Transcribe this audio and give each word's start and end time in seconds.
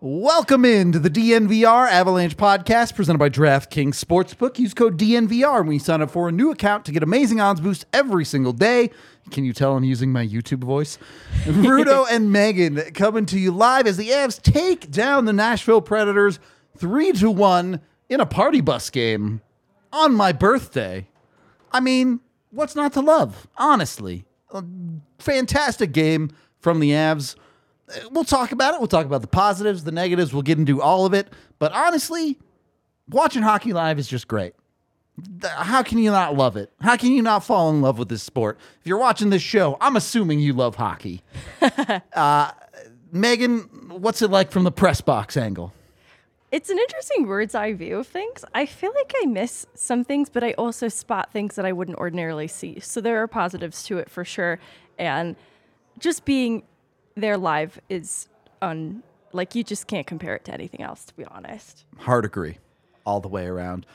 Welcome 0.00 0.64
into 0.64 1.00
the 1.00 1.10
DNVR 1.10 1.90
Avalanche 1.90 2.36
podcast 2.36 2.94
presented 2.94 3.18
by 3.18 3.30
DraftKings 3.30 3.96
Sportsbook. 3.96 4.56
Use 4.56 4.72
code 4.72 4.96
DNVR 4.96 5.64
when 5.64 5.72
you 5.72 5.80
sign 5.80 6.02
up 6.02 6.12
for 6.12 6.28
a 6.28 6.32
new 6.32 6.52
account 6.52 6.84
to 6.84 6.92
get 6.92 7.02
amazing 7.02 7.40
odds 7.40 7.60
boosts 7.60 7.84
every 7.92 8.24
single 8.24 8.52
day. 8.52 8.90
Can 9.32 9.44
you 9.44 9.52
tell 9.52 9.76
I'm 9.76 9.82
using 9.82 10.12
my 10.12 10.24
YouTube 10.24 10.62
voice? 10.62 10.98
Rudo 11.46 12.06
and 12.08 12.30
Megan 12.30 12.76
coming 12.92 13.26
to 13.26 13.40
you 13.40 13.50
live 13.50 13.88
as 13.88 13.96
the 13.96 14.10
Avs 14.10 14.40
take 14.40 14.88
down 14.92 15.24
the 15.24 15.32
Nashville 15.32 15.80
Predators 15.80 16.38
3 16.76 17.10
to 17.14 17.28
1 17.32 17.80
in 18.08 18.20
a 18.20 18.26
party 18.26 18.60
bus 18.60 18.90
game 18.90 19.40
on 19.92 20.14
my 20.14 20.30
birthday. 20.30 21.08
I 21.72 21.80
mean, 21.80 22.20
what's 22.52 22.76
not 22.76 22.92
to 22.92 23.00
love? 23.00 23.48
Honestly, 23.56 24.26
a 24.52 24.62
fantastic 25.18 25.90
game 25.90 26.30
from 26.60 26.78
the 26.78 26.90
Avs 26.90 27.34
we'll 28.10 28.24
talk 28.24 28.52
about 28.52 28.74
it. 28.74 28.80
We'll 28.80 28.88
talk 28.88 29.06
about 29.06 29.22
the 29.22 29.28
positives, 29.28 29.84
the 29.84 29.92
negatives. 29.92 30.32
We'll 30.32 30.42
get 30.42 30.58
into 30.58 30.82
all 30.82 31.06
of 31.06 31.14
it. 31.14 31.28
But 31.58 31.72
honestly, 31.72 32.38
watching 33.08 33.42
hockey 33.42 33.72
live 33.72 33.98
is 33.98 34.08
just 34.08 34.28
great. 34.28 34.54
How 35.42 35.82
can 35.82 35.98
you 35.98 36.10
not 36.10 36.36
love 36.36 36.56
it? 36.56 36.72
How 36.80 36.96
can 36.96 37.10
you 37.10 37.22
not 37.22 37.44
fall 37.44 37.70
in 37.70 37.82
love 37.82 37.98
with 37.98 38.08
this 38.08 38.22
sport? 38.22 38.58
If 38.80 38.86
you're 38.86 38.98
watching 38.98 39.30
this 39.30 39.42
show, 39.42 39.76
I'm 39.80 39.96
assuming 39.96 40.38
you 40.38 40.52
love 40.52 40.76
hockey. 40.76 41.22
uh, 42.12 42.52
Megan, 43.10 43.60
what's 43.88 44.22
it 44.22 44.30
like 44.30 44.52
from 44.52 44.62
the 44.64 44.70
press 44.70 45.00
box 45.00 45.36
angle? 45.36 45.72
It's 46.50 46.70
an 46.70 46.78
interesting 46.78 47.26
bird's 47.26 47.54
eye 47.54 47.74
view 47.74 47.98
of 47.98 48.06
things. 48.06 48.44
I 48.54 48.64
feel 48.64 48.92
like 48.94 49.12
I 49.22 49.26
miss 49.26 49.66
some 49.74 50.02
things, 50.04 50.30
but 50.30 50.42
I 50.42 50.52
also 50.52 50.88
spot 50.88 51.30
things 51.30 51.56
that 51.56 51.66
I 51.66 51.72
wouldn't 51.72 51.98
ordinarily 51.98 52.48
see. 52.48 52.80
So 52.80 53.00
there 53.00 53.22
are 53.22 53.26
positives 53.26 53.82
to 53.84 53.98
it 53.98 54.08
for 54.08 54.24
sure. 54.24 54.58
And 54.98 55.36
just 55.98 56.24
being 56.24 56.62
there 57.20 57.36
live 57.36 57.80
is 57.88 58.28
un 58.62 59.02
like 59.32 59.54
you 59.54 59.62
just 59.62 59.86
can't 59.86 60.06
compare 60.06 60.34
it 60.34 60.44
to 60.46 60.54
anything 60.54 60.82
else 60.82 61.04
to 61.04 61.14
be 61.14 61.24
honest. 61.24 61.84
Hard 61.98 62.24
agree. 62.24 62.58
All 63.04 63.20
the 63.20 63.28
way 63.28 63.46
around. 63.46 63.86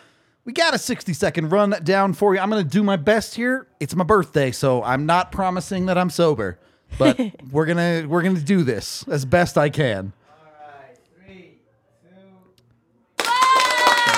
We 0.45 0.53
got 0.53 0.73
a 0.73 0.77
60 0.77 1.13
second 1.13 1.51
run 1.51 1.71
down 1.83 2.13
for 2.13 2.35
you. 2.35 2.41
I'm 2.41 2.49
going 2.49 2.63
to 2.63 2.69
do 2.69 2.83
my 2.83 2.97
best 2.97 3.35
here. 3.35 3.67
It's 3.79 3.95
my 3.95 4.03
birthday, 4.03 4.51
so 4.51 4.83
I'm 4.83 5.05
not 5.05 5.31
promising 5.31 5.85
that 5.85 5.97
I'm 5.97 6.09
sober, 6.09 6.59
but 6.97 7.17
we're 7.51 7.65
going 7.65 7.77
to 7.77 8.07
we're 8.07 8.21
going 8.21 8.35
to 8.35 8.43
do 8.43 8.63
this 8.63 9.07
as 9.07 9.25
best 9.25 9.57
I 9.57 9.69
can. 9.69 10.13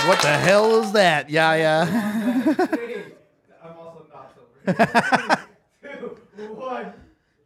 What 0.08 0.22
the 0.22 0.38
hell 0.38 0.84
is 0.84 0.92
that? 0.92 1.32
Yeah, 1.32 1.56
yeah. 1.56 2.96
I'm 3.64 3.78
also 3.80 4.06
not 4.14 4.36
sober. 4.36 5.48
Two, 6.38 6.54
one. 6.54 6.94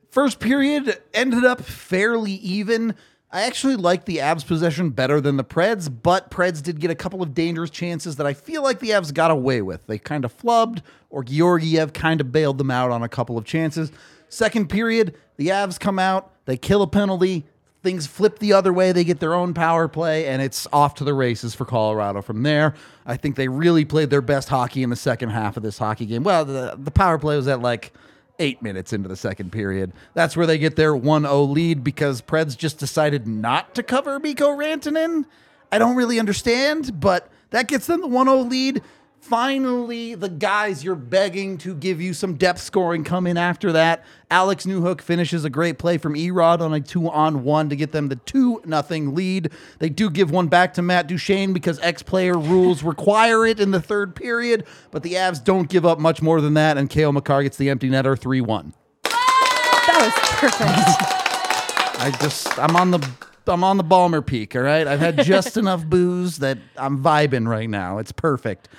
First 0.09 0.39
period 0.39 1.01
ended 1.13 1.45
up 1.45 1.61
fairly 1.61 2.31
even. 2.33 2.95
I 3.31 3.43
actually 3.43 3.75
like 3.75 4.05
the 4.05 4.17
Avs 4.17 4.45
possession 4.45 4.89
better 4.89 5.21
than 5.21 5.37
the 5.37 5.43
Preds, 5.43 5.87
but 6.01 6.31
Preds 6.31 6.63
did 6.63 6.79
get 6.79 6.89
a 6.89 6.95
couple 6.95 7.21
of 7.21 7.35
dangerous 7.35 7.69
chances 7.69 8.15
that 8.15 8.25
I 8.25 8.33
feel 8.33 8.63
like 8.63 8.79
the 8.79 8.89
Avs 8.89 9.13
got 9.13 9.29
away 9.29 9.61
with. 9.61 9.85
They 9.85 9.99
kind 9.99 10.25
of 10.25 10.35
flubbed, 10.35 10.81
or 11.11 11.23
Georgiev 11.23 11.93
kind 11.93 12.21
of 12.21 12.31
bailed 12.31 12.57
them 12.57 12.71
out 12.71 12.89
on 12.89 13.03
a 13.03 13.09
couple 13.09 13.37
of 13.37 13.45
chances. 13.45 13.91
Second 14.29 14.67
period, 14.67 15.15
the 15.37 15.49
Avs 15.49 15.79
come 15.79 15.99
out, 15.99 16.31
they 16.45 16.57
kill 16.57 16.81
a 16.81 16.87
penalty, 16.87 17.45
things 17.83 18.07
flip 18.07 18.39
the 18.39 18.53
other 18.53 18.73
way, 18.73 18.91
they 18.91 19.03
get 19.03 19.19
their 19.19 19.35
own 19.35 19.53
power 19.53 19.87
play, 19.87 20.25
and 20.25 20.41
it's 20.41 20.67
off 20.73 20.95
to 20.95 21.03
the 21.03 21.13
races 21.13 21.53
for 21.53 21.65
Colorado 21.65 22.23
from 22.23 22.41
there. 22.41 22.73
I 23.05 23.15
think 23.15 23.35
they 23.35 23.47
really 23.47 23.85
played 23.85 24.09
their 24.09 24.21
best 24.21 24.49
hockey 24.49 24.81
in 24.81 24.89
the 24.89 24.95
second 24.95 25.29
half 25.29 25.55
of 25.55 25.61
this 25.61 25.77
hockey 25.77 26.07
game. 26.07 26.23
Well, 26.23 26.45
the, 26.45 26.75
the 26.79 26.91
power 26.91 27.19
play 27.19 27.35
was 27.35 27.47
at 27.47 27.61
like 27.61 27.93
eight 28.39 28.61
minutes 28.61 28.93
into 28.93 29.07
the 29.09 29.15
second 29.15 29.51
period. 29.51 29.91
That's 30.13 30.35
where 30.35 30.47
they 30.47 30.57
get 30.57 30.75
their 30.75 30.95
1 30.95 31.23
0 31.23 31.41
lead 31.43 31.83
because 31.83 32.21
Preds 32.21 32.57
just 32.57 32.79
decided 32.79 33.27
not 33.27 33.75
to 33.75 33.83
cover 33.83 34.19
Mikko 34.19 34.49
Rantanen. 34.57 35.25
I 35.71 35.77
don't 35.77 35.95
really 35.95 36.19
understand, 36.19 36.99
but 36.99 37.29
that 37.51 37.67
gets 37.67 37.85
them 37.87 38.01
the 38.01 38.07
1 38.07 38.27
0 38.27 38.37
lead. 38.39 38.81
Finally, 39.21 40.15
the 40.15 40.29
guys 40.29 40.81
you're 40.81 40.95
begging 40.95 41.57
to 41.57 41.75
give 41.75 41.99
you 41.99 42.13
some 42.13 42.35
depth 42.35 42.61
scoring 42.61 43.03
come 43.03 43.27
in 43.27 43.37
after 43.37 43.73
that. 43.73 44.05
Alex 44.31 44.65
Newhook 44.65 45.01
finishes 45.01 45.43
a 45.43 45.49
great 45.49 45.77
play 45.77 45.97
from 45.97 46.13
Erod 46.13 46.61
on 46.61 46.73
a 46.73 46.79
two 46.79 47.09
on 47.09 47.43
one 47.43 47.69
to 47.69 47.75
get 47.75 47.91
them 47.91 48.07
the 48.07 48.15
2 48.15 48.61
nothing 48.65 49.13
lead. 49.13 49.51
They 49.79 49.89
do 49.89 50.09
give 50.09 50.31
one 50.31 50.47
back 50.47 50.73
to 50.75 50.81
Matt 50.81 51.07
Duchene 51.07 51.51
because 51.51 51.79
ex 51.81 52.01
player 52.01 52.37
rules 52.37 52.81
require 52.81 53.45
it 53.45 53.59
in 53.59 53.71
the 53.71 53.81
third 53.81 54.15
period, 54.15 54.65
but 54.89 55.03
the 55.03 55.13
Avs 55.13 55.43
don't 55.43 55.67
give 55.69 55.85
up 55.85 55.99
much 55.99 56.21
more 56.21 56.39
than 56.39 56.53
that, 56.53 56.77
and 56.77 56.89
Cale 56.89 57.11
Makar 57.11 57.43
gets 57.43 57.57
the 57.57 57.69
empty 57.69 57.89
netter 57.89 58.17
3 58.17 58.39
1. 58.39 58.73
That 59.03 59.97
was 59.99 60.13
perfect. 60.39 62.01
I 62.01 62.17
just, 62.21 62.57
I'm 62.57 62.75
on 62.77 62.91
the 62.91 63.05
I'm 63.47 63.63
on 63.63 63.77
the 63.77 63.83
Ballmer 63.83 64.25
peak, 64.25 64.55
all 64.55 64.61
right? 64.61 64.87
I've 64.87 64.99
had 64.99 65.23
just 65.23 65.57
enough 65.57 65.85
booze 65.85 66.37
that 66.37 66.57
I'm 66.77 67.03
vibing 67.03 67.47
right 67.47 67.69
now. 67.69 67.97
It's 67.97 68.11
perfect 68.11 68.69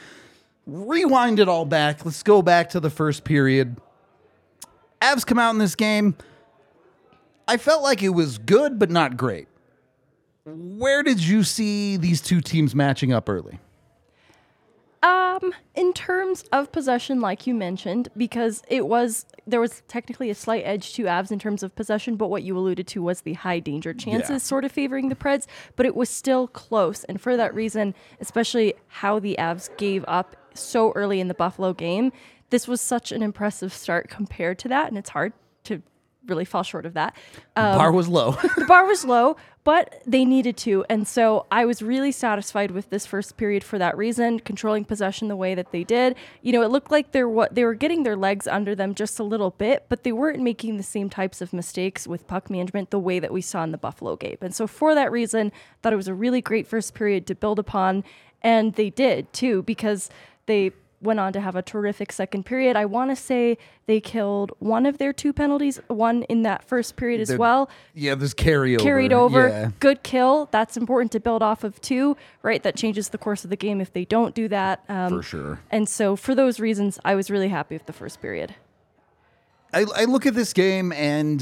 rewind 0.71 1.41
it 1.41 1.49
all 1.49 1.65
back. 1.65 2.05
Let's 2.05 2.23
go 2.23 2.43
back 2.43 2.71
to 2.71 2.81
the 2.81 2.91
first 2.91 3.25
period. 3.25 3.77
Avs 5.03 5.27
come 5.27 5.39
out 5.39 5.51
in 5.51 5.59
this 5.59 5.75
game. 5.75 6.15
I 7.49 7.57
felt 7.57 7.83
like 7.83 8.03
it 8.03 8.11
was 8.11 8.39
good, 8.39 8.79
but 8.79 8.91
not 8.91 9.17
great. 9.17 9.49
Where 10.45 11.03
did 11.03 11.21
you 11.21 11.43
see 11.43 11.97
these 11.97 12.21
two 12.21 12.41
teams 12.41 12.75
matching 12.75 13.13
up 13.13 13.29
early? 13.29 13.59
Um, 15.03 15.55
in 15.75 15.95
terms 15.95 16.45
of 16.53 16.71
possession, 16.73 17.21
like 17.21 17.47
you 17.47 17.55
mentioned, 17.55 18.09
because 18.17 18.63
it 18.69 18.87
was 18.87 19.25
there 19.47 19.61
was 19.61 19.83
technically 19.89 20.29
a 20.29 20.35
slight 20.35 20.63
edge 20.67 20.93
to 20.95 21.05
Avs 21.05 21.33
in 21.33 21.39
terms 21.39 21.63
of 21.63 21.75
possession, 21.75 22.17
but 22.17 22.29
what 22.29 22.43
you 22.43 22.57
alluded 22.57 22.87
to 22.89 23.03
was 23.03 23.23
the 23.23 23.33
high 23.33 23.61
danger 23.61 23.95
chances 23.95 24.31
yeah. 24.31 24.39
sort 24.39 24.65
of 24.65 24.73
favoring 24.73 25.09
the 25.09 25.15
Preds, 25.15 25.47
but 25.75 25.87
it 25.87 25.97
was 25.97 26.11
still 26.11 26.47
close. 26.49 27.05
And 27.05 27.19
for 27.19 27.37
that 27.37 27.55
reason, 27.55 27.95
especially 28.21 28.75
how 28.89 29.19
the 29.19 29.37
Avs 29.39 29.75
gave 29.79 30.05
up 30.07 30.37
so 30.55 30.93
early 30.93 31.21
in 31.21 31.29
the 31.29 31.35
Buffalo 31.35 31.73
game. 31.73 32.13
This 32.51 32.67
was 32.67 32.81
such 32.81 33.13
an 33.13 33.23
impressive 33.23 33.73
start 33.73 34.09
compared 34.09 34.59
to 34.61 34.69
that, 34.69 34.89
and 34.89 34.99
it's 34.99 35.11
hard 35.11 35.33
to 35.65 35.83
really 36.27 36.45
fall 36.45 36.63
short 36.63 36.87
of 36.87 36.95
that. 36.95 37.17
Um, 37.57 37.73
the 37.73 37.79
bar 37.79 37.93
was 37.93 38.09
low. 38.09 38.33
the 38.57 38.65
bar 38.67 38.87
was 38.87 39.05
low, 39.05 39.37
but 39.65 40.03
they 40.07 40.25
needed 40.25 40.57
to. 40.59 40.85
And 40.89 41.07
so 41.07 41.47
I 41.51 41.65
was 41.65 41.83
really 41.83 42.13
satisfied 42.13 42.71
with 42.71 42.91
this 42.91 43.07
first 43.07 43.37
period 43.37 43.63
for 43.65 43.79
that 43.79 43.97
reason, 43.97 44.41
controlling 44.41 44.85
possession 44.85 45.29
the 45.29 45.37
way 45.37 45.55
that 45.55 45.73
they 45.73 45.85
did. 45.85 46.17
You 46.43 46.53
know, 46.53 46.63
it 46.63 46.71
looked 46.71 46.91
like 46.91 47.13
they're 47.13 47.29
what 47.29 47.55
they 47.55 47.65
were 47.65 47.75
getting 47.75 48.03
their 48.03 48.17
legs 48.17 48.47
under 48.47 48.75
them 48.75 48.95
just 48.95 49.19
a 49.19 49.25
little 49.25 49.51
bit, 49.51 49.87
but 49.89 50.03
they 50.03 50.13
weren't 50.13 50.43
making 50.43 50.77
the 50.77 50.83
same 50.83 51.11
types 51.11 51.41
of 51.41 51.53
mistakes 51.53 52.07
with 52.07 52.27
puck 52.27 52.51
management 52.51 52.91
the 52.91 52.99
way 52.99 53.19
that 53.19 53.33
we 53.33 53.41
saw 53.41 53.63
in 53.65 53.73
the 53.73 53.79
Buffalo 53.79 54.17
game. 54.17 54.39
And 54.41 54.55
so 54.55 54.67
for 54.67 54.95
that 54.95 55.13
reason, 55.13 55.53
I 55.55 55.77
thought 55.83 55.93
it 55.93 55.97
was 55.97 56.09
a 56.09 56.15
really 56.15 56.41
great 56.41 56.67
first 56.67 56.95
period 56.95 57.27
to 57.27 57.35
build 57.35 57.59
upon. 57.59 58.05
And 58.43 58.75
they 58.75 58.89
did 58.89 59.33
too, 59.35 59.63
because 59.65 60.09
they 60.51 60.73
went 61.03 61.19
on 61.19 61.33
to 61.33 61.41
have 61.41 61.57
a 61.57 61.63
terrific 61.63 62.13
second 62.13 62.45
period. 62.45 62.77
I 62.77 62.85
want 62.85 63.11
to 63.11 63.17
say 63.17 63.57
they 63.87 64.01
killed 64.01 64.53
one 64.59 64.85
of 64.85 64.99
their 64.99 65.15
two 65.15 65.33
penalties, 65.33 65.81
one 65.89 66.25
in 66.25 66.43
that 66.43 66.63
first 66.63 66.97
period 66.97 67.23
as 67.23 67.29
They're, 67.29 67.39
well. 67.39 67.71
Yeah, 67.95 68.15
there's 68.17 68.35
carryover. 68.35 68.81
Carried 68.81 69.13
over. 69.13 69.49
Yeah. 69.49 69.71
Good 69.81 70.03
kill. 70.03 70.49
That's 70.51 70.77
important 70.77 71.11
to 71.13 71.21
build 71.21 71.43
off 71.43 71.65
of 71.65 71.81
too, 71.81 72.19
right? 72.43 72.63
That 72.63 72.77
changes 72.77 73.09
the 73.09 73.19
course 73.19 73.45
of 73.45 73.51
the 73.51 73.57
game 73.57 73.81
if 73.81 73.93
they 73.95 74.05
don't 74.05 74.35
do 74.35 74.47
that. 74.49 74.85
Um, 74.91 75.09
for 75.09 75.23
sure. 75.23 75.61
And 75.71 75.89
so 75.89 76.17
for 76.17 76.35
those 76.35 76.61
reasons, 76.61 76.99
I 77.03 77.15
was 77.15 77.31
really 77.31 77.49
happy 77.49 77.75
with 77.75 77.87
the 77.87 77.95
first 77.95 78.21
period. 78.21 78.55
I, 79.73 79.87
I 79.97 80.05
look 80.05 80.27
at 80.27 80.35
this 80.35 80.53
game 80.53 80.93
and 80.93 81.41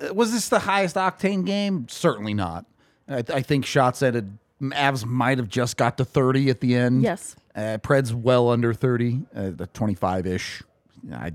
Uh, 0.00 0.14
Was 0.14 0.32
this 0.32 0.48
the 0.48 0.60
highest 0.60 0.96
octane 0.96 1.44
game? 1.44 1.86
Certainly 1.88 2.34
not. 2.34 2.64
I, 3.06 3.22
I 3.28 3.42
think 3.42 3.66
shots 3.66 4.02
at 4.02 4.14
ended. 4.14 4.38
Avs 4.62 5.04
might 5.04 5.38
have 5.38 5.48
just 5.48 5.76
got 5.76 5.98
to 5.98 6.04
30 6.04 6.50
at 6.50 6.60
the 6.60 6.74
end. 6.74 7.02
Yes. 7.02 7.36
Uh, 7.54 7.78
Pred's 7.78 8.14
well 8.14 8.48
under 8.50 8.72
30, 8.74 9.22
uh, 9.34 9.50
the 9.50 9.66
25 9.68 10.26
ish. 10.26 10.62
I, 11.12 11.32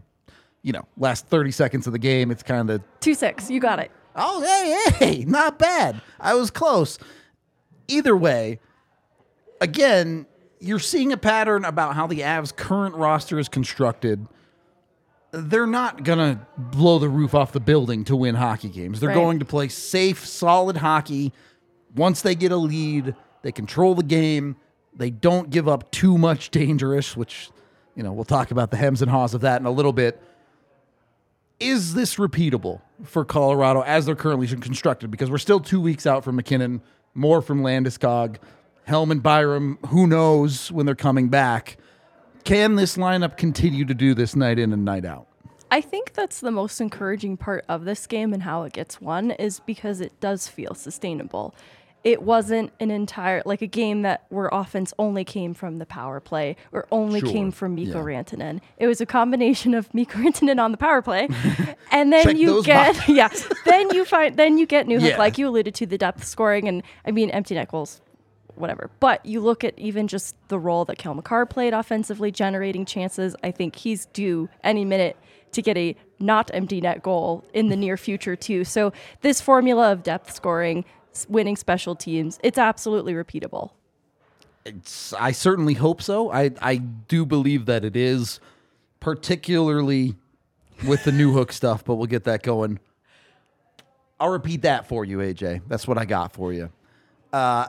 you 0.63 0.73
know, 0.73 0.85
last 0.97 1.27
30 1.27 1.51
seconds 1.51 1.85
of 1.87 1.93
the 1.93 1.99
game, 1.99 2.31
it's 2.31 2.43
kind 2.43 2.69
of 2.69 2.81
Two 2.99 3.13
six. 3.13 3.49
You 3.49 3.59
got 3.59 3.79
it. 3.79 3.91
Oh, 4.15 4.41
hey, 4.41 5.05
hey, 5.17 5.23
not 5.27 5.59
bad. 5.59 6.01
I 6.19 6.33
was 6.33 6.49
close. 6.51 6.97
Either 7.87 8.15
way, 8.17 8.59
again, 9.61 10.25
you're 10.59 10.79
seeing 10.79 11.11
a 11.13 11.17
pattern 11.17 11.63
about 11.65 11.95
how 11.95 12.07
the 12.07 12.19
Avs' 12.19 12.53
current 12.55 12.95
roster 12.95 13.39
is 13.39 13.47
constructed. 13.47 14.27
They're 15.31 15.67
not 15.67 16.03
going 16.03 16.17
to 16.17 16.39
blow 16.57 16.97
the 16.99 17.07
roof 17.09 17.35
off 17.35 17.51
the 17.51 17.59
building 17.59 18.03
to 18.05 18.15
win 18.15 18.35
hockey 18.35 18.69
games. 18.69 18.99
They're 18.99 19.09
Right. 19.09 19.15
going 19.15 19.39
to 19.39 19.45
play 19.45 19.67
safe, 19.67 20.25
solid 20.25 20.77
hockey. 20.77 21.31
Once 21.95 22.21
they 22.21 22.35
get 22.35 22.51
a 22.51 22.57
lead, 22.57 23.15
they 23.41 23.51
control 23.51 23.95
the 23.95 24.03
game. 24.03 24.55
They 24.95 25.09
don't 25.09 25.49
give 25.49 25.67
up 25.67 25.91
too 25.91 26.17
much 26.17 26.49
dangerous, 26.51 27.15
which, 27.17 27.49
you 27.95 28.03
know, 28.03 28.11
we'll 28.11 28.25
talk 28.25 28.51
about 28.51 28.71
the 28.71 28.77
hems 28.77 29.01
and 29.01 29.09
haws 29.09 29.33
of 29.33 29.41
that 29.41 29.59
in 29.59 29.67
a 29.67 29.71
little 29.71 29.93
bit 29.93 30.21
is 31.59 31.93
this 31.93 32.15
repeatable 32.15 32.81
for 33.03 33.25
Colorado 33.25 33.81
as 33.81 34.05
they're 34.05 34.15
currently 34.15 34.47
constructed? 34.47 35.11
Because 35.11 35.29
we're 35.29 35.37
still 35.37 35.59
two 35.59 35.81
weeks 35.81 36.05
out 36.05 36.23
from 36.23 36.35
MacKinnon, 36.37 36.81
more 37.13 37.41
from 37.41 37.61
Landeskog, 37.61 38.37
Helm 38.85 39.11
and 39.11 39.21
Byram. 39.21 39.77
Who 39.87 40.07
knows 40.07 40.71
when 40.71 40.85
they're 40.85 40.95
coming 40.95 41.29
back? 41.29 41.77
Can 42.43 42.75
this 42.75 42.97
lineup 42.97 43.37
continue 43.37 43.85
to 43.85 43.93
do 43.93 44.13
this 44.13 44.35
night 44.35 44.57
in 44.57 44.71
and 44.73 44.85
night 44.85 45.05
out? 45.05 45.27
I 45.71 45.81
think 45.81 46.13
that's 46.13 46.39
the 46.39 46.49
most 46.49 46.81
encouraging 46.81 47.37
part 47.37 47.63
of 47.69 47.85
this 47.85 48.07
game 48.07 48.33
and 48.33 48.41
how 48.41 48.63
it 48.63 48.73
gets 48.73 48.99
won 48.99 49.31
is 49.31 49.59
because 49.59 50.01
it 50.01 50.19
does 50.19 50.47
feel 50.47 50.73
sustainable. 50.73 51.53
It 52.03 52.21
wasn't 52.21 52.71
an 52.79 52.91
entire 52.91 53.41
like 53.45 53.61
a 53.61 53.67
game 53.67 54.03
that 54.03 54.25
where 54.29 54.47
offense 54.51 54.93
only 54.97 55.25
came 55.25 55.53
from 55.53 55.77
the 55.77 55.85
power 55.85 56.19
play 56.19 56.55
or 56.71 56.87
only 56.91 57.19
Sure. 57.19 57.29
came 57.29 57.51
from 57.51 57.75
Mikko 57.75 57.99
Yeah. 58.07 58.21
Rantanen. 58.23 58.61
It 58.77 58.87
was 58.87 59.01
a 59.01 59.05
combination 59.05 59.73
of 59.73 59.93
Mikko 59.93 60.19
Rantanen 60.19 60.59
on 60.63 60.71
the 60.71 60.77
power 60.77 61.01
play, 61.01 61.27
and 61.91 62.13
then 62.13 62.23
Check 62.23 62.37
you 62.37 62.63
get 62.63 62.95
boxes. 62.95 63.15
yeah, 63.15 63.29
then 63.65 63.89
you 63.93 64.05
find 64.05 64.37
then 64.37 64.57
you 64.57 64.65
get 64.65 64.87
Newhook 64.87 65.09
Yeah. 65.09 65.17
like 65.17 65.37
you 65.37 65.47
alluded 65.49 65.75
to 65.75 65.85
the 65.85 65.97
depth 65.97 66.23
scoring 66.23 66.67
and 66.67 66.83
I 67.05 67.11
mean 67.11 67.29
empty 67.31 67.55
net 67.55 67.69
goals 67.69 68.01
whatever. 68.55 68.89
But 68.99 69.25
you 69.25 69.39
look 69.39 69.63
at 69.63 69.77
even 69.79 70.07
just 70.09 70.35
the 70.49 70.59
role 70.59 70.83
that 70.85 70.97
Cale 70.97 71.13
Makar 71.13 71.45
played 71.45 71.73
offensively, 71.73 72.29
generating 72.29 72.83
chances. 72.85 73.33
I 73.41 73.51
think 73.51 73.77
he's 73.77 74.07
due 74.07 74.49
any 74.65 74.83
minute 74.83 75.15
to 75.53 75.61
get 75.61 75.77
a 75.77 75.95
not 76.19 76.51
empty 76.53 76.81
net 76.81 77.01
goal 77.01 77.45
in 77.53 77.69
the 77.69 77.77
near 77.77 77.95
future 77.95 78.35
too. 78.35 78.65
So 78.65 78.91
this 79.21 79.39
formula 79.39 79.93
of 79.93 80.03
depth 80.03 80.33
scoring, 80.35 80.83
winning 81.27 81.55
special 81.55 81.95
teams, 81.95 82.39
it's 82.43 82.57
absolutely 82.57 83.13
repeatable. 83.13 83.71
It's, 84.65 85.13
I 85.13 85.31
certainly 85.31 85.73
hope 85.73 86.01
so. 86.01 86.31
I, 86.31 86.51
I 86.61 86.77
do 86.77 87.25
believe 87.25 87.65
that 87.65 87.83
it 87.85 87.95
is, 87.95 88.39
particularly 88.99 90.15
with 90.87 91.03
the 91.03 91.11
Newhook 91.11 91.51
stuff, 91.51 91.83
but 91.83 91.95
we'll 91.95 92.07
get 92.07 92.25
that 92.25 92.43
going. 92.43 92.79
I'll 94.19 94.29
repeat 94.29 94.63
that 94.63 94.87
for 94.87 95.05
you, 95.05 95.19
AJ. 95.19 95.61
That's 95.67 95.87
what 95.87 95.97
I 95.97 96.05
got 96.05 96.33
for 96.33 96.51
you. 96.51 96.69
Uh, 97.31 97.67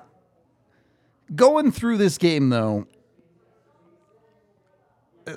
going 1.34 1.70
through 1.70 1.98
this 1.98 2.18
game, 2.18 2.48
though, 2.50 2.86
uh, 5.26 5.32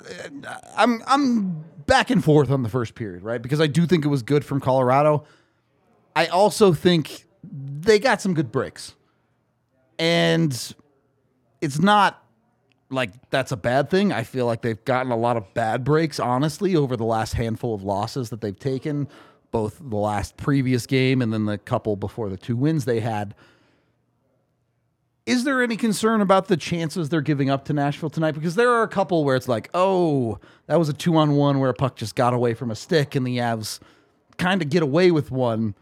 I'm 0.76 1.02
I'm 1.06 1.64
back 1.86 2.10
and 2.10 2.24
forth 2.24 2.50
on 2.50 2.62
the 2.62 2.68
first 2.68 2.94
period, 2.94 3.22
right? 3.22 3.40
Because 3.40 3.60
I 3.60 3.66
do 3.66 3.86
think 3.86 4.04
it 4.04 4.08
was 4.08 4.22
good 4.22 4.44
from 4.44 4.60
Colorado. 4.60 5.24
I 6.16 6.26
also 6.26 6.72
think 6.72 7.26
they 7.50 7.98
got 7.98 8.20
some 8.20 8.34
good 8.34 8.50
breaks, 8.52 8.94
and 9.98 10.74
it's 11.60 11.78
not 11.78 12.22
like 12.90 13.10
that's 13.30 13.52
a 13.52 13.56
bad 13.56 13.90
thing. 13.90 14.12
I 14.12 14.22
feel 14.22 14.46
like 14.46 14.62
they've 14.62 14.84
gotten 14.84 15.12
a 15.12 15.16
lot 15.16 15.36
of 15.36 15.52
bad 15.54 15.84
breaks, 15.84 16.18
honestly, 16.20 16.76
over 16.76 16.96
the 16.96 17.04
last 17.04 17.34
handful 17.34 17.74
of 17.74 17.82
losses 17.82 18.30
that 18.30 18.40
they've 18.40 18.58
taken, 18.58 19.08
both 19.50 19.78
the 19.80 19.96
last 19.96 20.36
previous 20.36 20.86
game 20.86 21.22
and 21.22 21.32
then 21.32 21.46
the 21.46 21.58
couple 21.58 21.96
before 21.96 22.28
the 22.28 22.36
two 22.36 22.56
wins 22.56 22.84
they 22.84 23.00
had. 23.00 23.34
Is 25.26 25.44
there 25.44 25.62
any 25.62 25.76
concern 25.78 26.20
about 26.20 26.48
the 26.48 26.56
chances 26.56 27.08
they're 27.08 27.22
giving 27.22 27.48
up 27.48 27.64
to 27.66 27.72
Nashville 27.72 28.10
tonight? 28.10 28.32
Because 28.32 28.56
there 28.56 28.70
are 28.70 28.82
a 28.82 28.88
couple 28.88 29.24
where 29.24 29.36
it's 29.36 29.48
like, 29.48 29.70
oh, 29.72 30.38
that 30.66 30.78
was 30.78 30.90
a 30.90 30.92
two 30.92 31.16
on 31.16 31.34
one 31.34 31.60
where 31.60 31.70
a 31.70 31.74
puck 31.74 31.96
just 31.96 32.14
got 32.14 32.34
away 32.34 32.52
from 32.52 32.70
a 32.70 32.74
stick 32.74 33.14
and 33.14 33.26
the 33.26 33.38
Avs 33.38 33.80
kind 34.36 34.60
of 34.60 34.68
get 34.68 34.82
away 34.82 35.10
with 35.10 35.30
one. 35.30 35.74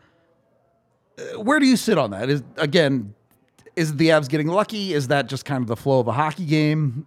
Where 1.36 1.58
do 1.58 1.66
you 1.66 1.76
sit 1.76 1.98
on 1.98 2.10
that? 2.10 2.28
Is 2.28 2.42
again, 2.56 3.14
is 3.76 3.96
the 3.96 4.08
Avs 4.08 4.28
getting 4.28 4.48
lucky? 4.48 4.92
Is 4.92 5.08
that 5.08 5.28
just 5.28 5.44
kind 5.44 5.62
of 5.62 5.68
the 5.68 5.76
flow 5.76 6.00
of 6.00 6.08
a 6.08 6.12
hockey 6.12 6.44
game? 6.44 7.06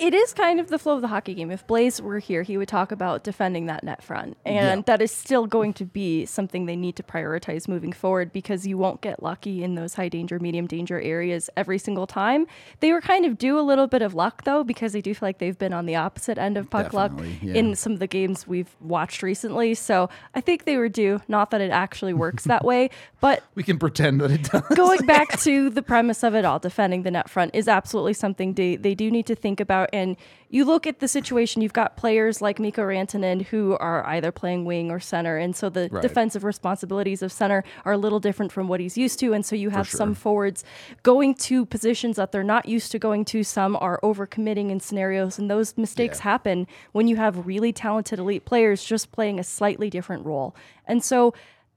It 0.00 0.14
is 0.14 0.32
kind 0.32 0.58
of 0.58 0.68
the 0.68 0.78
flow 0.78 0.94
of 0.94 1.02
the 1.02 1.08
hockey 1.08 1.34
game. 1.34 1.50
If 1.50 1.66
Blaze 1.66 2.00
were 2.00 2.20
here, 2.20 2.42
he 2.42 2.56
would 2.56 2.68
talk 2.68 2.90
about 2.90 3.22
defending 3.22 3.66
that 3.66 3.84
net 3.84 4.02
front. 4.02 4.38
And 4.46 4.78
Yeah. 4.80 4.82
that 4.86 5.02
is 5.02 5.12
still 5.12 5.46
going 5.46 5.74
to 5.74 5.84
be 5.84 6.24
something 6.24 6.64
they 6.64 6.74
need 6.74 6.96
to 6.96 7.02
prioritize 7.02 7.68
moving 7.68 7.92
forward 7.92 8.32
because 8.32 8.66
you 8.66 8.78
won't 8.78 9.02
get 9.02 9.22
lucky 9.22 9.62
in 9.62 9.74
those 9.74 9.94
high 9.94 10.08
danger, 10.08 10.38
medium 10.38 10.66
danger 10.66 10.98
areas 10.98 11.50
every 11.54 11.76
single 11.76 12.06
time. 12.06 12.46
They 12.80 12.92
were 12.92 13.02
kind 13.02 13.26
of 13.26 13.36
due 13.36 13.58
a 13.58 13.60
little 13.60 13.86
bit 13.86 14.00
of 14.00 14.14
luck 14.14 14.44
though, 14.44 14.64
because 14.64 14.96
I 14.96 15.00
do 15.00 15.12
feel 15.12 15.26
like 15.28 15.36
they've 15.36 15.58
been 15.58 15.74
on 15.74 15.84
the 15.84 15.96
opposite 15.96 16.38
end 16.38 16.56
of 16.56 16.70
puck 16.70 16.94
luck 16.94 17.12
yeah. 17.42 17.52
in 17.52 17.74
some 17.74 17.92
of 17.92 17.98
the 17.98 18.06
games 18.06 18.48
we've 18.48 18.74
watched 18.80 19.22
recently. 19.22 19.74
So 19.74 20.08
I 20.34 20.40
think 20.40 20.64
they 20.64 20.78
were 20.78 20.88
due. 20.88 21.20
Not 21.28 21.50
that 21.50 21.60
it 21.60 21.70
actually 21.70 22.14
works 22.14 22.44
that 22.44 22.64
way, 22.64 22.88
but 23.20 23.42
We 23.54 23.62
can 23.62 23.78
pretend 23.78 24.22
that 24.22 24.30
it 24.30 24.44
does. 24.44 24.62
going 24.74 25.04
back 25.04 25.38
to 25.40 25.68
the 25.68 25.82
premise 25.82 26.22
of 26.22 26.34
it 26.34 26.46
all, 26.46 26.58
defending 26.58 27.02
the 27.02 27.10
net 27.10 27.28
front 27.28 27.54
is 27.54 27.68
absolutely 27.68 28.14
something 28.14 28.54
they, 28.54 28.76
they 28.76 28.94
do 28.94 29.10
need 29.10 29.26
to 29.26 29.34
think 29.34 29.60
about. 29.60 29.89
And 29.92 30.16
you 30.48 30.64
look 30.64 30.86
at 30.86 30.98
the 30.98 31.06
situation, 31.06 31.62
you've 31.62 31.72
got 31.72 31.96
players 31.96 32.42
like 32.42 32.58
Mikko 32.58 32.82
Rantanen 32.82 33.42
who 33.46 33.76
are 33.78 34.04
either 34.06 34.32
playing 34.32 34.64
wing 34.64 34.90
or 34.90 34.98
center. 34.98 35.36
And 35.36 35.54
so 35.54 35.68
the 35.68 35.88
Right. 35.90 36.02
defensive 36.02 36.42
responsibilities 36.42 37.22
of 37.22 37.30
center 37.30 37.62
are 37.84 37.92
a 37.92 37.96
little 37.98 38.18
different 38.20 38.50
from 38.50 38.66
what 38.66 38.80
he's 38.80 38.98
used 38.98 39.20
to. 39.20 39.32
And 39.32 39.46
so 39.46 39.54
you 39.54 39.70
have 39.70 39.88
sure. 39.88 39.98
some 39.98 40.14
forwards 40.14 40.64
going 41.02 41.34
to 41.36 41.64
positions 41.66 42.16
that 42.16 42.32
they're 42.32 42.42
not 42.42 42.66
used 42.66 42.90
to 42.92 42.98
going 42.98 43.24
to. 43.26 43.44
Some 43.44 43.76
are 43.76 44.00
overcommitting 44.02 44.70
in 44.70 44.80
scenarios. 44.80 45.38
And 45.38 45.48
those 45.50 45.76
mistakes 45.76 46.18
Yeah. 46.18 46.24
happen 46.24 46.66
when 46.92 47.06
you 47.06 47.16
have 47.16 47.46
really 47.46 47.72
talented 47.72 48.18
elite 48.18 48.44
players 48.44 48.84
just 48.84 49.12
playing 49.12 49.38
a 49.38 49.44
slightly 49.44 49.88
different 49.88 50.26
role. 50.26 50.54
And 50.86 51.04
so 51.04 51.32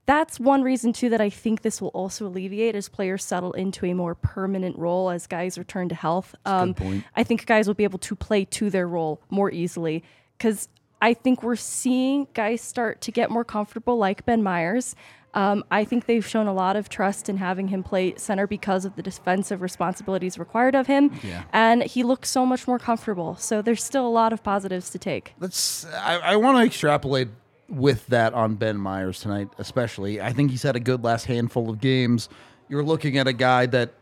that's 0.06 0.38
one 0.38 0.62
reason 0.62 0.92
too 0.92 1.08
that 1.10 1.20
I 1.20 1.30
think 1.30 1.62
this 1.62 1.80
will 1.80 1.88
also 1.88 2.26
alleviate 2.26 2.74
as 2.74 2.88
players 2.88 3.24
settle 3.24 3.52
into 3.52 3.86
a 3.86 3.94
more 3.94 4.14
permanent 4.14 4.76
role 4.78 5.10
as 5.10 5.26
guys 5.26 5.56
return 5.58 5.88
to 5.88 5.94
health. 5.94 6.34
Um, 6.44 6.74
point. 6.74 7.04
I 7.16 7.24
think 7.24 7.46
guys 7.46 7.66
will 7.66 7.74
be 7.74 7.84
able 7.84 7.98
to 8.00 8.14
play 8.14 8.44
to 8.46 8.70
their 8.70 8.86
role 8.86 9.20
more 9.30 9.50
easily 9.50 10.04
because 10.36 10.68
I 11.00 11.14
think 11.14 11.42
we're 11.42 11.56
seeing 11.56 12.28
guys 12.34 12.60
start 12.60 13.00
to 13.02 13.12
get 13.12 13.30
more 13.30 13.44
comfortable, 13.44 13.96
like 13.98 14.24
Ben 14.26 14.42
Meyers. 14.42 14.94
Um, 15.34 15.64
I 15.70 15.84
think 15.84 16.06
they've 16.06 16.24
shown 16.24 16.46
a 16.46 16.54
lot 16.54 16.76
of 16.76 16.88
trust 16.88 17.28
in 17.28 17.38
having 17.38 17.66
him 17.68 17.82
play 17.82 18.14
center 18.16 18.46
because 18.46 18.84
of 18.84 18.94
the 18.94 19.02
defensive 19.02 19.62
responsibilities 19.62 20.38
required 20.38 20.76
of 20.76 20.86
him, 20.86 21.10
Yeah. 21.24 21.42
and 21.52 21.82
he 21.82 22.04
looks 22.04 22.30
so 22.30 22.46
much 22.46 22.68
more 22.68 22.78
comfortable. 22.78 23.34
So 23.36 23.60
there's 23.60 23.82
still 23.82 24.06
a 24.06 24.08
lot 24.08 24.32
of 24.32 24.44
positives 24.44 24.90
to 24.90 24.98
take. 24.98 25.34
Let's. 25.40 25.84
I, 25.86 26.18
I 26.18 26.36
want 26.36 26.58
to 26.58 26.64
extrapolate 26.64 27.28
with 27.68 28.06
that 28.08 28.34
on 28.34 28.56
Ben 28.56 28.76
Meyers 28.76 29.20
tonight, 29.20 29.48
especially. 29.58 30.20
I 30.20 30.32
think 30.32 30.50
he's 30.50 30.62
had 30.62 30.76
a 30.76 30.80
good 30.80 31.02
last 31.02 31.24
handful 31.26 31.70
of 31.70 31.80
games. 31.80 32.28
You're 32.68 32.82
looking 32.82 33.18
at 33.18 33.26
a 33.26 33.32
guy 33.32 33.66
that 33.66 33.94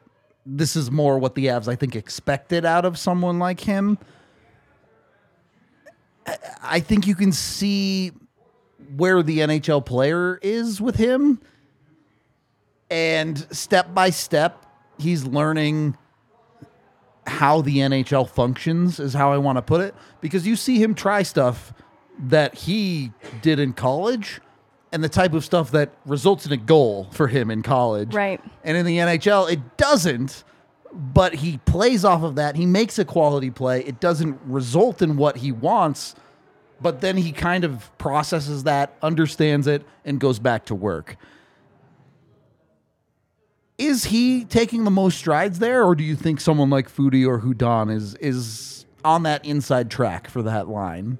this 0.45 0.75
is 0.77 0.91
more 0.91 1.19
what 1.19 1.35
the 1.35 1.47
Avs 1.47 1.69
I 1.69 1.77
think 1.77 1.95
expected 1.95 2.65
out 2.65 2.85
of 2.85 2.99
someone 2.99 3.39
like 3.39 3.61
him. 3.61 3.99
I- 6.63 6.81
think 6.81 7.07
you 7.07 7.15
can 7.15 7.33
see 7.33 8.13
where 8.97 9.23
the 9.23 9.41
NHL 9.41 9.85
player 9.85 10.39
is 10.43 10.81
with 10.81 10.97
him. 10.97 11.41
And 12.91 13.39
step 13.55 13.95
by 13.95 14.11
step, 14.11 14.67
he's 14.99 15.25
learning 15.25 15.97
how 17.27 17.63
the 17.63 17.79
NHL 17.79 18.29
functions, 18.29 19.01
is 19.01 19.15
how 19.15 19.33
I 19.33 19.39
want 19.39 19.57
to 19.57 19.63
put 19.63 19.81
it. 19.81 19.95
Because 20.21 20.47
you 20.47 20.57
see 20.57 20.83
him 20.83 20.95
try 20.95 21.23
stuff 21.23 21.73
that 22.19 22.55
he 22.55 23.13
did 23.41 23.59
in 23.59 23.73
college 23.73 24.41
and 24.93 25.03
the 25.03 25.09
type 25.09 25.33
of 25.33 25.45
stuff 25.45 25.71
that 25.71 25.91
results 26.05 26.45
in 26.47 26.53
a 26.53 26.57
goal 26.57 27.09
for 27.13 27.27
him 27.27 27.51
in 27.51 27.63
college. 27.63 28.15
Right. 28.15 28.41
And 28.63 28.77
in 28.77 28.85
the 28.85 28.99
NHL, 28.99 29.51
it 29.51 29.77
doesn't, 29.79 30.45
but 30.93 31.35
he 31.35 31.59
plays 31.59 32.05
off 32.05 32.23
of 32.23 32.35
that. 32.35 32.57
He 32.57 32.67
makes 32.67 32.99
a 32.99 33.05
quality 33.05 33.51
play. 33.51 33.83
It 33.85 34.01
doesn't 34.01 34.39
result 34.45 35.01
in 35.01 35.17
what 35.17 35.39
he 35.39 35.51
wants, 35.51 36.15
but 36.81 37.01
then 37.01 37.17
he 37.17 37.33
kind 37.33 37.65
of 37.65 37.97
processes 37.97 38.65
that, 38.65 38.97
understands 39.03 39.67
it, 39.67 39.85
and 40.05 40.21
goes 40.21 40.39
back 40.39 40.67
to 40.67 40.75
work. 40.75 41.17
Is 43.79 44.05
he 44.05 44.45
taking 44.45 44.85
the 44.85 44.91
most 44.91 45.17
strides 45.17 45.59
there, 45.59 45.83
or 45.83 45.95
do 45.95 46.05
you 46.05 46.15
think 46.15 46.41
someone 46.41 46.69
like 46.69 46.89
Foudy 46.89 47.27
or 47.27 47.41
Hudon 47.41 47.91
is 47.91 48.15
is 48.17 48.85
on 49.05 49.25
that 49.25 49.45
inside 49.45 49.91
track 49.91 50.29
for 50.29 50.43
that 50.43 50.69
line? 50.69 51.19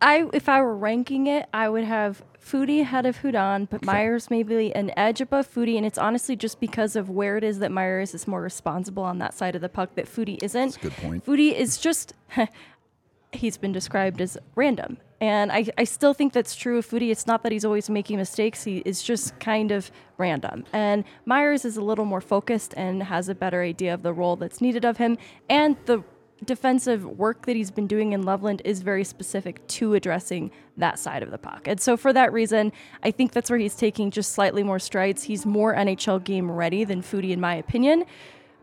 I 0.00 0.28
if 0.32 0.48
I 0.48 0.60
were 0.60 0.76
ranking 0.76 1.26
it, 1.26 1.48
I 1.52 1.68
would 1.68 1.84
have 1.84 2.22
Foudy 2.40 2.80
ahead 2.80 3.04
of 3.04 3.18
Hudon, 3.18 3.68
but 3.68 3.84
Meyers 3.84 4.30
maybe 4.30 4.74
an 4.74 4.92
edge 4.96 5.20
above 5.20 5.52
Foudy, 5.52 5.76
and 5.76 5.84
it's 5.84 5.98
honestly 5.98 6.36
just 6.36 6.60
because 6.60 6.96
of 6.96 7.10
where 7.10 7.36
it 7.36 7.44
is 7.44 7.58
that 7.58 7.70
Meyers 7.70 8.14
is 8.14 8.26
more 8.26 8.40
responsible 8.40 9.02
on 9.02 9.18
that 9.18 9.34
side 9.34 9.54
of 9.54 9.60
the 9.60 9.68
puck 9.68 9.94
that 9.96 10.06
Foudy 10.06 10.42
isn't. 10.42 10.72
That's 10.72 10.76
a 10.76 10.80
good 10.80 10.96
point. 10.96 11.26
Foudy 11.26 11.52
is 11.52 11.78
just 11.78 12.14
he's 13.32 13.56
been 13.56 13.72
described 13.72 14.20
as 14.20 14.38
random. 14.54 14.98
And 15.20 15.50
I, 15.50 15.66
I 15.76 15.84
still 15.84 16.14
think 16.14 16.32
that's 16.32 16.54
true 16.54 16.78
of 16.78 16.86
Foudy. 16.86 17.10
It's 17.10 17.26
not 17.26 17.42
that 17.42 17.50
he's 17.50 17.64
always 17.64 17.90
making 17.90 18.18
mistakes. 18.18 18.64
He 18.64 18.78
is 18.78 19.02
just 19.02 19.38
kind 19.40 19.72
of 19.72 19.90
random. 20.16 20.64
And 20.72 21.04
Meyers 21.24 21.64
is 21.64 21.76
a 21.76 21.82
little 21.82 22.04
more 22.04 22.20
focused 22.20 22.72
and 22.76 23.02
has 23.02 23.28
a 23.28 23.34
better 23.34 23.62
idea 23.62 23.94
of 23.94 24.02
the 24.02 24.12
role 24.12 24.36
that's 24.36 24.60
needed 24.60 24.84
of 24.84 24.98
him. 24.98 25.18
And 25.50 25.76
the 25.86 26.04
defensive 26.44 27.04
work 27.04 27.46
that 27.46 27.56
he's 27.56 27.70
been 27.70 27.86
doing 27.86 28.12
in 28.12 28.22
Loveland 28.22 28.62
is 28.64 28.82
very 28.82 29.04
specific 29.04 29.66
to 29.68 29.94
addressing 29.94 30.50
that 30.76 30.98
side 30.98 31.22
of 31.22 31.30
the 31.30 31.38
puck. 31.38 31.66
And 31.66 31.80
so 31.80 31.96
for 31.96 32.12
that 32.12 32.32
reason, 32.32 32.72
I 33.02 33.10
think 33.10 33.32
that's 33.32 33.50
where 33.50 33.58
he's 33.58 33.74
taking 33.74 34.10
just 34.10 34.32
slightly 34.32 34.62
more 34.62 34.78
strides. 34.78 35.24
He's 35.24 35.44
more 35.44 35.74
NHL 35.74 36.22
game 36.22 36.50
ready 36.50 36.84
than 36.84 37.02
Foudy, 37.02 37.30
in 37.30 37.40
my 37.40 37.54
opinion. 37.54 38.04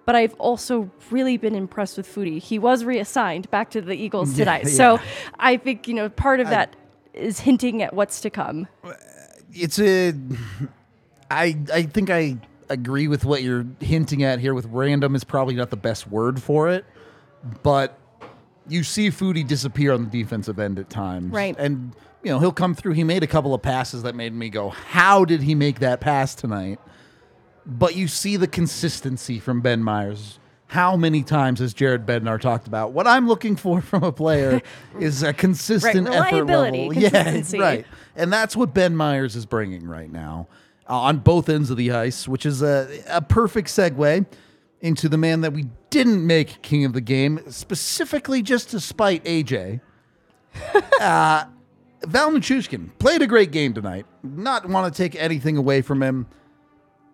But 0.06 0.16
I've 0.16 0.36
also 0.36 0.92
really 1.10 1.36
been 1.38 1.56
impressed 1.56 1.98
with 1.98 2.08
Foudy. 2.08 2.40
He 2.40 2.60
was 2.60 2.86
reassigned 2.86 3.50
back 3.52 3.72
to 3.72 3.82
the 3.82 3.94
Eagles 3.94 4.34
tonight. 4.36 4.64
Yeah, 4.64 4.70
yeah. 4.70 4.76
So 4.76 5.00
I 5.40 5.58
think, 5.58 5.88
you 5.88 5.94
know, 5.94 6.10
part 6.10 6.40
of 6.40 6.48
I, 6.48 6.52
that 6.52 6.76
is 7.14 7.40
hinting 7.40 7.82
at 7.82 7.94
what's 7.94 8.22
to 8.22 8.30
come. 8.30 8.68
It's 9.52 9.80
a 9.80 10.14
I 11.32 11.58
I 11.74 11.84
think 11.84 12.10
I 12.10 12.38
agree 12.70 13.08
with 13.08 13.26
what 13.26 13.44
you're 13.44 13.66
hinting 13.80 14.24
at 14.24 14.40
here 14.40 14.54
with 14.54 14.66
random 14.68 15.16
is 15.16 15.24
probably 15.24 15.56
not 15.56 15.70
the 15.70 15.78
best 15.78 16.08
word 16.08 16.42
for 16.42 16.70
it 16.70 16.86
but 17.64 18.00
you 18.68 18.84
see 18.84 19.10
Foudy 19.10 19.46
disappear 19.46 19.94
on 19.94 20.06
the 20.06 20.24
defensive 20.24 20.60
end 20.60 20.80
at 20.80 20.90
times. 20.90 21.32
Right. 21.32 21.56
And, 21.58 21.96
you 22.24 22.32
know, 22.32 22.40
he'll 22.40 22.52
come 22.52 22.74
through. 22.74 22.94
He 22.94 23.04
made 23.04 23.24
a 23.24 23.28
couple 23.28 23.54
of 23.54 23.62
passes 23.62 24.04
that 24.04 24.16
made 24.16 24.34
me 24.34 24.50
go, 24.50 24.70
how 24.70 25.26
did 25.26 25.44
he 25.44 25.56
make 25.56 25.80
that 25.80 26.02
pass 26.02 26.36
tonight? 26.36 26.80
But 27.66 27.96
you 27.96 28.08
see 28.08 28.38
the 28.38 28.48
consistency 28.48 29.40
from 29.40 29.62
Ben 29.62 29.84
Meyers. 29.84 30.40
How 30.68 30.98
many 30.98 31.24
times 31.24 31.60
has 31.60 31.74
Jared 31.76 32.08
Bednar 32.08 32.42
talked 32.42 32.68
about 32.68 32.92
what 32.92 33.06
I'm 33.06 33.28
looking 33.28 33.56
for 33.56 33.82
from 33.82 34.04
a 34.04 34.12
player 34.12 34.62
is 35.00 35.22
a 35.22 35.32
consistent 35.32 36.10
right, 36.10 36.34
effort 36.34 36.46
level? 36.46 36.94
Yeah, 36.94 37.42
right. 37.54 37.86
And 38.16 38.34
that's 38.34 38.56
what 38.56 38.74
Ben 38.74 38.96
Meyers 38.96 39.36
is 39.36 39.46
bringing 39.46 39.88
right 39.88 40.12
now 40.12 40.48
uh, 40.90 41.00
on 41.02 41.20
both 41.20 41.50
ends 41.50 41.70
of 41.70 41.78
the 41.78 41.92
ice, 41.92 42.28
which 42.28 42.48
is 42.48 42.64
a, 42.64 43.04
a 43.08 43.22
perfect 43.22 43.68
segue 43.68 44.26
into 44.86 45.10
the 45.10 45.18
man 45.18 45.42
that 45.42 45.52
we 45.52 45.66
didn't 45.90 46.26
make 46.28 46.62
king 46.62 46.86
of 46.86 46.94
the 46.94 47.02
game, 47.02 47.40
specifically 47.50 48.44
just 48.44 48.70
to 48.70 48.80
spite 48.80 49.24
AJ. 49.24 49.82
uh, 51.02 51.46
Val 52.04 52.32
Nichushkin 52.32 52.92
played 53.00 53.24
a 53.24 53.28
great 53.28 53.50
game 53.52 53.74
tonight. 53.74 54.06
Not 54.22 54.70
want 54.70 54.94
to 54.94 54.96
take 54.96 55.16
anything 55.16 55.58
away 55.58 55.82
from 55.82 56.04
him. 56.04 56.28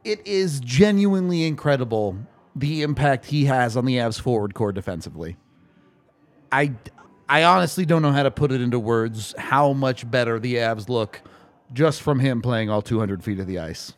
It 0.04 0.28
is 0.28 0.60
genuinely 0.60 1.46
incredible 1.46 2.18
the 2.58 2.82
impact 2.82 3.28
he 3.28 3.46
has 3.46 3.78
on 3.78 3.86
the 3.86 3.96
Avs 3.96 4.20
forward 4.20 4.54
core 4.54 4.74
defensively. 4.74 5.38
I, 6.51 6.74
I 7.30 7.46
honestly 7.46 7.86
don't 7.86 8.01
know 8.01 8.12
how 8.12 8.24
to 8.24 8.32
put 8.32 8.51
it 8.51 8.60
into 8.60 8.80
words 8.80 9.34
how 9.38 9.72
much 9.72 10.12
better 10.12 10.40
the 10.40 10.56
Avs 10.56 10.90
look 10.90 11.22
just 11.72 12.01
from 12.01 12.20
him 12.20 12.42
playing 12.42 12.70
all 12.70 12.82
200 12.82 13.24
feet 13.24 13.40
of 13.40 13.48
the 13.48 13.60
ice 13.60 13.94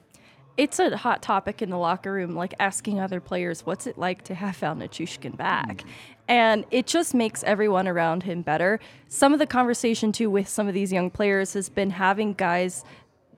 it's 0.56 0.80
a 0.80 0.96
hot 0.98 1.22
topic 1.22 1.62
in 1.62 1.70
the 1.70 1.78
locker 1.78 2.12
room, 2.12 2.36
like 2.36 2.54
asking 2.60 3.00
other 3.00 3.20
players, 3.20 3.66
what's 3.66 3.88
it 3.88 3.98
like 3.98 4.22
to 4.24 4.36
have 4.36 4.56
Val 4.58 4.76
Nichushkin 4.76 5.36
back? 5.36 5.78
Mm. 5.78 5.86
And 6.28 6.66
it 6.72 6.88
just 6.88 7.14
makes 7.14 7.44
everyone 7.44 7.88
around 7.88 8.24
him 8.24 8.44
better. 8.44 8.80
Some 9.10 9.34
of 9.34 9.40
the 9.40 9.48
conversation, 9.48 10.12
too, 10.12 10.30
with 10.30 10.48
some 10.48 10.68
of 10.68 10.74
these 10.74 10.94
young 10.94 11.10
players 11.10 11.54
has 11.54 11.70
been 11.70 11.90
having 11.90 12.34
guys 12.34 12.86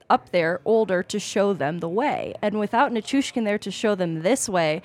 up 0.09 0.29
there, 0.31 0.61
older, 0.65 1.01
to 1.03 1.19
show 1.19 1.53
them 1.53 1.79
the 1.79 1.89
way. 1.89 2.33
And 2.41 2.59
without 2.59 2.91
Nichushkin 2.91 3.45
there 3.45 3.57
to 3.59 3.71
show 3.71 3.95
them 3.95 4.21
this 4.21 4.47
way, 4.47 4.81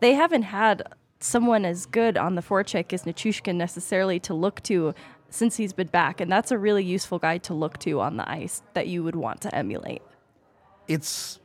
they 0.00 0.14
haven't 0.14 0.42
had 0.42 0.82
someone 1.20 1.64
as 1.64 1.86
good 1.86 2.16
on 2.16 2.34
the 2.34 2.42
forecheck 2.42 2.92
as 2.92 3.02
Nichushkin 3.02 3.56
necessarily 3.56 4.20
to 4.20 4.32
look 4.32 4.62
to 4.62 4.94
since 5.28 5.56
he's 5.56 5.72
been 5.72 5.88
back. 5.88 6.20
And 6.20 6.30
that's 6.30 6.50
a 6.50 6.58
really 6.58 6.84
useful 6.84 7.18
guy 7.18 7.38
to 7.38 7.54
look 7.54 7.78
to 7.80 8.00
on 8.00 8.16
the 8.16 8.30
ice 8.30 8.62
that 8.74 8.86
you 8.86 9.02
would 9.02 9.16
want 9.16 9.40
to 9.42 9.54
emulate. 9.54 10.02
It's 10.86 11.40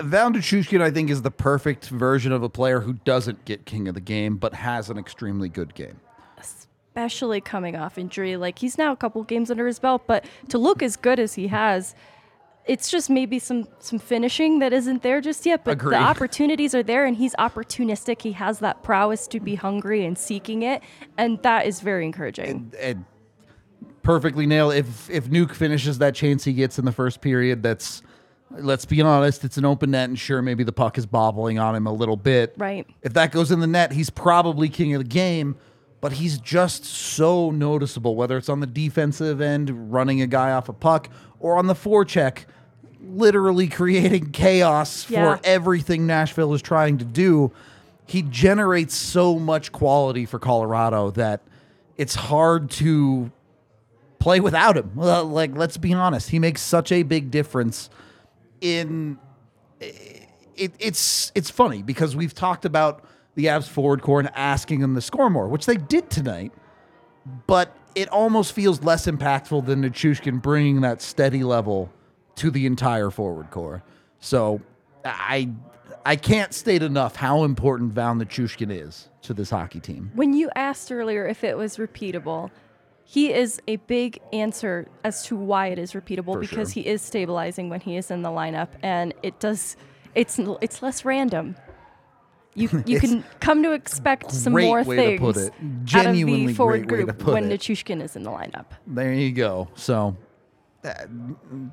Val 0.00 0.30
Nichushkin, 0.30 0.82
I 0.82 0.90
think, 0.90 1.10
is 1.10 1.22
the 1.22 1.30
perfect 1.30 1.88
version 1.88 2.32
of 2.32 2.42
a 2.42 2.48
player 2.48 2.80
who 2.80 2.94
doesn't 2.94 3.44
get 3.44 3.64
king 3.64 3.88
of 3.88 3.94
the 3.94 4.00
game, 4.00 4.36
but 4.36 4.54
has 4.54 4.90
an 4.90 4.98
extremely 4.98 5.48
good 5.48 5.74
game. 5.74 6.00
Especially 6.38 7.40
coming 7.40 7.76
off 7.76 7.96
injury. 7.98 8.36
Like, 8.36 8.58
he's 8.58 8.76
now 8.78 8.92
a 8.92 8.96
couple 8.96 9.22
games 9.22 9.50
under 9.50 9.66
his 9.66 9.78
belt, 9.78 10.02
but 10.06 10.24
to 10.48 10.58
look 10.58 10.82
as 10.82 10.96
good 10.96 11.18
as 11.18 11.34
he 11.34 11.48
has, 11.48 11.94
it's 12.66 12.90
just 12.90 13.08
maybe 13.08 13.38
some 13.38 13.68
some 13.78 13.98
finishing 13.98 14.58
that 14.58 14.72
isn't 14.72 15.02
there 15.02 15.20
just 15.20 15.46
yet, 15.46 15.64
but 15.64 15.72
Agreed. 15.72 15.92
the 15.92 16.02
opportunities 16.02 16.74
are 16.74 16.82
there, 16.82 17.04
and 17.04 17.16
he's 17.16 17.34
opportunistic. 17.36 18.22
He 18.22 18.32
has 18.32 18.58
that 18.58 18.82
prowess 18.82 19.26
to 19.28 19.40
be 19.40 19.54
hungry 19.54 20.04
and 20.04 20.18
seeking 20.18 20.62
it, 20.62 20.82
and 21.16 21.40
that 21.42 21.66
is 21.66 21.80
very 21.80 22.04
encouraging. 22.04 22.48
And, 22.48 22.74
and 22.74 23.04
perfectly 24.02 24.46
nailed. 24.46 24.74
If 24.74 25.08
if 25.08 25.28
Nuke 25.28 25.54
finishes 25.54 25.98
that 25.98 26.14
chance 26.14 26.44
he 26.44 26.52
gets 26.52 26.78
in 26.78 26.84
the 26.84 26.92
first 26.92 27.20
period, 27.20 27.62
that's 27.62 28.02
let's 28.50 28.84
be 28.84 29.00
honest, 29.00 29.44
it's 29.44 29.56
an 29.56 29.64
open 29.64 29.92
net, 29.92 30.08
and 30.08 30.18
sure, 30.18 30.42
maybe 30.42 30.64
the 30.64 30.72
puck 30.72 30.98
is 30.98 31.06
bobbling 31.06 31.58
on 31.58 31.74
him 31.74 31.86
a 31.86 31.92
little 31.92 32.16
bit. 32.16 32.54
Right. 32.56 32.86
If 33.02 33.14
that 33.14 33.32
goes 33.32 33.50
in 33.50 33.60
the 33.60 33.66
net, 33.66 33.92
he's 33.92 34.10
probably 34.10 34.68
king 34.68 34.94
of 34.94 35.02
the 35.02 35.08
game, 35.08 35.56
but 36.00 36.12
he's 36.12 36.38
just 36.38 36.84
so 36.84 37.50
noticeable, 37.50 38.16
whether 38.16 38.36
it's 38.36 38.48
on 38.48 38.60
the 38.60 38.66
defensive 38.66 39.40
end, 39.40 39.92
running 39.92 40.22
a 40.22 40.26
guy 40.26 40.52
off 40.52 40.68
a 40.68 40.72
puck, 40.72 41.08
or 41.40 41.58
on 41.58 41.66
the 41.66 41.74
forecheck, 41.74 42.44
literally 43.00 43.68
creating 43.68 44.30
chaos 44.30 45.08
yeah. 45.10 45.36
for 45.36 45.40
everything 45.44 46.06
Nashville 46.06 46.54
is 46.54 46.62
trying 46.62 46.98
to 46.98 47.04
do. 47.04 47.52
He 48.06 48.22
generates 48.22 48.94
so 48.94 49.38
much 49.38 49.72
quality 49.72 50.26
for 50.26 50.38
Colorado 50.38 51.10
that 51.12 51.42
it's 51.96 52.14
hard 52.14 52.70
to 52.70 53.32
play 54.20 54.38
without 54.38 54.76
him. 54.76 54.92
Well, 54.94 55.24
like, 55.24 55.56
let's 55.56 55.76
be 55.76 55.92
honest, 55.92 56.30
he 56.30 56.38
makes 56.38 56.62
such 56.62 56.92
a 56.92 57.02
big 57.02 57.32
difference 57.32 57.90
in 58.60 59.18
it, 59.80 60.72
it's 60.78 61.32
it's 61.34 61.50
funny 61.50 61.82
because 61.82 62.16
we've 62.16 62.34
talked 62.34 62.64
about 62.64 63.04
the 63.34 63.46
Avs 63.46 63.68
forward 63.68 64.02
core 64.02 64.20
and 64.20 64.30
asking 64.34 64.80
them 64.80 64.94
to 64.94 65.00
score 65.00 65.28
more, 65.28 65.48
which 65.48 65.66
they 65.66 65.76
did 65.76 66.10
tonight, 66.10 66.52
but 67.46 67.76
it 67.94 68.08
almost 68.08 68.52
feels 68.52 68.82
less 68.82 69.06
impactful 69.06 69.66
than 69.66 69.82
Nichushkin 69.82 70.40
bringing 70.40 70.80
that 70.80 71.02
steady 71.02 71.42
level 71.42 71.90
to 72.36 72.50
the 72.50 72.66
entire 72.66 73.10
forward 73.10 73.50
core. 73.50 73.82
So 74.20 74.60
I 75.04 75.50
I 76.04 76.16
can't 76.16 76.54
state 76.54 76.82
enough 76.82 77.16
how 77.16 77.44
important 77.44 77.92
Val 77.92 78.14
Nichushkin 78.14 78.70
is 78.70 79.08
to 79.22 79.34
this 79.34 79.50
hockey 79.50 79.80
team. 79.80 80.10
When 80.14 80.32
you 80.32 80.50
asked 80.54 80.92
earlier 80.92 81.26
if 81.26 81.44
it 81.44 81.56
was 81.56 81.76
repeatable, 81.76 82.50
he 83.08 83.32
is 83.32 83.62
a 83.68 83.76
big 83.76 84.18
answer 84.32 84.88
as 85.04 85.24
to 85.26 85.36
why 85.36 85.68
it 85.68 85.78
is 85.78 85.92
repeatable 85.92 86.32
For 86.32 86.40
because 86.40 86.72
sure. 86.72 86.82
he 86.82 86.88
is 86.88 87.00
stabilizing 87.00 87.70
when 87.70 87.80
he 87.80 87.96
is 87.96 88.10
in 88.10 88.22
the 88.22 88.30
lineup 88.30 88.70
and 88.82 89.14
it 89.22 89.38
does 89.38 89.76
it's 90.16 90.40
it's 90.60 90.82
less 90.82 91.04
random. 91.04 91.54
You 92.54 92.82
you 92.86 92.98
can 92.98 93.22
come 93.38 93.62
to 93.62 93.72
expect 93.72 94.32
some 94.32 94.54
more 94.54 94.82
things 94.82 95.22
out 95.94 96.06
of 96.06 96.16
the 96.16 96.54
forward 96.54 96.88
group 96.88 97.22
when 97.22 97.48
Nichushkin 97.48 98.02
is 98.02 98.16
in 98.16 98.24
the 98.24 98.30
lineup. 98.30 98.66
There 98.88 99.12
you 99.12 99.30
go. 99.30 99.68
So 99.76 100.16
uh, 100.82 100.94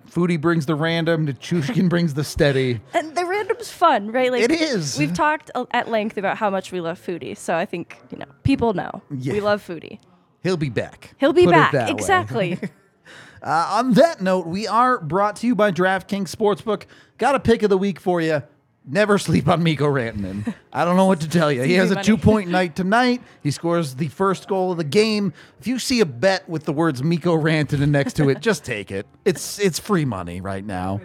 Foudy 0.08 0.40
brings 0.40 0.68
the 0.68 0.76
random, 0.76 1.26
Nichushkin 1.26 1.90
brings 1.90 2.14
the 2.14 2.24
steady. 2.24 2.80
And 2.94 3.16
the 3.16 3.26
random's 3.26 3.72
fun, 3.72 4.12
right? 4.12 4.32
Like 4.32 4.44
it 4.44 4.52
is. 4.52 5.00
We've 5.00 5.14
talked 5.14 5.50
at 5.72 5.90
length 5.90 6.18
about 6.18 6.38
how 6.38 6.52
much 6.52 6.72
we 6.72 6.80
love 6.80 7.04
Foudy, 7.04 7.36
so 7.36 7.56
I 7.56 7.66
think 7.66 7.98
you 8.12 8.20
know 8.20 8.28
people 8.44 8.74
know 8.76 9.02
yeah. 9.10 9.34
we 9.34 9.42
love 9.42 9.66
Foudy. 9.66 9.98
He'll 10.44 10.58
be 10.58 10.70
back. 10.70 11.16
He'll 11.18 11.34
be 11.34 11.46
Put 11.46 11.72
back. 11.72 11.90
Exactly. 11.90 12.60
uh, 13.42 13.68
on 13.72 13.94
that 13.94 14.22
note, 14.22 14.46
we 14.46 14.68
are 14.68 15.00
brought 15.00 15.38
to 15.38 15.48
you 15.48 15.56
by 15.56 15.72
DraftKings 15.72 16.30
Sportsbook. 16.30 16.84
Got 17.18 17.36
a 17.36 17.40
pick 17.40 17.64
of 17.64 17.70
the 17.70 17.78
week 17.78 18.00
for 18.00 18.20
you. 18.20 18.44
Never 18.86 19.18
sleep 19.18 19.48
on 19.48 19.64
Mikko 19.64 19.88
Rantanen. 19.88 20.54
I 20.74 20.84
don't 20.84 20.98
know 20.98 21.06
what 21.06 21.22
to 21.22 21.30
tell 21.30 21.50
you. 21.50 21.64
He 21.64 21.76
has 21.76 21.92
a 21.92 21.96
two 22.04 22.18
point 22.18 22.50
night 22.50 22.76
tonight. 22.76 23.22
He 23.42 23.52
scores 23.52 23.96
the 23.96 24.10
first 24.10 24.50
goal 24.50 24.72
of 24.74 24.78
the 24.78 24.84
game. 24.84 25.32
If 25.62 25.68
you 25.68 25.80
see 25.80 26.02
a 26.02 26.06
bet 26.06 26.48
with 26.50 26.66
the 26.66 26.74
words 26.74 27.02
Mikko 27.02 27.38
Rantanen 27.38 27.90
next 27.90 28.18
to 28.18 28.30
it, 28.30 28.42
just 28.42 28.66
take 28.66 28.92
it. 28.92 29.08
It's 29.24 29.60
it's 29.60 29.80
free 29.80 30.06
money 30.06 30.42
right 30.42 30.66
now. 30.66 31.00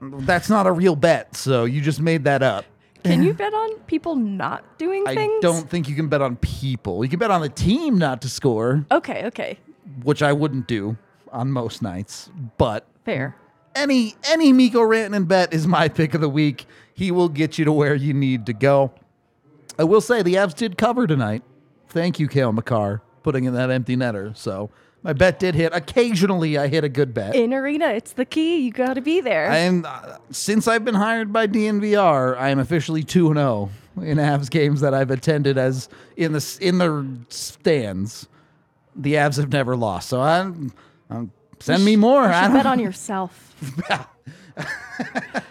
That's 0.00 0.50
not 0.50 0.66
a 0.66 0.72
real 0.72 0.96
bet, 0.96 1.34
so 1.34 1.64
you 1.64 1.80
just 1.80 1.98
made 1.98 2.24
that 2.24 2.42
up. 2.42 2.66
Can 3.04 3.22
you 3.22 3.34
bet 3.34 3.52
on 3.52 3.78
people 3.80 4.16
not 4.16 4.78
doing 4.78 5.04
things? 5.04 5.18
I 5.18 5.38
don't 5.40 5.68
think 5.68 5.88
you 5.88 5.94
can 5.94 6.08
bet 6.08 6.22
on 6.22 6.36
people. 6.36 7.04
You 7.04 7.10
can 7.10 7.18
bet 7.18 7.30
on 7.30 7.42
the 7.42 7.50
team 7.50 7.98
not 7.98 8.22
to 8.22 8.28
score. 8.28 8.86
Okay, 8.90 9.26
okay. 9.26 9.58
Which 10.02 10.22
I 10.22 10.32
wouldn't 10.32 10.66
do 10.66 10.96
on 11.30 11.50
most 11.50 11.82
nights, 11.82 12.30
but 12.56 12.86
fair. 13.04 13.36
Any 13.74 14.14
any 14.28 14.52
Mikko 14.52 14.80
Rantanen 14.80 15.28
bet 15.28 15.52
is 15.52 15.66
my 15.66 15.88
pick 15.88 16.14
of 16.14 16.20
the 16.20 16.28
week. 16.28 16.66
He 16.94 17.10
will 17.10 17.28
get 17.28 17.58
you 17.58 17.64
to 17.64 17.72
where 17.72 17.94
you 17.94 18.14
need 18.14 18.46
to 18.46 18.52
go. 18.52 18.92
I 19.78 19.84
will 19.84 20.00
say 20.00 20.22
the 20.22 20.34
Avs 20.34 20.54
did 20.54 20.78
cover 20.78 21.06
tonight. 21.06 21.42
Thank 21.88 22.18
you, 22.18 22.28
Cale 22.28 22.52
Makar, 22.52 23.02
putting 23.22 23.44
in 23.44 23.54
that 23.54 23.70
empty 23.70 23.96
netter. 23.96 24.36
So 24.36 24.70
My 25.04 25.12
bet 25.12 25.38
did 25.38 25.54
hit. 25.54 25.74
Occasionally, 25.74 26.56
I 26.56 26.66
hit 26.66 26.82
a 26.82 26.88
good 26.88 27.12
bet. 27.12 27.34
In 27.36 27.52
arena, 27.52 27.88
it's 27.88 28.14
the 28.14 28.24
key. 28.24 28.56
You 28.64 28.72
got 28.72 28.94
to 28.94 29.02
be 29.02 29.20
there. 29.20 29.50
And 29.50 29.84
uh, 29.84 30.16
since 30.30 30.66
I've 30.66 30.82
been 30.82 30.94
hired 30.94 31.30
by 31.30 31.46
DNVR, 31.46 32.38
I 32.38 32.48
am 32.48 32.58
officially 32.58 33.02
two 33.02 33.28
and 33.28 33.36
zero 33.36 33.68
in 33.98 34.16
Avs 34.16 34.48
games 34.48 34.80
that 34.80 34.94
I've 34.94 35.10
attended 35.10 35.58
as 35.58 35.90
in 36.16 36.32
the 36.32 36.58
in 36.60 36.78
the 36.78 37.06
stands. 37.28 38.28
The 38.96 39.14
Avs 39.14 39.36
have 39.36 39.52
never 39.52 39.76
lost, 39.76 40.08
so 40.08 40.22
I'm, 40.22 40.72
I'm 41.10 41.30
send 41.60 41.84
me 41.84 41.96
more. 41.96 42.22
you 42.22 42.28
I 42.30 42.48
bet 42.48 42.64
on 42.64 42.78
yourself. 42.78 43.54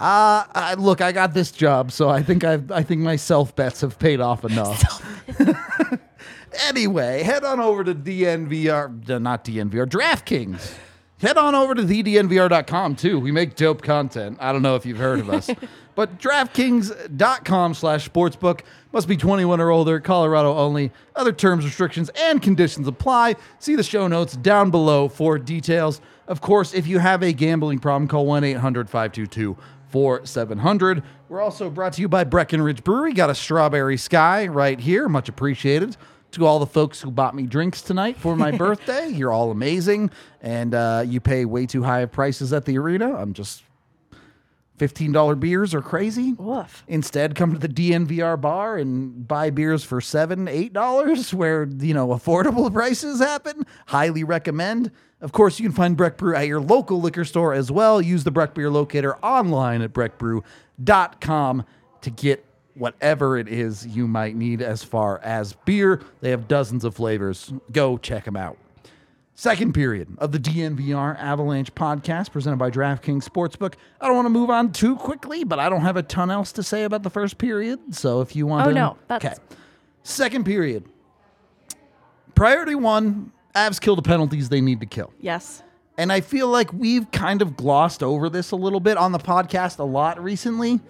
Uh, 0.00 0.46
I, 0.54 0.74
look, 0.74 1.00
I 1.00 1.10
got 1.10 1.34
this 1.34 1.50
job, 1.50 1.90
so 1.90 2.08
I 2.08 2.22
think 2.22 2.44
I've, 2.44 2.70
I 2.70 2.84
think 2.84 3.00
my 3.00 3.16
self 3.16 3.56
bets 3.56 3.80
have 3.80 3.98
paid 3.98 4.20
off 4.20 4.44
enough. 4.44 5.02
anyway, 6.66 7.22
head 7.22 7.44
on 7.44 7.60
over 7.60 7.84
to 7.84 7.94
DNVR, 7.94 9.10
uh, 9.10 9.18
not 9.18 9.44
DNVR, 9.44 9.86
DraftKings. 9.86 10.74
Head 11.20 11.36
on 11.36 11.56
over 11.56 11.74
to 11.74 11.82
thednvr.com 11.82 12.94
too. 12.94 13.18
We 13.18 13.32
make 13.32 13.56
dope 13.56 13.82
content. 13.82 14.38
I 14.40 14.52
don't 14.52 14.62
know 14.62 14.76
if 14.76 14.86
you've 14.86 14.98
heard 14.98 15.18
of 15.18 15.28
us, 15.30 15.50
but 15.96 16.20
DraftKings.com 16.20 17.74
slash 17.74 18.08
sportsbook 18.08 18.60
must 18.92 19.08
be 19.08 19.16
21 19.16 19.60
or 19.60 19.70
older, 19.70 19.98
Colorado 19.98 20.54
only. 20.54 20.92
Other 21.16 21.32
terms, 21.32 21.64
restrictions, 21.64 22.08
and 22.10 22.40
conditions 22.40 22.86
apply. 22.86 23.34
See 23.58 23.74
the 23.74 23.82
show 23.82 24.06
notes 24.06 24.36
down 24.36 24.70
below 24.70 25.08
for 25.08 25.38
details. 25.38 26.00
Of 26.28 26.40
course, 26.40 26.72
if 26.72 26.86
you 26.86 27.00
have 27.00 27.24
a 27.24 27.32
gambling 27.32 27.80
problem, 27.80 28.06
call 28.06 28.24
1 28.24 28.44
800 28.44 28.88
522 28.88 29.56
4700. 29.88 31.02
We're 31.28 31.40
also 31.40 31.68
brought 31.68 31.94
to 31.94 32.00
you 32.00 32.08
by 32.08 32.24
Breckenridge 32.24 32.84
Brewery. 32.84 33.12
Got 33.12 33.30
a 33.30 33.34
strawberry 33.34 33.96
sky 33.96 34.46
right 34.46 34.78
here. 34.78 35.08
Much 35.08 35.28
appreciated. 35.28 35.96
To 36.32 36.44
all 36.44 36.58
the 36.58 36.66
folks 36.66 37.00
who 37.00 37.10
bought 37.10 37.34
me 37.34 37.44
drinks 37.44 37.80
tonight 37.80 38.16
for 38.18 38.36
my 38.36 38.50
birthday, 38.56 39.08
you're 39.08 39.32
all 39.32 39.50
amazing. 39.50 40.10
And 40.42 40.74
uh, 40.74 41.04
you 41.06 41.20
pay 41.20 41.44
way 41.46 41.64
too 41.64 41.82
high 41.82 42.00
of 42.00 42.12
prices 42.12 42.52
at 42.52 42.66
the 42.66 42.76
arena. 42.78 43.14
I'm 43.16 43.32
just 43.32 43.62
$15 44.78 45.40
beers 45.40 45.74
are 45.74 45.82
crazy. 45.82 46.32
Woof. 46.34 46.84
Instead, 46.86 47.34
come 47.34 47.52
to 47.52 47.58
the 47.58 47.68
DNVR 47.68 48.40
bar 48.40 48.76
and 48.76 49.26
buy 49.26 49.50
beers 49.50 49.84
for 49.84 50.00
seven, 50.00 50.48
eight 50.48 50.72
dollars, 50.72 51.34
where 51.34 51.64
you 51.64 51.94
know 51.94 52.08
affordable 52.08 52.72
prices 52.72 53.20
happen. 53.20 53.66
Highly 53.86 54.24
recommend. 54.24 54.90
Of 55.20 55.32
course, 55.32 55.58
you 55.58 55.66
can 55.68 55.74
find 55.74 55.96
Breck 55.96 56.16
Brew 56.16 56.36
at 56.36 56.46
your 56.46 56.60
local 56.60 57.00
liquor 57.00 57.24
store 57.24 57.52
as 57.52 57.72
well. 57.72 58.00
Use 58.00 58.22
the 58.22 58.30
Breck 58.30 58.54
Beer 58.54 58.70
Locator 58.70 59.16
online 59.16 59.82
at 59.82 59.92
breckbrew.com 59.92 61.64
to 62.02 62.10
get 62.10 62.44
whatever 62.78 63.36
it 63.38 63.48
is 63.48 63.86
you 63.86 64.06
might 64.06 64.36
need 64.36 64.62
as 64.62 64.82
far 64.84 65.18
as 65.22 65.52
beer. 65.64 66.00
They 66.20 66.30
have 66.30 66.48
dozens 66.48 66.84
of 66.84 66.94
flavors. 66.94 67.52
Go 67.72 67.98
check 67.98 68.24
them 68.24 68.36
out. 68.36 68.56
Second 69.34 69.72
period 69.72 70.08
of 70.18 70.32
the 70.32 70.38
DNVR 70.38 71.16
Avalanche 71.18 71.72
podcast 71.74 72.32
presented 72.32 72.56
by 72.56 72.70
DraftKings 72.70 73.22
Sportsbook. 73.28 73.74
I 74.00 74.06
don't 74.08 74.16
want 74.16 74.26
to 74.26 74.30
move 74.30 74.50
on 74.50 74.72
too 74.72 74.96
quickly, 74.96 75.44
but 75.44 75.60
I 75.60 75.68
don't 75.68 75.82
have 75.82 75.96
a 75.96 76.02
ton 76.02 76.30
else 76.30 76.50
to 76.52 76.62
say 76.64 76.82
about 76.82 77.04
the 77.04 77.10
first 77.10 77.38
period. 77.38 77.94
So 77.94 78.20
if 78.20 78.34
you 78.34 78.46
want 78.46 78.66
Oh, 78.66 78.70
to. 78.70 78.74
no, 78.74 78.96
that's- 79.06 79.38
Second 80.02 80.44
period. 80.44 80.84
Priority 82.34 82.74
one 82.74 83.32
Avs 83.54 83.80
kill 83.80 83.96
the 83.96 84.02
penalties 84.02 84.48
they 84.48 84.60
need 84.60 84.80
to 84.80 84.86
kill. 84.86 85.12
Yes. 85.20 85.62
And 85.96 86.12
I 86.12 86.20
feel 86.20 86.48
like 86.48 86.72
we've 86.72 87.10
kind 87.10 87.42
of 87.42 87.56
glossed 87.56 88.02
over 88.02 88.28
this 88.28 88.52
a 88.52 88.56
little 88.56 88.78
bit 88.80 88.96
on 88.96 89.10
the 89.12 89.18
podcast 89.18 89.78
a 89.80 89.84
lot 89.84 90.22
recently. 90.22 90.80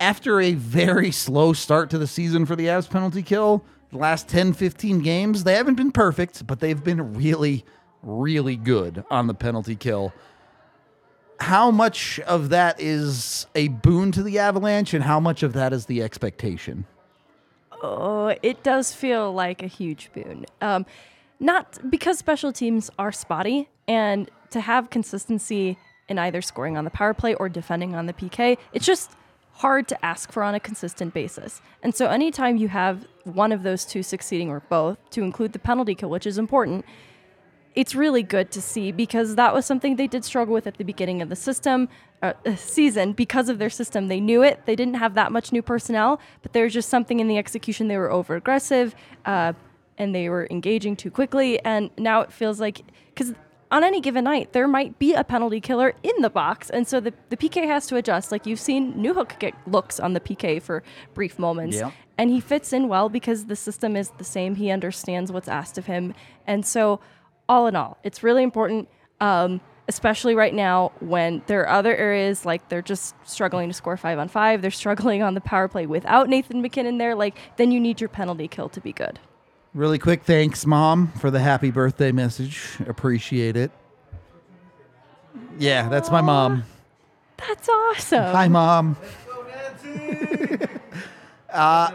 After 0.00 0.40
a 0.40 0.54
very 0.54 1.10
slow 1.10 1.52
start 1.52 1.90
to 1.90 1.98
the 1.98 2.06
season 2.06 2.46
for 2.46 2.56
the 2.56 2.66
Avs 2.66 2.90
penalty 2.90 3.22
kill, 3.22 3.64
the 3.90 3.98
last 3.98 4.28
10, 4.28 4.52
15 4.52 5.00
games, 5.00 5.44
they 5.44 5.54
haven't 5.54 5.76
been 5.76 5.92
perfect, 5.92 6.46
but 6.46 6.60
they've 6.60 6.82
been 6.82 7.14
really, 7.14 7.64
really 8.02 8.56
good 8.56 9.04
on 9.10 9.28
the 9.28 9.34
penalty 9.34 9.76
kill. 9.76 10.12
How 11.40 11.70
much 11.70 12.18
of 12.20 12.48
that 12.48 12.80
is 12.80 13.46
a 13.54 13.68
boon 13.68 14.12
to 14.12 14.22
the 14.22 14.38
Avalanche, 14.38 14.94
and 14.94 15.04
how 15.04 15.20
much 15.20 15.42
of 15.42 15.52
that 15.52 15.72
is 15.72 15.86
the 15.86 16.02
expectation? 16.02 16.86
Oh, 17.82 18.34
it 18.42 18.62
does 18.62 18.92
feel 18.92 19.32
like 19.32 19.62
a 19.62 19.66
huge 19.66 20.10
boon. 20.12 20.46
Um, 20.60 20.86
not 21.38 21.78
because 21.90 22.18
special 22.18 22.52
teams 22.52 22.90
are 22.98 23.12
spotty, 23.12 23.68
and 23.86 24.30
to 24.50 24.60
have 24.60 24.90
consistency 24.90 25.78
in 26.08 26.18
either 26.18 26.42
scoring 26.42 26.76
on 26.76 26.84
the 26.84 26.90
power 26.90 27.14
play 27.14 27.34
or 27.34 27.48
defending 27.48 27.94
on 27.94 28.06
the 28.06 28.12
PK, 28.12 28.58
it's 28.72 28.86
just 28.86 29.12
hard 29.54 29.86
to 29.88 30.04
ask 30.04 30.32
for 30.32 30.42
on 30.42 30.54
a 30.54 30.60
consistent 30.60 31.14
basis. 31.14 31.60
And 31.82 31.94
so, 31.94 32.08
anytime 32.08 32.56
you 32.56 32.68
have 32.68 33.06
one 33.24 33.52
of 33.52 33.62
those 33.62 33.84
two 33.84 34.02
succeeding 34.02 34.50
or 34.50 34.60
both, 34.68 34.98
to 35.10 35.22
include 35.22 35.52
the 35.52 35.58
penalty 35.58 35.94
kill, 35.94 36.10
which 36.10 36.26
is 36.26 36.38
important, 36.38 36.84
it's 37.74 37.94
really 37.94 38.22
good 38.22 38.50
to 38.52 38.60
see 38.62 38.92
because 38.92 39.34
that 39.34 39.52
was 39.52 39.66
something 39.66 39.96
they 39.96 40.06
did 40.06 40.24
struggle 40.24 40.54
with 40.54 40.66
at 40.66 40.76
the 40.76 40.84
beginning 40.84 41.22
of 41.22 41.28
the 41.28 41.36
system 41.36 41.88
uh, 42.22 42.32
uh, 42.46 42.54
season 42.56 43.12
because 43.12 43.48
of 43.48 43.58
their 43.58 43.70
system. 43.70 44.08
They 44.08 44.20
knew 44.20 44.42
it. 44.42 44.64
They 44.66 44.76
didn't 44.76 44.94
have 44.94 45.14
that 45.14 45.32
much 45.32 45.52
new 45.52 45.62
personnel, 45.62 46.20
but 46.42 46.52
there 46.52 46.64
was 46.64 46.72
just 46.72 46.88
something 46.88 47.20
in 47.20 47.28
the 47.28 47.38
execution. 47.38 47.88
They 47.88 47.98
were 47.98 48.10
over 48.10 48.36
aggressive, 48.36 48.94
uh, 49.24 49.54
and 49.98 50.14
they 50.14 50.28
were 50.28 50.46
engaging 50.50 50.96
too 50.96 51.10
quickly. 51.10 51.62
And 51.64 51.90
now 51.98 52.20
it 52.20 52.32
feels 52.32 52.60
like 52.60 52.82
because 53.14 53.34
on 53.70 53.84
any 53.84 54.00
given 54.00 54.24
night 54.24 54.52
there 54.52 54.68
might 54.68 54.98
be 54.98 55.14
a 55.14 55.24
penalty 55.24 55.60
killer 55.60 55.94
in 56.02 56.22
the 56.22 56.30
box, 56.30 56.70
and 56.70 56.86
so 56.86 57.00
the 57.00 57.12
the 57.30 57.36
PK 57.36 57.66
has 57.66 57.86
to 57.88 57.96
adjust. 57.96 58.30
Like 58.32 58.46
you've 58.46 58.60
seen 58.60 58.94
Newhook 58.94 59.38
get 59.38 59.54
looks 59.66 59.98
on 60.00 60.12
the 60.12 60.20
PK 60.20 60.60
for 60.62 60.82
brief 61.14 61.38
moments 61.38 61.76
and 62.18 62.30
he 62.30 62.40
fits 62.40 62.72
in 62.72 62.88
well 62.88 63.08
because 63.08 63.46
the 63.46 63.56
system 63.56 63.96
is 63.96 64.10
the 64.18 64.24
same. 64.24 64.56
He 64.56 64.70
understands 64.70 65.32
what's 65.32 65.48
asked 65.48 65.78
of 65.78 65.86
him, 65.86 66.14
and 66.46 66.64
so 66.64 67.00
all 67.48 67.66
in 67.66 67.76
all, 67.76 67.98
it's 68.02 68.22
really 68.22 68.42
important, 68.42 68.88
um, 69.20 69.60
especially 69.88 70.34
right 70.34 70.54
now 70.54 70.92
when 71.00 71.42
there 71.46 71.60
are 71.62 71.68
other 71.68 71.94
areas 71.94 72.46
like 72.46 72.68
they're 72.70 72.80
just 72.82 73.14
struggling 73.24 73.68
to 73.68 73.74
score 73.74 73.96
five 73.96 74.18
on 74.18 74.28
five. 74.28 74.62
They're 74.62 74.70
struggling 74.70 75.22
on 75.22 75.34
the 75.34 75.40
power 75.42 75.68
play 75.68 75.86
without 75.86 76.28
Nathan 76.28 76.62
MacKinnon 76.62 76.98
there. 76.98 77.14
Like 77.14 77.36
then 77.56 77.70
you 77.70 77.80
need 77.80 78.00
your 78.00 78.08
penalty 78.08 78.48
kill 78.48 78.68
to 78.70 78.80
be 78.80 78.92
good. 78.92 79.18
Really 79.74 79.98
quick, 79.98 80.22
thanks, 80.22 80.64
Mom, 80.66 81.10
for 81.18 81.32
the 81.32 81.40
happy 81.40 81.72
birthday 81.72 82.12
message. 82.12 82.76
Appreciate 82.86 83.56
it. 83.56 83.72
Yeah, 85.58 85.88
that's 85.88 86.12
my 86.12 86.20
mom. 86.20 86.62
That's 87.36 87.68
awesome. 87.68 88.22
Hi, 88.22 88.46
Mom. 88.46 88.96
uh, 91.52 91.90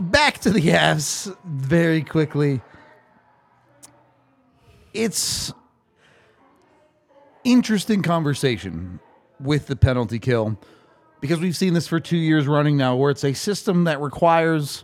back 0.00 0.38
to 0.38 0.50
the 0.50 0.60
Avs 0.60 1.36
very 1.44 2.02
quickly. 2.02 2.60
It's 4.92 5.52
interesting 7.44 8.02
conversation 8.02 8.98
with 9.38 9.68
the 9.68 9.76
penalty 9.76 10.18
kill 10.18 10.58
because 11.20 11.38
we've 11.38 11.56
seen 11.56 11.74
this 11.74 11.86
for 11.86 12.00
two 12.00 12.16
years 12.16 12.48
running 12.48 12.76
now, 12.76 12.96
where 12.96 13.12
it's 13.12 13.24
a 13.24 13.34
system 13.34 13.84
that 13.84 14.00
requires 14.00 14.82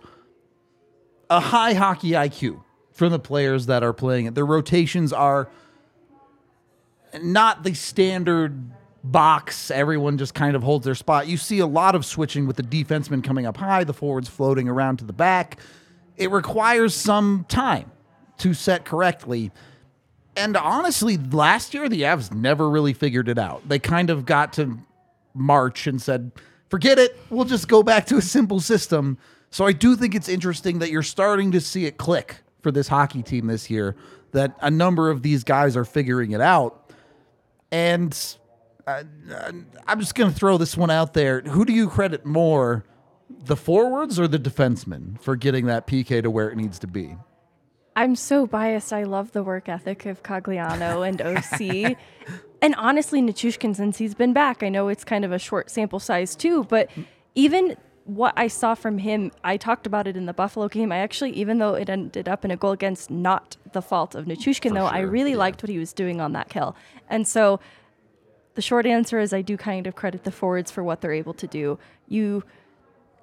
a 1.31 1.41
high 1.41 1.75
hockey 1.75 2.11
IQ 2.11 2.63
from 2.93 3.11
the 3.11 3.19
players 3.19 3.67
that 3.67 3.83
are 3.83 3.93
playing 3.93 4.27
it. 4.27 4.35
Their 4.35 4.47
rotations 4.47 5.13
are 5.13 5.49
not 7.23 7.63
the 7.63 7.75
standard 7.75 8.71
box. 9.03 9.71
Everyone 9.71 10.17
just 10.17 10.35
kind 10.35 10.57
of 10.57 10.63
holds 10.63 10.85
their 10.85 10.95
spot. 10.95 11.27
You 11.27 11.37
see 11.37 11.59
a 11.59 11.67
lot 11.67 11.95
of 11.95 12.05
switching 12.05 12.47
with 12.47 12.57
the 12.57 12.63
defensemen 12.63 13.23
coming 13.23 13.47
up 13.47 13.57
high, 13.57 13.85
the 13.85 13.93
forwards 13.93 14.29
floating 14.29 14.69
around 14.69 14.99
to 14.99 15.05
the 15.05 15.13
back. 15.13 15.59
It 16.17 16.31
requires 16.31 16.95
some 16.95 17.45
time 17.49 17.91
to 18.39 18.55
set 18.55 18.85
correctly. 18.85 19.53
And 20.37 20.57
honestly, 20.57 21.17
last 21.17 21.75
year 21.75 21.89
the 21.89 22.03
Avs 22.03 22.33
never 22.33 22.69
really 22.69 22.93
figured 22.93 23.29
it 23.29 23.39
out. 23.39 23.69
They 23.69 23.79
kind 23.79 24.11
of 24.11 24.25
got 24.25 24.53
to 24.55 24.79
March 25.35 25.87
and 25.87 26.01
said, 26.01 26.33
forget 26.69 26.99
it. 26.99 27.19
We'll 27.31 27.45
just 27.45 27.69
go 27.69 27.83
back 27.83 28.07
to 28.07 28.17
a 28.17 28.23
simple 28.23 28.61
system. 28.61 29.19
So 29.55 29.65
I 29.65 29.73
do 29.73 29.95
think 29.95 30.17
it's 30.17 30.29
interesting 30.29 30.81
that 30.81 30.91
you're 30.91 31.05
starting 31.05 31.53
to 31.53 31.61
see 31.61 31.87
it 31.87 31.97
click 31.97 32.39
for 32.61 32.73
this 32.73 32.89
hockey 32.89 33.23
team 33.23 33.47
this 33.47 33.71
year, 33.71 33.95
that 34.33 34.57
a 34.61 34.69
number 34.69 35.11
of 35.11 35.23
these 35.23 35.45
guys 35.45 35.77
are 35.77 35.85
figuring 35.85 36.33
it 36.33 36.41
out. 36.41 36.91
And 37.71 38.13
uh, 38.85 39.05
uh, 39.33 39.53
I'm 39.87 40.01
just 40.01 40.17
going 40.17 40.29
to 40.29 40.35
throw 40.35 40.59
this 40.59 40.77
one 40.77 40.91
out 40.91 41.15
there. 41.15 41.41
Who 41.43 41.65
do 41.65 41.73
you 41.73 41.89
credit 41.89 42.27
more, 42.27 42.85
the 43.31 43.55
forwards 43.55 44.19
or 44.19 44.27
the 44.27 44.41
defensemen, 44.41 45.21
for 45.21 45.37
getting 45.37 45.67
that 45.67 45.87
PK 45.87 46.21
to 46.21 46.33
where 46.33 46.51
it 46.51 46.57
needs 46.57 46.81
to 46.81 46.89
be? 46.89 47.15
I'm 47.95 48.17
so 48.17 48.49
biased. 48.49 48.93
I 48.93 49.05
love 49.05 49.31
the 49.31 49.45
work 49.45 49.69
ethic 49.69 50.05
of 50.05 50.25
Cogliano 50.25 51.09
and 51.09 51.23
OC. 51.23 51.97
and 52.61 52.75
honestly, 52.75 53.23
Nichushkin, 53.23 53.77
since 53.77 53.99
he's 53.99 54.17
been 54.17 54.33
back, 54.33 54.65
I 54.65 54.69
know 54.69 54.89
it's 54.89 55.05
kind 55.05 55.25
of 55.25 55.31
a 55.31 55.39
short 55.39 55.71
sample 55.71 56.01
size 56.01 56.35
too, 56.35 56.65
but 56.65 56.91
even 57.37 57.77
what 58.05 58.35
I 58.37 58.49
saw 58.49 58.75
from 58.75 58.99
him, 58.99 59.33
I 59.43 59.57
talked 59.57 59.87
about 59.87 60.07
it 60.07 60.17
in 60.17 60.27
the 60.27 60.35
Buffalo 60.35 60.69
game. 60.69 60.93
I 60.93 60.99
actually, 60.99 61.31
even 61.33 61.59
though 61.59 61.75
it 61.75 61.89
ended 61.89 62.29
up 62.29 62.45
in 62.45 62.51
a 62.51 62.57
goal 62.57 62.73
against, 62.73 63.11
not 63.11 63.57
the 63.73 63.81
fault 63.81 64.15
of 64.15 64.27
Nichushkin, 64.27 64.75
though, 64.75 64.87
I 64.87 65.01
sure, 65.01 65.11
really 65.11 65.35
liked 65.35 65.63
what 65.63 65.71
he 65.71 65.79
was 65.79 65.93
doing 65.93 66.21
on 66.21 66.33
that 66.33 66.49
kill. 66.49 66.77
And 67.09 67.27
so 67.27 67.61
the 68.55 68.63
short 68.63 68.87
answer 68.87 69.19
is 69.19 69.33
I 69.33 69.43
do 69.43 69.57
kind 69.57 69.87
of 69.87 69.95
credit 69.95 70.25
the 70.25 70.31
forwards 70.31 70.71
for 70.71 70.85
what 70.85 71.01
they're 71.01 71.13
able 71.13 71.35
to 71.35 71.47
do. 71.47 71.79
You. 72.07 72.45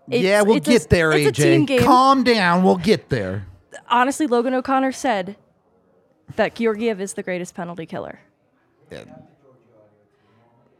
yeah, 0.08 0.42
we'll 0.42 0.58
it's 0.58 0.68
a- 0.68 0.72
get 0.72 0.90
there, 0.90 1.12
AJ. 1.12 1.28
a 1.28 1.32
team 1.32 1.66
game. 1.66 1.84
Calm 1.84 2.24
down. 2.24 2.64
We'll 2.64 2.78
get 2.78 3.10
there. 3.10 3.46
honestly, 3.90 4.26
Logan 4.26 4.54
O'Connor 4.56 4.92
said 4.94 5.36
that 6.38 6.56
Georgiev 6.56 7.00
is 7.00 7.14
the 7.14 7.24
greatest 7.24 7.54
penalty 7.54 7.86
killer. 7.86 8.20
Yeah. 8.90 9.04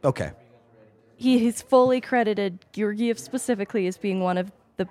Okay. 0.04 0.32
He 1.22 1.46
has 1.46 1.62
fully 1.62 2.00
credited 2.00 2.66
Georgiev 2.72 3.16
specifically 3.16 3.86
as 3.86 3.96
being 3.96 4.22
one 4.22 4.36
of 4.36 4.50
the 4.76 4.88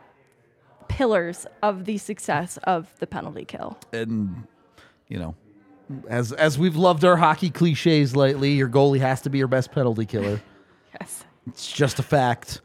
pillars 0.87 1.45
of 1.61 1.83
the 1.83 1.97
success 1.97 2.57
of 2.63 2.87
the 2.99 3.07
penalty 3.07 3.43
kill. 3.43 3.77
And 3.91 4.47
you 5.09 5.19
know, 5.19 5.35
as 6.07 6.31
as 6.31 6.57
we've 6.57 6.77
loved 6.77 7.03
our 7.03 7.17
hockey 7.17 7.49
cliches 7.49 8.15
lately, 8.15 8.53
your 8.53 8.69
goalie 8.69 9.01
has 9.01 9.19
to 9.23 9.29
be 9.29 9.39
your 9.39 9.49
best 9.49 9.73
penalty 9.73 10.05
killer. 10.05 10.41
Yes. 10.99 11.23
It's 11.47 11.71
just 11.71 11.99
a 11.99 12.03
fact. 12.03 12.59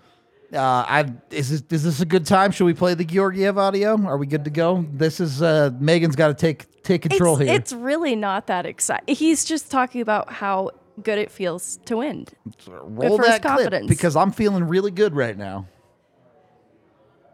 Uh, 0.53 0.59
I 0.59 1.13
is 1.31 1.63
this 1.63 1.79
is 1.79 1.85
this 1.85 2.01
a 2.01 2.05
good 2.05 2.27
time? 2.27 2.51
Should 2.51 2.67
we 2.67 2.75
play 2.75 2.95
the 2.95 3.05
Georgiev 3.05 3.57
audio? 3.57 4.01
Are 4.05 4.17
we 4.17 4.27
good 4.27 4.45
to 4.45 4.51
go? 4.51 4.85
This 4.93 5.21
is 5.21 5.43
uh, 5.43 5.71
Megan's 5.79 6.17
got 6.17 6.29
to 6.29 6.35
take 6.35 6.83
take 6.83 7.03
control 7.03 7.37
it's, 7.37 7.45
here. 7.45 7.55
It's 7.55 7.73
really 7.73 8.17
not 8.17 8.49
that 8.49 8.67
exciting. 8.67 9.15
He's 9.15 9.45
just 9.45 9.71
talking 9.71 10.01
about 10.01 10.33
how 10.33 10.73
good 11.03 11.19
it 11.19 11.31
feels 11.31 11.79
to 11.87 11.99
win. 11.99 12.27
Roll 12.67 13.17
for 13.17 13.23
his 13.25 13.33
that 13.35 13.43
clip 13.43 13.57
confidence. 13.57 13.89
because 13.89 14.17
I'm 14.17 14.33
feeling 14.33 14.65
really 14.65 14.91
good 14.91 15.15
right 15.15 15.37
now. 15.37 15.67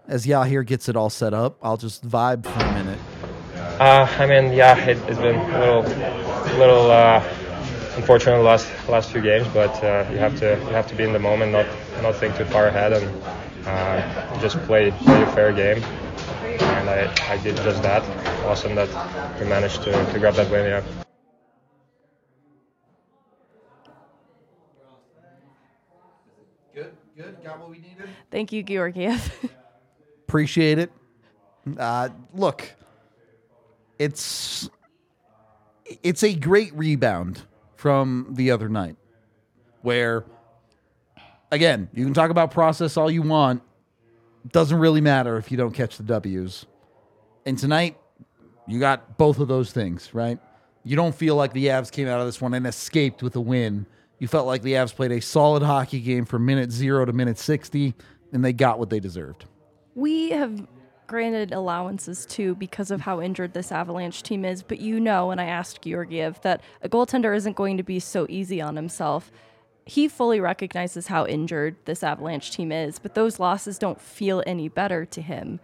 As 0.08 0.26
Yahir 0.26 0.66
gets 0.66 0.88
it 0.88 0.96
all 0.96 1.10
set 1.10 1.32
up, 1.32 1.58
I'll 1.62 1.76
just 1.76 2.06
vibe 2.06 2.44
for 2.44 2.64
a 2.64 2.74
minute. 2.74 2.98
Uh, 3.80 4.06
I 4.18 4.26
mean, 4.26 4.52
yeah, 4.52 4.76
it, 4.76 4.98
it's 5.08 5.18
been 5.18 5.36
a 5.36 5.58
little, 5.58 5.82
little 6.58 6.90
uh, 6.90 7.22
unfortunate 7.96 8.36
the 8.36 8.42
last 8.42 8.68
last 8.88 9.10
few 9.12 9.20
games, 9.22 9.46
but 9.54 9.72
uh, 9.84 10.06
you 10.10 10.18
have 10.18 10.38
to 10.40 10.58
you 10.66 10.70
have 10.74 10.86
to 10.88 10.94
be 10.96 11.04
in 11.04 11.12
the 11.12 11.18
moment, 11.18 11.52
not 11.52 11.66
not 12.02 12.16
think 12.16 12.36
too 12.36 12.44
far 12.46 12.66
ahead, 12.66 12.92
and 12.92 13.22
uh, 13.66 14.40
just 14.40 14.58
play 14.66 14.90
play 14.90 15.22
a 15.22 15.26
fair 15.32 15.52
game. 15.52 15.82
And 16.42 16.90
I, 16.90 17.14
I 17.28 17.36
did 17.38 17.56
just 17.56 17.82
that. 17.82 18.02
Awesome 18.44 18.74
that 18.74 18.88
we 19.40 19.46
managed 19.46 19.82
to, 19.84 19.92
to 20.12 20.18
grab 20.18 20.34
that 20.34 20.50
win. 20.50 20.64
Yeah. 20.66 20.82
Good, 26.74 26.96
good. 27.16 27.31
Got 27.42 27.58
what 27.58 27.70
we 27.70 27.78
needed. 27.78 28.08
Thank 28.30 28.52
you, 28.52 28.62
Georgiev. 28.62 29.50
Appreciate 30.28 30.78
it. 30.78 30.92
Uh, 31.78 32.08
look, 32.34 32.74
it's 33.98 34.68
it's 36.02 36.22
a 36.22 36.34
great 36.34 36.74
rebound 36.74 37.42
from 37.76 38.28
the 38.30 38.50
other 38.50 38.68
night, 38.68 38.96
where 39.82 40.24
again 41.50 41.88
you 41.92 42.04
can 42.04 42.14
talk 42.14 42.30
about 42.30 42.50
process 42.50 42.96
all 42.96 43.10
you 43.10 43.22
want. 43.22 43.62
Doesn't 44.50 44.78
really 44.78 45.00
matter 45.00 45.36
if 45.36 45.50
you 45.50 45.56
don't 45.56 45.72
catch 45.72 45.96
the 45.96 46.02
W's. 46.02 46.66
And 47.46 47.58
tonight, 47.58 47.96
you 48.66 48.80
got 48.80 49.16
both 49.18 49.38
of 49.38 49.48
those 49.48 49.72
things, 49.72 50.14
right? 50.14 50.38
You 50.84 50.96
don't 50.96 51.14
feel 51.14 51.36
like 51.36 51.52
the 51.52 51.66
Avs 51.66 51.90
came 51.90 52.08
out 52.08 52.20
of 52.20 52.26
this 52.26 52.40
one 52.40 52.54
and 52.54 52.66
escaped 52.66 53.22
with 53.22 53.36
a 53.36 53.40
win. 53.40 53.86
You 54.22 54.28
felt 54.28 54.46
like 54.46 54.62
the 54.62 54.74
Avs 54.74 54.94
played 54.94 55.10
a 55.10 55.20
solid 55.20 55.64
hockey 55.64 55.98
game 55.98 56.26
from 56.26 56.46
minute 56.46 56.70
zero 56.70 57.04
to 57.04 57.12
minute 57.12 57.38
60, 57.38 57.92
and 58.32 58.44
they 58.44 58.52
got 58.52 58.78
what 58.78 58.88
they 58.88 59.00
deserved. 59.00 59.46
we 59.96 60.30
have 60.30 60.64
granted 61.08 61.50
allowances 61.50 62.24
too 62.24 62.54
because 62.54 62.92
of 62.92 63.00
how 63.00 63.20
injured 63.20 63.52
this 63.52 63.72
Avalanche 63.72 64.22
team 64.22 64.44
is, 64.44 64.62
but 64.62 64.80
you 64.80 65.00
know, 65.00 65.32
and 65.32 65.40
I 65.40 65.46
asked 65.46 65.82
Georgiev, 65.82 66.40
that 66.42 66.60
a 66.82 66.88
goaltender 66.88 67.34
isn't 67.34 67.56
going 67.56 67.76
to 67.78 67.82
be 67.82 67.98
so 67.98 68.24
easy 68.28 68.60
on 68.60 68.76
himself. 68.76 69.32
He 69.86 70.06
fully 70.06 70.38
recognizes 70.38 71.08
how 71.08 71.26
injured 71.26 71.74
this 71.86 72.04
Avalanche 72.04 72.52
team 72.52 72.70
is, 72.70 73.00
but 73.00 73.16
those 73.16 73.40
losses 73.40 73.76
don't 73.76 74.00
feel 74.00 74.40
any 74.46 74.68
better 74.68 75.04
to 75.04 75.20
him 75.20 75.58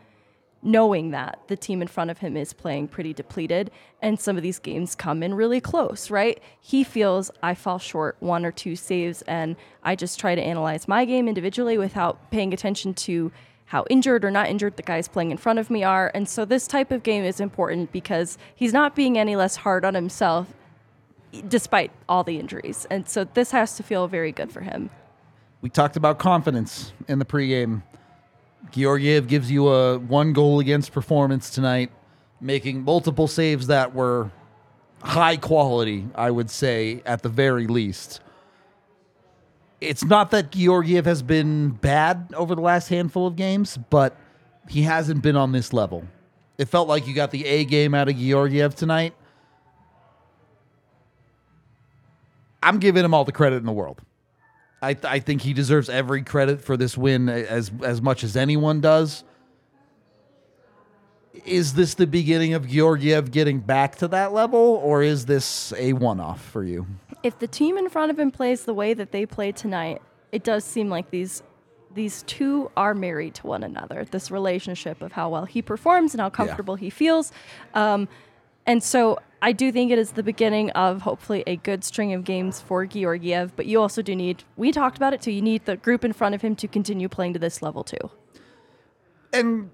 knowing 0.63 1.11
that 1.13 1.41
the 1.47 1.57
team 1.57 1.81
in 1.81 1.89
front 1.89 2.11
of 2.11 2.19
him 2.19 2.37
is 2.37 2.53
playing 2.53 2.89
pretty 2.89 3.13
depleted 3.13 3.71
and 4.03 4.19
some 4.19 4.37
of 4.37 4.43
these 4.43 4.59
games 4.59 4.95
come 4.95 5.23
in 5.23 5.35
really 5.35 5.61
close, 5.61 6.11
right? 6.11 6.43
He 6.61 6.83
feels 6.83 7.31
I 7.43 7.55
fall 7.55 7.79
short 7.79 8.17
one 8.21 8.45
or 8.45 8.51
two 8.51 8.75
saves 8.75 9.23
and 9.23 9.57
I 9.83 9.95
just 9.95 10.19
try 10.19 10.35
to 10.35 10.43
analyze 10.43 10.89
my 10.89 11.05
game 11.05 11.29
individually 11.29 11.79
without 11.79 12.31
paying 12.31 12.53
attention 12.53 12.95
to 12.95 13.31
how 13.67 13.85
injured 13.91 14.25
or 14.25 14.31
not 14.31 14.49
injured 14.49 14.77
the 14.77 14.83
guys 14.83 15.09
playing 15.09 15.31
in 15.31 15.37
front 15.37 15.59
of 15.59 15.71
me 15.71 15.85
are. 15.85 16.11
And 16.15 16.29
so 16.29 16.45
this 16.45 16.67
type 16.67 16.91
of 16.91 17.03
game 17.03 17.23
is 17.23 17.39
important 17.39 17.93
because 17.93 18.39
he's 18.55 18.73
not 18.73 18.97
being 18.97 19.19
any 19.19 19.37
less 19.37 19.57
hard 19.57 19.85
on 19.85 19.95
himself 19.95 20.55
despite 21.49 21.91
all 22.09 22.25
the 22.25 22.39
injuries. 22.39 22.87
And 22.91 23.09
so 23.09 23.25
this 23.25 23.51
has 23.51 23.77
to 23.77 23.83
feel 23.83 24.09
very 24.09 24.33
good 24.33 24.51
for 24.51 24.63
him. 24.63 24.91
We 25.61 25.69
talked 25.69 25.97
about 25.97 26.19
confidence 26.19 26.93
in 27.09 27.19
the 27.19 27.25
pregame. 27.25 27.83
Georgiev 28.71 29.29
gives 29.29 29.51
you 29.51 29.69
a 29.69 29.99
one 29.99 30.33
goal 30.33 30.61
against 30.61 30.93
performance 30.93 31.51
tonight, 31.51 31.91
making 32.41 32.83
multiple 32.83 33.27
saves 33.27 33.67
that 33.69 33.95
were 33.95 34.31
high 35.03 35.37
quality, 35.37 36.07
I 36.15 36.31
would 36.31 36.51
say, 36.51 37.03
at 37.07 37.23
the 37.23 37.29
very 37.29 37.67
least. 37.67 38.21
It's 39.81 40.05
not 40.05 40.33
that 40.33 40.51
Georgiev 40.51 41.05
has 41.05 41.23
been 41.23 41.71
bad 41.71 42.33
over 42.37 42.55
the 42.55 42.61
last 42.61 42.89
handful 42.89 43.27
of 43.29 43.37
games, 43.37 43.79
but 43.91 44.17
he 44.69 44.83
hasn't 44.83 45.23
been 45.23 45.37
on 45.37 45.53
this 45.53 45.73
level. 45.73 46.05
It 46.59 46.67
felt 46.67 46.89
like 46.89 47.07
you 47.07 47.15
got 47.15 47.31
the 47.31 47.47
A 47.47 47.65
game 47.65 47.95
out 47.95 48.09
of 48.09 48.17
Georgiev 48.17 48.75
tonight. 48.75 49.15
I'm 52.61 52.79
giving 52.81 53.05
him 53.05 53.15
all 53.15 53.25
the 53.25 53.33
credit 53.33 53.57
in 53.57 53.67
the 53.67 53.73
world. 53.73 54.01
I, 54.81 54.95
th- 54.95 55.05
I 55.05 55.19
think 55.21 55.43
he 55.43 55.53
deserves 55.53 55.89
every 55.89 56.23
credit 56.23 56.61
for 56.61 56.77
this 56.77 56.97
win 56.97 57.29
as 57.29 57.71
as 57.83 58.01
much 58.01 58.23
as 58.23 58.37
anyone 58.37 58.81
does. 58.81 59.25
Is 61.45 61.75
this 61.75 61.95
the 61.95 62.07
beginning 62.07 62.55
of 62.55 62.67
Georgiev 62.69 63.31
getting 63.31 63.61
back 63.61 63.97
to 63.97 64.09
that 64.09 64.33
level, 64.33 64.59
or 64.59 65.03
is 65.03 65.27
this 65.27 65.73
a 65.77 65.93
one 65.93 66.21
off 66.21 66.45
for 66.45 66.65
you? 66.65 66.87
if 67.23 67.39
the 67.39 67.47
team 67.47 67.77
in 67.77 67.89
front 67.89 68.11
of 68.11 68.19
him 68.19 68.31
plays 68.31 68.65
the 68.65 68.75
way 68.75 68.95
that 68.95 69.11
they 69.11 69.27
played 69.27 69.57
tonight, 69.57 70.01
it 70.33 70.45
does 70.45 70.65
seem 70.65 70.89
like 70.89 71.11
these 71.11 71.43
these 71.95 72.23
two 72.25 72.71
are 72.77 72.95
married 72.95 73.35
to 73.35 73.47
one 73.47 73.65
another. 73.65 74.05
This 74.05 74.31
relationship 74.31 75.01
of 75.03 75.13
how 75.13 75.31
well 75.31 75.47
he 75.47 75.63
performs 75.63 76.15
and 76.15 76.21
how 76.21 76.31
comfortable 76.31 76.77
he 76.77 76.91
feels, 76.91 77.33
um, 77.75 78.07
and 78.69 78.83
so 78.83 79.19
I 79.41 79.53
do 79.53 79.73
think 79.73 79.91
it 79.91 79.99
is 79.99 80.13
the 80.13 80.23
beginning 80.23 80.71
of 80.71 81.03
hopefully 81.03 81.43
a 81.47 81.57
good 81.57 81.85
string 81.85 82.13
of 82.13 82.25
games 82.25 82.61
for 82.61 82.85
Georgiev. 82.85 83.57
But 83.57 83.65
you 83.65 83.81
also 83.81 84.03
do 84.03 84.15
need 84.15 84.45
we 84.57 84.73
talked 84.73 84.99
about 84.99 85.15
it 85.15 85.23
too. 85.23 85.31
You 85.31 85.41
need 85.43 85.65
the 85.65 85.77
group 85.77 86.05
in 86.05 86.13
front 86.13 86.35
of 86.35 86.43
him 86.43 86.55
to 86.57 86.69
continue 86.69 87.09
playing 87.09 87.33
to 87.33 87.39
this 87.39 87.63
level 87.63 87.83
too. 87.83 88.11
And 89.33 89.71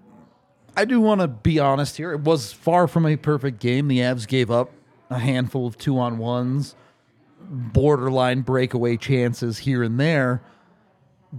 I 0.77 0.85
do 0.85 1.01
want 1.01 1.23
to 1.23 1.29
be 1.29 1.59
honest 1.59 1.97
here. 1.97 2.13
It 2.13 2.21
was 2.21 2.53
far 2.53 2.87
from 2.87 3.05
a 3.05 3.17
perfect 3.17 3.61
game. 3.61 3.89
The 3.89 3.99
Avs 3.99 4.29
gave 4.29 4.51
up 4.51 4.71
a 5.11 5.19
handful 5.19 5.67
of 5.67 5.77
two 5.77 5.99
on 5.99 6.19
ones, 6.19 6.77
borderline 7.41 8.43
breakaway 8.43 8.97
chances 8.97 9.59
here 9.59 9.83
and 9.83 9.99
there. 9.99 10.41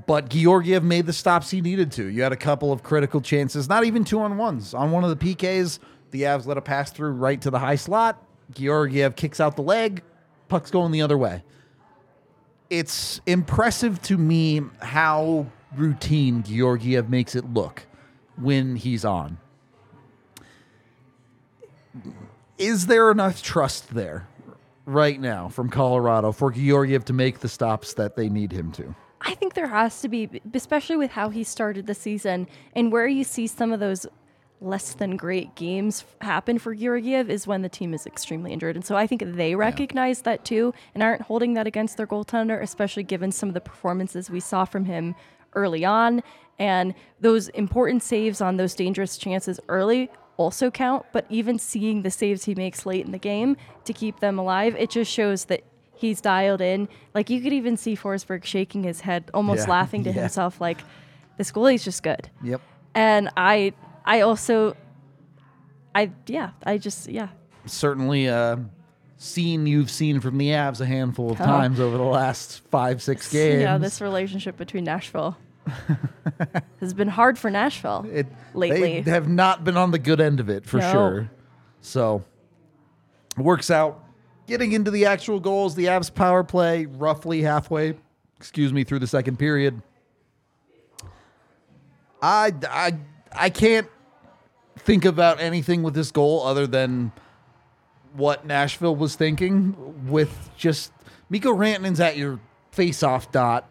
But 0.07 0.27
Georgiev 0.27 0.83
made 0.83 1.05
the 1.05 1.13
stops 1.13 1.51
he 1.51 1.61
needed 1.61 1.89
to. 1.93 2.07
You 2.07 2.23
had 2.23 2.33
a 2.33 2.37
couple 2.37 2.73
of 2.73 2.83
critical 2.83 3.21
chances, 3.21 3.69
not 3.69 3.85
even 3.85 4.03
two 4.03 4.19
on 4.19 4.35
ones. 4.35 4.73
On 4.73 4.91
one 4.91 5.05
of 5.05 5.09
the 5.09 5.35
PKs, 5.35 5.79
the 6.15 6.23
Avs 6.23 6.45
let 6.45 6.57
a 6.57 6.61
pass 6.61 6.91
through 6.91 7.11
right 7.11 7.41
to 7.41 7.51
the 7.51 7.59
high 7.59 7.75
slot. 7.75 8.23
Georgiev 8.51 9.17
kicks 9.17 9.41
out 9.41 9.57
the 9.57 9.61
leg, 9.61 10.01
puck's 10.47 10.71
going 10.71 10.91
the 10.91 11.01
other 11.01 11.17
way. 11.17 11.43
It's 12.69 13.19
impressive 13.25 14.01
to 14.03 14.17
me 14.17 14.61
how 14.81 15.47
routine 15.75 16.41
Georgiev 16.43 17.09
makes 17.09 17.35
it 17.35 17.53
look 17.53 17.85
when 18.37 18.77
he's 18.77 19.03
on. 19.03 19.39
Is 22.57 22.87
there 22.87 23.11
enough 23.11 23.43
trust 23.43 23.93
there 23.93 24.27
right 24.85 25.19
now 25.19 25.49
from 25.49 25.69
Colorado 25.69 26.31
for 26.31 26.49
Georgiev 26.49 27.03
to 27.05 27.13
make 27.13 27.39
the 27.39 27.49
stops 27.49 27.93
that 27.95 28.15
they 28.15 28.29
need 28.29 28.53
him 28.53 28.71
to? 28.73 28.95
I 29.19 29.33
think 29.35 29.53
there 29.53 29.67
has 29.67 29.99
to 30.01 30.07
be, 30.07 30.41
especially 30.53 30.95
with 30.95 31.11
how 31.11 31.29
he 31.29 31.43
started 31.43 31.87
the 31.87 31.95
season 31.95 32.47
and 32.73 32.91
where 32.91 33.07
you 33.07 33.25
see 33.25 33.47
some 33.47 33.73
of 33.73 33.81
those 33.81 34.05
less 34.61 34.93
than 34.93 35.17
great 35.17 35.53
games 35.55 36.05
happen 36.21 36.57
for 36.57 36.73
Georgiev 36.73 37.29
is 37.29 37.45
when 37.45 37.61
the 37.61 37.69
team 37.69 37.93
is 37.93 38.05
extremely 38.05 38.53
injured. 38.53 38.75
And 38.75 38.85
so 38.85 38.95
I 38.95 39.05
think 39.05 39.21
they 39.25 39.53
recognize 39.55 40.21
that 40.21 40.45
too 40.45 40.73
and 40.93 41.03
aren't 41.03 41.23
holding 41.23 41.53
that 41.55 41.67
against 41.67 41.97
their 41.97 42.07
goaltender, 42.07 42.61
especially 42.61 43.03
given 43.03 43.31
some 43.31 43.49
of 43.49 43.53
the 43.53 43.61
performances 43.61 44.29
we 44.29 44.39
saw 44.39 44.65
from 44.65 44.85
him 44.85 45.13
early 45.53 45.83
on. 45.85 46.23
And 46.57 46.93
those 47.19 47.49
important 47.49 48.01
saves 48.01 48.39
on 48.41 48.55
those 48.57 48.73
dangerous 48.75 49.17
chances 49.17 49.59
early 49.67 50.09
also 50.37 50.71
count, 50.71 51.05
but 51.11 51.25
even 51.29 51.59
seeing 51.59 52.01
the 52.01 52.11
saves 52.11 52.45
he 52.45 52.55
makes 52.55 52.85
late 52.85 53.05
in 53.05 53.11
the 53.11 53.17
game 53.19 53.57
to 53.83 53.93
keep 53.93 54.19
them 54.21 54.39
alive, 54.39 54.75
it 54.77 54.89
just 54.89 55.11
shows 55.11 55.45
that 55.45 55.63
he's 55.93 56.21
dialed 56.21 56.61
in. 56.61 56.87
Like 57.13 57.29
you 57.29 57.41
could 57.41 57.53
even 57.53 57.75
see 57.77 57.95
Forsberg 57.95 58.45
shaking 58.45 58.83
his 58.83 59.01
head, 59.01 59.25
almost 59.33 59.65
Yeah. 59.67 59.71
laughing 59.73 60.03
to 60.05 60.09
Yeah. 60.13 60.21
himself, 60.21 60.59
like, 60.61 60.79
this 61.37 61.51
goalie's 61.51 61.83
just 61.83 62.03
good. 62.03 62.29
Yep. 62.43 62.61
And 62.93 63.29
I 63.35 63.73
I 64.05 64.21
also 64.21 64.77
I 65.93 66.11
yeah, 66.27 66.51
I 66.65 66.77
just 66.77 67.09
yeah. 67.09 67.29
Certainly 67.65 68.29
uh, 68.29 68.55
a 68.57 68.65
scene 69.17 69.65
you've 69.65 69.89
seen 69.89 70.19
from 70.19 70.37
the 70.37 70.49
Avs 70.49 70.79
a 70.81 70.85
handful 70.85 71.31
of 71.31 71.41
Oh. 71.41 71.45
times 71.45 71.79
over 71.79 71.97
the 71.97 72.03
last 72.03 72.61
five, 72.69 73.01
six 73.01 73.31
games. 73.31 73.61
Yeah, 73.61 73.77
this 73.77 73.99
relationship 74.01 74.55
between 74.57 74.83
Nashville. 74.83 75.35
has 76.79 76.93
been 76.93 77.07
hard 77.07 77.39
for 77.39 77.49
Nashville 77.49 78.05
It, 78.11 78.27
lately. 78.53 79.01
They 79.01 79.09
have 79.09 79.27
not 79.27 79.63
been 79.63 79.77
on 79.77 79.89
the 79.89 79.97
good 79.97 80.21
end 80.21 80.39
of 80.39 80.47
it 80.47 80.63
for 80.63 80.77
No. 80.77 80.91
sure. 80.91 81.31
So 81.81 82.23
it 83.35 83.41
works 83.41 83.71
out. 83.71 84.03
Getting 84.45 84.73
into 84.73 84.91
the 84.91 85.07
actual 85.07 85.39
goals, 85.39 85.73
the 85.73 85.85
Avs 85.85 86.13
power 86.13 86.43
play 86.43 86.85
roughly 86.85 87.41
halfway, 87.41 87.95
excuse 88.37 88.71
me, 88.71 88.83
through 88.83 88.99
the 88.99 89.07
second 89.07 89.39
period. 89.39 89.81
I, 92.21 92.53
I, 92.69 92.93
I 93.31 93.49
can't 93.49 93.87
think 94.77 95.05
about 95.05 95.39
anything 95.39 95.83
with 95.83 95.93
this 95.93 96.11
goal 96.11 96.45
other 96.45 96.67
than 96.67 97.11
what 98.13 98.45
Nashville 98.45 98.95
was 98.95 99.15
thinking 99.15 100.09
with 100.09 100.49
just 100.57 100.91
Mikko 101.29 101.53
Rantanen's 101.53 101.99
at 101.99 102.17
your 102.17 102.39
face-off 102.71 103.31
dot 103.31 103.67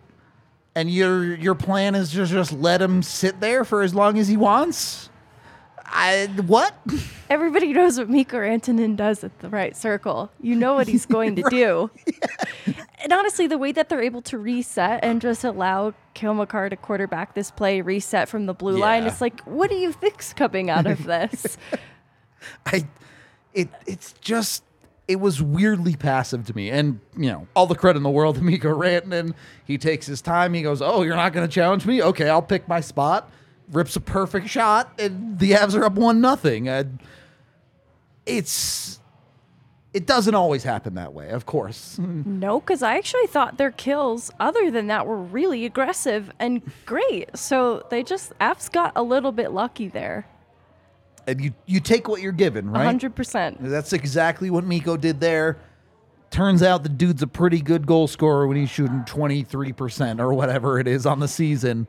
and 0.75 0.91
your 0.91 1.35
your 1.37 1.55
plan 1.55 1.95
is 1.95 2.11
to 2.13 2.27
just 2.27 2.53
let 2.53 2.83
him 2.83 3.03
sit 3.03 3.41
there 3.41 3.65
for 3.65 3.83
as 3.83 3.95
long 3.95 4.19
as 4.19 4.29
he 4.29 4.37
wants. 4.37 5.09
I 5.87 6.27
what? 6.47 6.75
Everybody 7.31 7.73
knows 7.73 7.99
what 7.99 8.09
Mikko 8.09 8.39
Rantanen 8.39 8.97
does 8.97 9.25
at 9.25 9.39
the 9.41 9.49
right 9.49 9.77
circle. 9.77 10.31
You 10.41 10.55
know 10.57 10.75
what 10.75 10.89
he's 10.89 11.07
going 11.07 11.37
to 11.37 11.43
do. 11.51 11.91
And 13.03 13.13
honestly, 13.13 13.47
the 13.47 13.59
way 13.59 13.73
that 13.73 13.89
they're 13.89 14.03
able 14.03 14.23
to 14.23 14.39
reset 14.39 15.01
and 15.03 15.21
just 15.21 15.45
allow 15.45 15.95
Cale 16.15 16.35
Makar 16.35 16.71
to 16.71 16.77
quarterback 16.77 17.35
this 17.35 17.51
play, 17.51 17.81
reset 17.81 18.29
from 18.29 18.47
the 18.47 18.55
blue 18.55 18.79
line, 18.79 19.05
it's 19.05 19.21
like, 19.21 19.43
what 19.43 19.69
do 19.69 19.77
you 19.77 19.93
think's 19.93 20.33
coming 20.33 20.71
out 20.71 20.87
of 20.87 21.05
this? 21.05 21.59
I 22.67 22.87
it 23.53 23.69
it's 23.87 24.13
just 24.21 24.65
it 25.07 25.17
was 25.21 25.43
weirdly 25.43 25.97
passive 25.97 26.47
to 26.47 26.57
me. 26.57 26.71
And 26.71 27.01
you 27.17 27.31
know, 27.31 27.47
all 27.55 27.67
the 27.67 27.75
credit 27.75 27.99
in 27.99 28.03
the 28.03 28.11
world 28.11 28.37
to 28.37 28.43
Mikko 28.43 28.77
Rantanen. 28.77 29.35
He 29.65 29.79
takes 29.79 30.07
his 30.07 30.23
time. 30.23 30.55
He 30.55 30.63
goes, 30.63 30.81
"Oh, 30.83 31.03
you're 31.03 31.17
not 31.17 31.33
going 31.33 31.47
to 31.47 31.53
challenge 31.53 31.87
me? 31.87 32.03
Okay, 32.03 32.29
I'll 32.29 32.43
pick 32.43 32.69
my 32.69 32.81
spot." 32.81 33.31
Rips 33.75 33.97
a 33.97 34.01
perfect 34.01 34.49
shot, 34.49 34.93
and 34.99 35.39
the 35.39 35.51
Avs 35.53 35.75
are 35.77 35.85
up 35.85 35.95
one 35.95 36.21
nothing. 36.21 36.69
Uh, 36.69 36.85
it's 38.27 39.01
it 39.93 40.07
doesn't 40.07 40.35
always 40.35 40.65
happen 40.65 40.95
that 40.95 41.13
way, 41.13 41.29
of 41.31 41.47
course. 41.47 41.99
no, 42.01 42.59
because 42.61 42.83
I 42.83 42.97
actually 42.97 43.29
thought 43.29 43.59
their 43.59 43.71
kills, 43.71 44.31
other 44.41 44.71
than 44.71 44.89
that, 44.89 45.07
were 45.07 45.17
really 45.21 45.65
aggressive 45.65 46.33
and 46.41 46.63
great. 46.85 47.37
So 47.37 47.87
they 47.91 48.03
just, 48.03 48.33
F's 48.41 48.69
got 48.69 48.91
a 48.97 49.05
little 49.05 49.31
bit 49.31 49.53
lucky 49.53 49.87
there. 49.87 50.27
and 51.29 51.41
you 51.41 51.55
you 51.67 51.79
take 51.79 52.09
what 52.09 52.21
you're 52.21 52.33
given, 52.33 52.69
right? 52.71 52.97
100%. 52.97 53.59
That's 53.61 53.93
exactly 53.93 54.51
what 54.51 54.65
Mikko 54.65 54.97
did 54.97 55.21
there. 55.21 55.59
Turns 56.31 56.63
out 56.65 56.83
the 56.83 56.89
dude's 56.89 57.23
a 57.23 57.29
pretty 57.29 57.61
good 57.61 57.87
goal 57.87 58.09
scorer 58.09 58.49
when 58.49 58.57
he's 58.57 58.71
shooting 58.71 59.05
23% 59.05 60.19
or 60.19 60.35
whatever 60.35 60.81
it 60.81 60.89
is 60.89 61.07
on 61.07 61.21
the 61.21 61.29
season. 61.29 61.87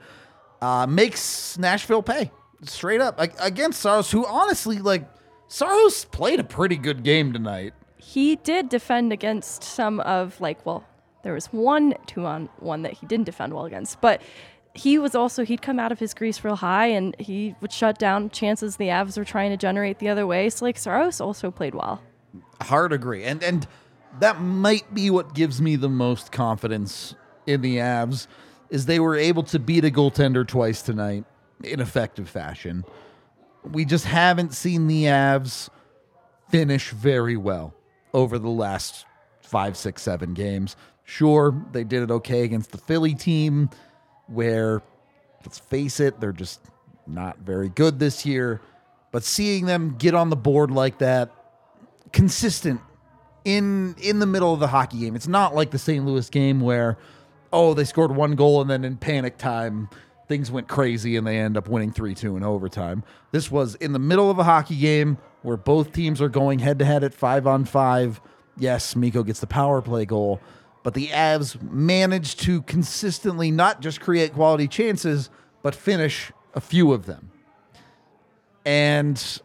Uh, 0.66 0.88
makes 0.88 1.58
Nashville 1.60 2.02
pay. 2.02 2.32
Straight 2.64 3.02
up. 3.02 3.20
Like, 3.20 3.34
against 3.40 3.82
Saros, 3.82 4.10
who 4.12 4.26
honestly, 4.26 4.80
like, 4.80 5.08
Saros 5.48 6.06
played 6.06 6.40
a 6.40 6.44
pretty 6.44 6.76
good 6.78 7.04
game 7.04 7.32
tonight. 7.34 7.74
he 7.98 8.36
did 8.38 8.70
defend 8.70 9.12
against 9.14 9.64
some 9.64 10.00
of 10.02 10.40
like 10.40 10.64
well 10.66 10.84
there 11.24 11.34
was 11.34 11.48
one 11.48 11.94
two 12.08 12.26
on 12.26 12.50
one 12.60 12.82
that 12.84 12.94
he 12.94 13.06
didn't 13.08 13.26
defend 13.26 13.52
well 13.54 13.66
against 13.66 14.00
but 14.00 14.22
he 14.74 14.98
was 15.00 15.16
also 15.16 15.44
he'd 15.44 15.62
come 15.62 15.80
out 15.80 15.92
of 15.92 16.00
his 16.00 16.14
grease 16.14 16.44
real 16.44 16.56
high 16.56 16.88
and 16.88 17.16
he 17.20 17.56
would 17.62 17.72
shut 17.72 17.98
down 17.98 18.30
chances 18.30 18.78
the 18.78 18.90
avs 18.90 19.18
were 19.18 19.26
trying 19.26 19.50
to 19.52 19.58
generate 19.58 20.00
the 20.00 20.10
other 20.10 20.26
way. 20.28 20.50
So 20.50 20.66
like 20.66 20.78
saros 20.78 21.20
also 21.22 21.50
played 21.52 21.74
well. 21.76 22.02
Hard 22.62 22.92
agree. 22.94 23.24
And 23.24 23.44
and 23.44 23.68
that 24.20 24.40
might 24.42 24.94
be 24.94 25.10
what 25.10 25.34
gives 25.34 25.62
me 25.62 25.76
the 25.76 25.90
most 25.90 26.32
confidence 26.32 27.16
in 27.48 27.62
the 27.62 27.78
Avs 27.78 28.28
is 28.70 28.86
they 28.86 29.00
were 29.00 29.16
able 29.16 29.44
to 29.44 29.60
beat 29.60 29.86
a 29.86 29.90
goaltender 29.90 30.48
twice 30.48 30.82
tonight 30.82 31.26
in 31.64 31.80
effective 31.80 32.30
fashion. 32.30 32.84
We 33.64 33.86
just 33.86 34.06
haven't 34.06 34.54
seen 34.54 34.88
the 34.88 35.04
Avs 35.06 35.70
finish 36.50 36.92
very 36.92 37.38
well 37.38 37.74
over 38.14 38.38
the 38.38 38.50
last 38.50 39.06
five, 39.42 39.78
six, 39.78 40.02
seven 40.02 40.34
games. 40.34 40.76
Sure, 41.04 41.56
they 41.72 41.84
did 41.84 42.04
it 42.04 42.12
okay 42.12 42.44
against 42.44 42.72
the 42.72 42.78
Philly 42.78 43.14
team, 43.14 43.70
where 44.28 44.82
let's 45.44 45.60
face 45.60 46.00
it, 46.00 46.20
they're 46.20 46.32
just 46.32 46.60
not 47.08 47.38
very 47.40 47.70
good 47.70 48.00
this 48.00 48.26
year. 48.26 48.62
But 49.12 49.24
seeing 49.24 49.66
them 49.66 49.96
get 49.98 50.14
on 50.14 50.30
the 50.30 50.36
board 50.36 50.72
like 50.72 50.98
that, 50.98 51.32
consistent 52.12 52.82
in 53.46 53.96
in 54.02 54.20
the 54.20 54.26
middle 54.26 54.54
of 54.54 54.60
the 54.60 54.68
hockey 54.68 55.00
game. 55.00 55.16
It's 55.16 55.28
not 55.28 55.56
like 55.56 55.72
the 55.72 55.78
St. 55.78 56.04
Louis 56.04 56.30
game 56.30 56.60
where 56.60 56.98
oh, 57.52 57.74
they 57.74 57.84
scored 57.84 58.16
one 58.16 58.36
goal 58.36 58.62
and 58.62 58.70
then 58.70 58.84
in 58.84 58.98
panic 58.98 59.38
time 59.38 59.90
things 60.28 60.52
went 60.52 60.68
crazy 60.68 61.16
and 61.16 61.26
they 61.26 61.38
end 61.38 61.58
up 61.58 61.68
winning 61.68 61.92
3-2 61.92 62.38
in 62.38 62.44
overtime. 62.44 63.04
This 63.32 63.52
was 63.52 63.76
in 63.76 63.94
the 63.94 64.00
middle 64.00 64.32
of 64.32 64.40
a 64.40 64.44
hockey 64.44 64.78
game 64.78 65.18
where 65.44 65.58
both 65.58 65.94
teams 65.94 66.22
are 66.22 66.30
going 66.30 66.60
head 66.60 66.80
to 66.80 66.86
head 66.86 67.04
at 67.04 67.14
5 67.14 67.48
on 67.48 67.66
5. 67.66 68.22
Yes, 68.58 68.96
Mikko 68.96 69.24
gets 69.24 69.40
the 69.40 69.48
power 69.48 69.82
play 69.82 70.06
goal, 70.06 70.42
but 70.84 70.94
the 70.94 71.08
Avs 71.10 71.62
managed 71.62 72.40
to 72.42 72.62
consistently 72.64 73.52
not 73.52 73.82
just 73.82 74.02
create 74.02 74.34
quality 74.34 74.68
chances, 74.68 75.30
but 75.62 75.76
finish 75.76 76.32
a 76.54 76.62
few 76.62 76.94
of 76.94 77.06
them. 77.06 77.32
And 78.66 79.42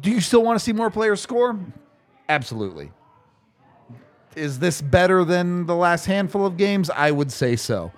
do 0.00 0.10
you 0.10 0.20
still 0.20 0.42
want 0.42 0.58
to 0.58 0.64
see 0.64 0.72
more 0.72 0.90
players 0.90 1.20
score? 1.20 1.58
Absolutely. 2.28 2.90
Is 4.36 4.58
this 4.58 4.80
better 4.80 5.24
than 5.24 5.66
the 5.66 5.74
last 5.74 6.06
handful 6.06 6.46
of 6.46 6.56
games? 6.56 6.90
I 6.90 7.10
would 7.10 7.30
say 7.30 7.56
so. 7.56 7.92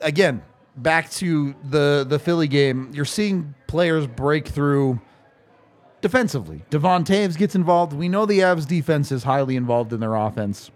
Again, 0.00 0.42
back 0.76 1.10
to 1.12 1.54
the 1.68 2.04
the 2.08 2.18
Philly 2.18 2.48
game, 2.48 2.90
you're 2.92 3.04
seeing 3.04 3.54
players 3.66 4.06
break 4.06 4.48
through 4.48 5.00
defensively. 6.00 6.62
Devon 6.70 7.04
Toews 7.04 7.36
gets 7.36 7.54
involved. 7.54 7.92
We 7.92 8.08
know 8.08 8.26
the 8.26 8.40
Avs 8.40 8.66
defense 8.66 9.10
is 9.12 9.22
highly 9.24 9.56
involved 9.56 9.92
in 9.92 10.00
their 10.00 10.14
offense. 10.14 10.70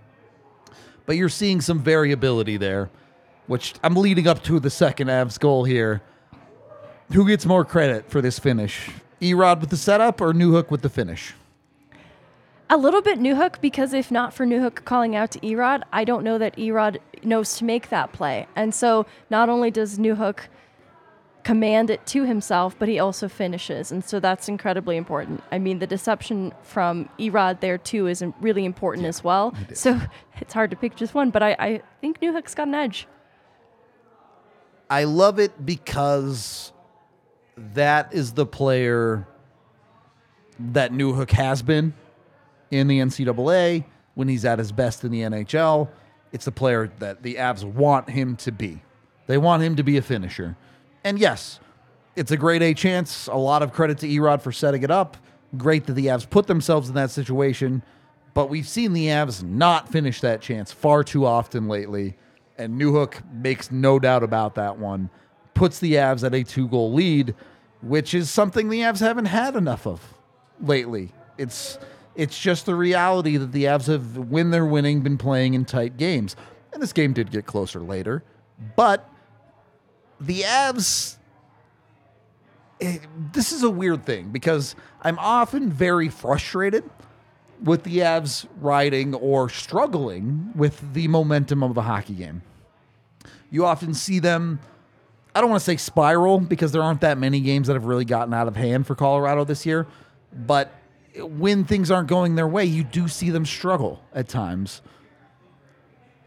But 1.05 1.17
you're 1.17 1.29
seeing 1.29 1.61
some 1.61 1.81
variability 1.81 2.57
there, 2.57 2.91
which 3.47 3.75
I'm 3.83 3.95
leading 3.95 4.27
up 4.27 4.43
to 4.45 4.59
the 4.59 4.71
second 4.71 5.09
Avs 5.09 5.39
goal 5.39 5.65
here. 5.65 6.03
Who 7.13 7.27
gets 7.27 7.47
more 7.47 7.65
credit 7.65 8.11
for 8.11 8.21
this 8.21 8.39
finish? 8.39 8.91
Erod 9.21 9.61
with 9.61 9.71
the 9.71 9.77
setup 9.77 10.21
or 10.21 10.33
Newhook 10.33 10.71
with 10.71 10.83
the 10.83 10.89
finish? 10.89 11.35
A 12.69 12.77
little 12.77 13.03
bit 13.03 13.19
Newhook 13.19 13.61
because 13.61 13.93
if 13.93 14.11
not 14.11 14.35
for 14.35 14.45
Newhook 14.45 14.85
calling 14.85 15.15
out 15.15 15.31
to 15.33 15.41
Erod, 15.41 15.83
I 15.93 16.05
don't 16.05 16.25
know 16.25 16.39
that 16.39 16.57
Erod 16.57 16.99
knows 17.23 17.57
to 17.59 17.65
make 17.65 17.91
that 17.91 18.13
play. 18.13 18.47
And 18.57 18.75
so 18.75 19.07
not 19.31 19.49
only 19.49 19.71
does 19.71 19.99
Newhook 19.99 20.41
command 21.45 21.91
it 21.91 22.05
to 22.07 22.25
himself, 22.25 22.77
but 22.77 22.89
he 22.89 22.99
also 22.99 23.29
finishes. 23.29 23.93
And 23.93 24.05
so 24.05 24.19
that's 24.19 24.49
incredibly 24.49 24.97
important. 24.97 25.45
I 25.53 25.61
mean, 25.61 25.79
the 25.79 25.87
deception 25.87 26.53
from 26.63 27.09
Erod 27.21 27.61
there 27.61 27.79
too 27.79 28.09
is 28.09 28.25
really 28.41 28.65
important 28.65 29.07
as 29.07 29.23
well. 29.23 29.55
So 29.73 30.01
it's 30.41 30.53
hard 30.53 30.71
to 30.71 30.77
pick 30.77 30.97
just 30.97 31.15
one, 31.15 31.31
but 31.31 31.45
I, 31.45 31.57
I 31.59 31.83
think 32.01 32.21
Newhook's 32.21 32.55
got 32.55 32.67
an 32.67 32.75
edge. 32.75 33.07
I 34.91 35.05
love 35.05 35.39
it 35.39 35.65
because 35.65 36.73
that 37.57 38.13
is 38.13 38.33
the 38.33 38.47
player 38.47 39.27
that 40.59 40.93
Newhook 40.93 41.31
has 41.31 41.63
been 41.63 41.95
in 42.79 42.89
the 42.89 43.01
NCAA 43.01 43.85
when 44.15 44.29
he's 44.29 44.45
at 44.45 44.59
his 44.59 44.73
best 44.73 45.05
in 45.05 45.11
the 45.11 45.21
NHL. 45.23 45.89
It's 46.33 46.45
the 46.45 46.53
player 46.53 46.91
that 46.99 47.23
the 47.23 47.37
Avs 47.37 47.65
want 47.65 48.11
him 48.11 48.37
to 48.37 48.53
be. 48.53 48.83
They 49.27 49.39
want 49.39 49.63
him 49.63 49.77
to 49.77 49.83
be 49.83 49.97
a 49.97 50.03
finisher. 50.03 50.57
And 51.05 51.19
yes, 51.19 51.61
it's 52.17 52.31
a 52.31 52.37
great 52.37 52.63
A 52.63 52.75
chance. 52.75 53.27
A 53.27 53.37
lot 53.37 53.63
of 53.63 53.73
credit 53.73 53.99
to 53.99 54.09
Erod 54.09 54.41
for 54.41 54.53
setting 54.53 54.83
it 54.83 54.91
up. 54.91 55.17
Great 55.57 55.87
that 55.87 55.93
the 55.93 56.07
Avs 56.07 56.29
put 56.29 56.47
themselves 56.47 56.89
in 56.89 56.95
that 56.95 57.11
situation. 57.11 57.83
But 58.35 58.51
we've 58.51 58.69
seen 58.69 58.93
the 58.93 59.07
Avs 59.07 59.43
not 59.43 59.89
finish 59.89 60.21
that 60.21 60.41
chance 60.41 60.73
far 60.73 61.05
too 61.05 61.25
often 61.25 61.69
lately. 61.69 62.17
And 62.59 62.81
Newhook 62.81 63.23
makes 63.33 63.71
no 63.71 63.99
doubt 63.99 64.23
about 64.23 64.55
that 64.57 64.79
one. 64.79 65.11
Puts 65.55 65.79
the 65.79 65.95
Avs 65.95 66.25
at 66.25 66.35
a 66.35 66.43
two 66.43 66.69
goal 66.69 66.93
lead, 66.93 67.35
which 67.83 68.15
is 68.15 68.31
something 68.31 68.69
the 68.69 68.81
Avs 68.81 69.01
haven't 69.01 69.27
had 69.27 69.57
enough 69.57 69.87
of 69.87 70.15
lately. 70.61 71.13
It's 71.39 71.79
it's 72.17 72.39
just 72.39 72.67
the 72.67 72.75
reality 72.75 73.37
that 73.37 73.53
the 73.53 73.65
Avs 73.65 73.87
have, 73.87 74.17
when 74.17 74.51
they're 74.51 74.65
winning, 74.67 75.01
been 75.03 75.19
playing 75.19 75.55
in 75.55 75.65
tight 75.65 75.97
games. 75.97 76.35
And 76.73 76.83
this 76.83 76.93
game 76.93 77.13
did 77.13 77.31
get 77.31 77.47
closer 77.47 77.81
later. 77.81 78.23
But 78.75 79.09
the 80.21 80.43
Avs 80.43 81.17
it- 82.79 83.01
this 83.33 83.53
is 83.53 83.63
a 83.63 83.71
weird 83.71 84.05
thing 84.05 84.29
because 84.31 84.75
I'm 85.01 85.19
often 85.19 85.71
very 85.71 86.09
frustrated 86.11 86.85
with 87.63 87.85
the 87.85 87.99
Avs 88.01 88.47
riding 88.61 89.15
or 89.15 89.49
struggling 89.49 90.53
with 90.55 90.93
the 90.93 91.09
momentum 91.09 91.63
of 91.63 91.75
the 91.75 91.83
hockey 91.83 92.13
game. 92.13 92.43
You 93.51 93.65
often 93.65 93.95
see 93.95 94.19
them, 94.19 94.59
I 95.35 95.41
don't 95.41 95.49
want 95.49 95.61
to 95.61 95.65
say 95.65 95.77
spiral 95.79 96.39
because 96.39 96.73
there 96.73 96.83
aren't 96.83 97.01
that 97.01 97.17
many 97.17 97.41
games 97.41 97.67
that 97.69 97.75
have 97.75 97.87
really 97.87 98.05
gotten 98.05 98.35
out 98.35 98.47
of 98.47 98.57
hand 98.57 98.87
for 98.87 98.95
Colorado 98.95 99.45
this 99.45 99.65
year, 99.65 99.87
but 100.35 100.71
when 101.21 101.65
things 101.65 101.91
aren't 101.91 102.09
going 102.09 102.35
their 102.35 102.49
way, 102.49 102.65
you 102.65 102.85
do 102.85 103.09
see 103.09 103.31
them 103.31 103.45
struggle 103.45 104.03
at 104.13 104.29
times. 104.29 104.83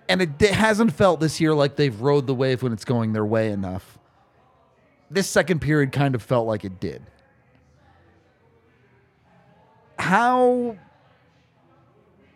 And 0.07 0.21
it, 0.21 0.41
it 0.41 0.53
hasn't 0.53 0.93
felt 0.93 1.19
this 1.19 1.39
year 1.39 1.53
like 1.53 1.75
they've 1.75 1.99
rode 1.99 2.25
the 2.27 2.33
wave 2.33 2.63
when 2.63 2.73
it's 2.73 2.85
going 2.85 3.13
their 3.13 3.25
way 3.25 3.51
enough. 3.51 3.99
This 5.11 5.27
second 5.27 5.59
period 5.59 5.91
kind 5.91 6.15
of 6.15 6.23
felt 6.23 6.47
like 6.47 6.65
it 6.65 6.79
did. 6.79 7.03
How 9.97 10.77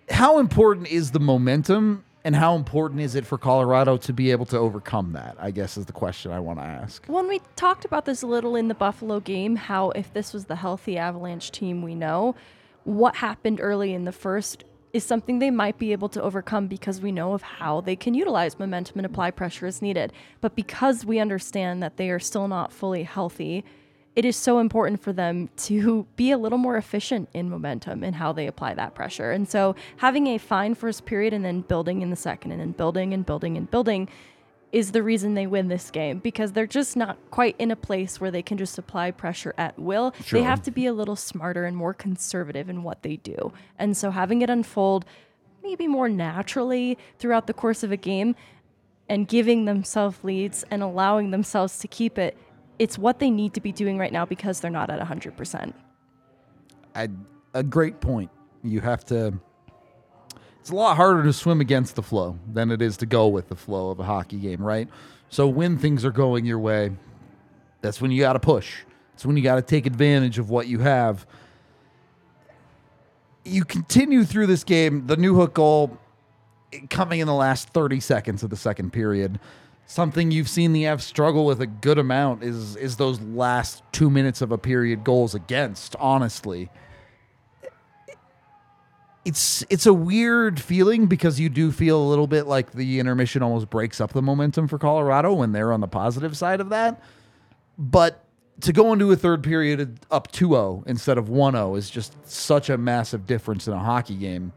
how 0.09 0.39
important 0.39 0.87
is 0.87 1.11
the 1.11 1.19
momentum 1.19 2.03
and 2.23 2.36
how 2.36 2.55
important 2.55 3.01
is 3.01 3.15
it 3.15 3.25
for 3.25 3.38
Colorado 3.38 3.97
to 3.97 4.13
be 4.13 4.31
able 4.31 4.45
to 4.47 4.57
overcome 4.57 5.13
that? 5.13 5.36
I 5.39 5.51
guess 5.51 5.77
is 5.77 5.86
the 5.86 5.93
question 5.93 6.31
I 6.31 6.39
want 6.39 6.59
to 6.59 6.65
ask. 6.65 7.05
When 7.07 7.27
we 7.27 7.41
talked 7.55 7.86
about 7.86 8.05
this 8.05 8.21
a 8.21 8.27
little 8.27 8.55
in 8.55 8.69
the 8.69 8.75
Buffalo 8.75 9.19
game, 9.19 9.55
how 9.55 9.91
if 9.91 10.13
this 10.13 10.33
was 10.33 10.45
the 10.45 10.55
healthy 10.55 10.97
Avalanche 10.97 11.51
team 11.51 11.81
we 11.81 11.95
know, 11.95 12.36
what 12.86 13.15
happened 13.17 13.59
early 13.62 13.93
in 13.93 14.05
the 14.05 14.12
first 14.12 14.63
is 14.93 15.03
something 15.03 15.39
they 15.39 15.49
might 15.49 15.79
be 15.79 15.91
able 15.91 16.07
to 16.07 16.21
overcome 16.21 16.67
because 16.67 17.01
we 17.01 17.12
know 17.12 17.33
of 17.33 17.41
how 17.41 17.81
they 17.81 17.95
can 17.95 18.13
utilize 18.13 18.59
momentum 18.59 18.99
and 18.99 19.05
apply 19.05 19.31
pressure 19.31 19.65
as 19.65 19.81
needed. 19.81 20.13
But 20.39 20.55
because 20.55 21.03
we 21.03 21.19
understand 21.19 21.81
that 21.81 21.97
they 21.97 22.09
are 22.12 22.19
still 22.19 22.47
not 22.47 22.71
fully 22.71 23.03
healthy, 23.03 23.65
it 24.15 24.26
is 24.26 24.36
so 24.36 24.60
important 24.60 25.02
for 25.02 25.12
them 25.12 25.49
to 25.58 26.06
be 26.15 26.32
a 26.32 26.38
little 26.38 26.58
more 26.58 26.78
efficient 26.78 27.30
in 27.34 27.49
momentum 27.49 28.04
and 28.04 28.15
how 28.15 28.32
they 28.32 28.47
apply 28.47 28.73
that 28.76 28.93
pressure. 28.93 29.32
And 29.32 29.47
so 29.47 29.76
having 29.97 30.28
a 30.28 30.38
fine 30.38 30.76
first 30.76 31.06
period 31.06 31.34
and 31.34 31.43
then 31.43 31.62
building 31.62 32.02
in 32.02 32.10
the 32.10 32.15
second 32.15 32.52
and 32.52 32.62
then 32.62 32.71
building 32.71 33.13
and 33.13 33.26
building 33.26 33.58
and 33.58 33.69
building 33.69 34.10
is 34.71 34.91
the 34.91 35.04
reason 35.04 35.36
they 35.36 35.45
win 35.45 35.67
this 35.67 35.91
game 35.91 36.17
because 36.17 36.52
they're 36.52 36.65
just 36.65 36.97
not 36.97 37.15
quite 37.30 37.56
in 37.60 37.69
a 37.69 37.76
place 37.76 38.19
where 38.19 38.32
they 38.32 38.41
can 38.41 38.58
just 38.58 38.76
apply 38.80 39.12
pressure 39.12 39.54
at 39.56 39.78
will. 39.78 40.13
Sure. 40.23 40.39
They 40.39 40.43
have 40.43 40.63
to 40.63 40.71
be 40.71 40.88
a 40.88 40.93
little 40.93 41.15
smarter 41.15 41.65
and 41.65 41.78
more 41.78 41.93
conservative 41.93 42.69
in 42.69 42.82
what 42.82 43.04
they 43.04 43.17
do. 43.17 43.54
And 43.78 43.95
so 43.95 44.10
having 44.10 44.41
it 44.41 44.49
unfold 44.49 45.06
maybe 45.62 45.88
more 45.88 46.10
naturally 46.10 46.97
throughout 47.19 47.45
the 47.45 47.54
course 47.54 47.84
of 47.84 47.91
a 47.91 47.97
game 47.97 48.36
and 49.08 49.28
giving 49.28 49.65
themselves 49.65 50.17
leads 50.23 50.63
and 50.71 50.82
allowing 50.82 51.30
themselves 51.30 51.78
to 51.80 51.88
keep 51.88 52.17
it 52.17 52.36
it's 52.84 52.98
what 52.98 53.19
they 53.19 53.32
need 53.32 53.54
to 53.54 53.62
be 53.62 53.72
doing 53.72 53.98
right 53.98 54.12
now 54.12 54.26
because 54.26 54.60
they're 54.60 54.69
not 54.69 54.89
at 54.89 55.00
100%. 55.00 55.74
I, 56.93 57.08
a 57.54 57.63
great 57.63 58.02
point. 58.02 58.30
You 58.62 58.82
have 58.82 59.06
to. 59.06 59.39
It's 60.60 60.69
a 60.69 60.76
lot 60.76 60.98
harder 60.98 61.24
to 61.24 61.32
swim 61.32 61.62
against 61.62 61.96
the 61.96 62.04
flow 62.04 62.38
than 62.52 62.72
it 62.72 62.82
is 62.82 62.98
to 62.98 63.06
go 63.06 63.30
with 63.30 63.48
the 63.48 63.56
flow 63.56 63.89
of 63.89 64.02
a 64.02 64.04
hockey 64.04 64.36
game, 64.36 64.62
right? 64.62 64.89
So 65.30 65.48
when 65.48 65.78
things 65.78 66.04
are 66.04 66.12
going 66.12 66.46
your 66.46 66.60
way, 66.60 66.91
that's 67.80 68.02
when 68.02 68.12
you 68.12 68.19
got 68.19 68.34
to 68.34 68.39
push. 68.39 68.82
It's 69.13 69.26
when 69.26 69.38
you 69.38 69.43
got 69.43 69.56
to 69.56 69.62
take 69.62 69.86
advantage 69.86 70.38
of 70.38 70.50
what 70.50 70.67
you 70.67 70.80
have. 70.80 71.26
You 73.46 73.63
continue 73.63 74.26
through 74.26 74.48
this 74.48 74.65
game. 74.65 75.08
The 75.08 75.15
Newhook 75.15 75.54
goal 75.54 75.98
eh, 76.74 76.80
coming 76.89 77.22
in 77.22 77.28
the 77.28 77.34
last 77.34 77.69
30 77.69 78.02
seconds 78.02 78.43
of 78.43 78.50
the 78.50 78.58
second 78.58 78.91
period 78.91 79.39
something 79.86 80.32
you've 80.32 80.50
seen 80.50 80.74
the 80.74 80.86
F 80.86 81.02
struggle 81.02 81.46
with 81.46 81.62
a 81.62 81.67
good 81.67 81.98
amount 81.98 82.43
is 82.43 82.76
is 82.76 82.98
those 82.98 83.22
last 83.22 83.84
two 83.91 84.10
minutes 84.10 84.41
of 84.41 84.52
a 84.52 84.58
period 84.58 85.04
goals 85.04 85.36
against. 85.36 85.96
Honestly, 85.98 86.69
it's 89.26 89.63
it's 89.69 89.86
a 89.86 89.93
weird 89.93 90.60
feeling 90.60 91.08
because 91.08 91.39
you 91.39 91.50
do 91.50 91.72
feel 91.72 92.02
a 92.02 92.08
little 92.08 92.28
bit 92.28 92.48
like 92.48 92.72
the 92.72 93.00
intermission 93.00 93.41
almost 93.41 93.69
breaks 93.69 94.02
up 94.02 94.13
the 94.13 94.22
momentum 94.22 94.67
for 94.67 94.78
Colorado 94.78 95.34
when 95.34 95.52
they're 95.52 95.72
on 95.72 95.82
the 95.82 95.88
positive 95.88 96.36
side 96.36 96.60
of 96.60 96.69
that. 96.69 97.02
But 97.78 98.24
to 98.62 98.74
go 98.74 98.93
into 98.93 99.12
a 99.12 99.15
third 99.15 99.43
period 99.43 100.00
up 100.12 100.32
2-0 100.32 100.86
instead 100.88 101.17
of 101.17 101.28
1-0 101.28 101.76
is 101.76 101.89
just 101.89 102.13
such 102.30 102.69
a 102.69 102.78
massive 102.78 103.26
difference 103.26 103.67
in 103.67 103.74
a 103.74 103.80
hockey 103.80 104.15
game. 104.15 104.54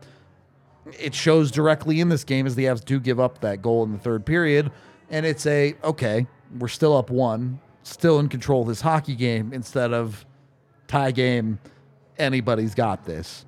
It 1.01 1.15
shows 1.15 1.51
directly 1.51 2.01
in 2.01 2.11
this 2.11 2.23
game 2.23 2.47
as 2.47 2.55
the 2.55 2.65
Avs 2.65 2.85
do 2.85 3.01
give 3.01 3.19
up 3.19 3.41
that 3.41 3.63
goal 3.63 3.83
in 3.85 3.93
the 3.93 3.99
third 3.99 4.27
period 4.27 4.71
and 5.11 5.27
it's 5.27 5.47
a 5.47 5.75
okay, 5.85 6.27
we're 6.59 6.69
still 6.69 6.97
up 6.97 7.11
one, 7.11 7.61
still 7.83 8.19
in 8.19 8.29
control 8.29 8.63
of 8.63 8.69
this 8.69 8.81
hockey 8.81 9.15
game 9.15 9.53
instead 9.53 9.93
of 9.93 10.25
tie 10.89 11.11
game. 11.11 11.59
Anybody's 12.19 12.75
got 12.75 13.05
this. 13.05 13.45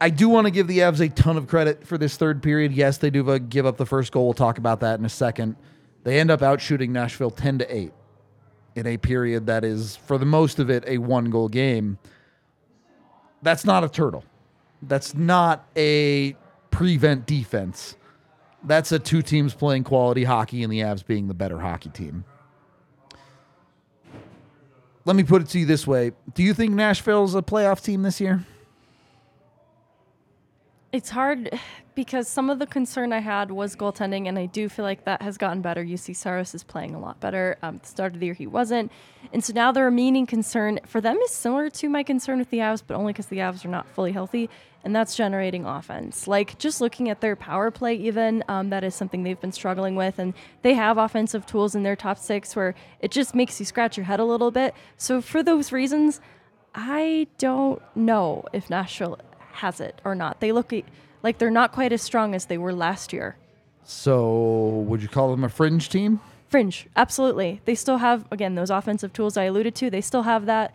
I 0.00 0.10
do 0.10 0.28
want 0.28 0.46
to 0.46 0.50
give 0.50 0.66
the 0.66 0.80
Avs 0.80 1.00
a 1.00 1.08
ton 1.08 1.36
of 1.36 1.46
credit 1.46 1.86
for 1.86 1.96
this 1.96 2.16
third 2.16 2.42
period. 2.42 2.72
Yes, 2.72 2.98
they 2.98 3.10
do 3.10 3.38
give 3.38 3.66
up 3.66 3.76
the 3.76 3.86
first 3.86 4.10
goal. 4.10 4.24
We'll 4.24 4.34
talk 4.34 4.58
about 4.58 4.80
that 4.80 4.98
in 4.98 5.04
a 5.04 5.08
second. 5.08 5.54
They 6.02 6.18
end 6.18 6.30
up 6.30 6.40
outshooting 6.40 6.88
Nashville 6.88 7.30
10 7.30 7.58
to 7.58 7.76
8 7.76 7.92
in 8.74 8.86
a 8.86 8.96
period 8.96 9.46
that 9.46 9.64
is, 9.64 9.96
for 9.96 10.18
the 10.18 10.26
most 10.26 10.58
of 10.58 10.70
it, 10.70 10.82
a 10.88 10.98
one 10.98 11.30
goal 11.30 11.48
game. 11.48 11.98
That's 13.42 13.64
not 13.64 13.84
a 13.84 13.88
turtle. 13.88 14.24
That's 14.82 15.14
not 15.14 15.68
a 15.76 16.36
prevent 16.70 17.26
defense 17.26 17.96
that's 18.64 18.92
a 18.92 18.98
two 18.98 19.22
teams 19.22 19.54
playing 19.54 19.84
quality 19.84 20.24
hockey 20.24 20.62
and 20.62 20.72
the 20.72 20.80
Avs 20.80 21.04
being 21.04 21.28
the 21.28 21.34
better 21.34 21.58
hockey 21.58 21.90
team. 21.90 22.24
Let 25.04 25.16
me 25.16 25.24
put 25.24 25.42
it 25.42 25.48
to 25.48 25.58
you 25.58 25.66
this 25.66 25.86
way. 25.86 26.12
Do 26.34 26.42
you 26.42 26.54
think 26.54 26.72
Nashville's 26.72 27.34
a 27.34 27.42
playoff 27.42 27.82
team 27.82 28.02
this 28.02 28.20
year? 28.20 28.44
It's 30.92 31.08
hard 31.08 31.58
because 31.94 32.28
some 32.28 32.50
of 32.50 32.58
the 32.58 32.66
concern 32.66 33.14
I 33.14 33.20
had 33.20 33.50
was 33.50 33.74
goaltending, 33.76 34.28
and 34.28 34.38
I 34.38 34.44
do 34.44 34.68
feel 34.68 34.84
like 34.84 35.06
that 35.06 35.22
has 35.22 35.38
gotten 35.38 35.62
better. 35.62 35.82
Juuse 35.82 36.14
Saros 36.14 36.54
is 36.54 36.62
playing 36.62 36.94
a 36.94 37.00
lot 37.00 37.18
better. 37.18 37.56
Um, 37.62 37.76
at 37.76 37.82
the 37.84 37.88
start 37.88 38.12
of 38.12 38.20
the 38.20 38.26
year, 38.26 38.34
he 38.34 38.46
wasn't. 38.46 38.92
And 39.32 39.42
so 39.42 39.54
now 39.54 39.72
the 39.72 39.82
remaining 39.82 40.26
concern 40.26 40.80
for 40.86 41.00
them 41.00 41.16
is 41.16 41.30
similar 41.30 41.70
to 41.70 41.88
my 41.88 42.02
concern 42.02 42.38
with 42.38 42.50
the 42.50 42.58
Avs, 42.58 42.82
but 42.86 42.94
only 42.94 43.14
because 43.14 43.26
the 43.26 43.38
Avs 43.38 43.64
are 43.64 43.68
not 43.68 43.88
fully 43.88 44.12
healthy 44.12 44.50
and 44.84 44.94
that's 44.94 45.14
generating 45.14 45.64
offense. 45.64 46.26
Like 46.26 46.58
just 46.58 46.80
looking 46.80 47.08
at 47.08 47.20
their 47.20 47.36
power 47.36 47.70
play, 47.70 47.94
even 47.94 48.42
um, 48.48 48.70
that 48.70 48.84
is 48.84 48.94
something 48.94 49.22
they've 49.22 49.40
been 49.40 49.52
struggling 49.52 49.96
with, 49.96 50.18
and 50.18 50.34
they 50.62 50.74
have 50.74 50.98
offensive 50.98 51.46
tools 51.46 51.74
in 51.74 51.82
their 51.82 51.96
top 51.96 52.18
six 52.18 52.56
where 52.56 52.74
it 53.00 53.10
just 53.10 53.34
makes 53.34 53.58
you 53.60 53.66
scratch 53.66 53.96
your 53.96 54.06
head 54.06 54.20
a 54.20 54.24
little 54.24 54.50
bit. 54.50 54.74
So 54.96 55.20
for 55.20 55.42
those 55.42 55.72
reasons, 55.72 56.20
I 56.74 57.28
don't 57.38 57.82
know 57.94 58.44
if 58.52 58.70
Nashville 58.70 59.18
has 59.54 59.80
it 59.80 60.00
or 60.04 60.14
not. 60.14 60.40
They 60.40 60.52
look 60.52 60.72
like 61.22 61.38
they're 61.38 61.50
not 61.50 61.72
quite 61.72 61.92
as 61.92 62.02
strong 62.02 62.34
as 62.34 62.46
they 62.46 62.58
were 62.58 62.72
last 62.72 63.12
year. 63.12 63.36
So 63.84 64.84
would 64.86 65.02
you 65.02 65.08
call 65.08 65.30
them 65.30 65.44
a 65.44 65.48
fringe 65.48 65.88
team? 65.88 66.20
Fringe, 66.48 66.86
absolutely. 66.96 67.60
They 67.64 67.74
still 67.74 67.98
have 67.98 68.26
again 68.30 68.54
those 68.54 68.70
offensive 68.70 69.12
tools 69.12 69.36
I 69.36 69.44
alluded 69.44 69.74
to. 69.76 69.90
They 69.90 70.00
still 70.00 70.22
have 70.22 70.46
that, 70.46 70.74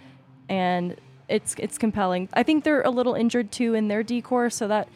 and 0.50 0.96
it's 1.28 1.56
it's 1.60 1.78
compelling. 1.78 2.30
I 2.34 2.44
think 2.44 2.63
they're 2.63 2.82
a 2.82 2.90
little 2.90 3.13
injured 3.13 3.52
too 3.52 3.74
in 3.76 3.88
their 3.88 4.04
decor, 4.04 4.50
so 4.50 4.68
that 4.68 4.88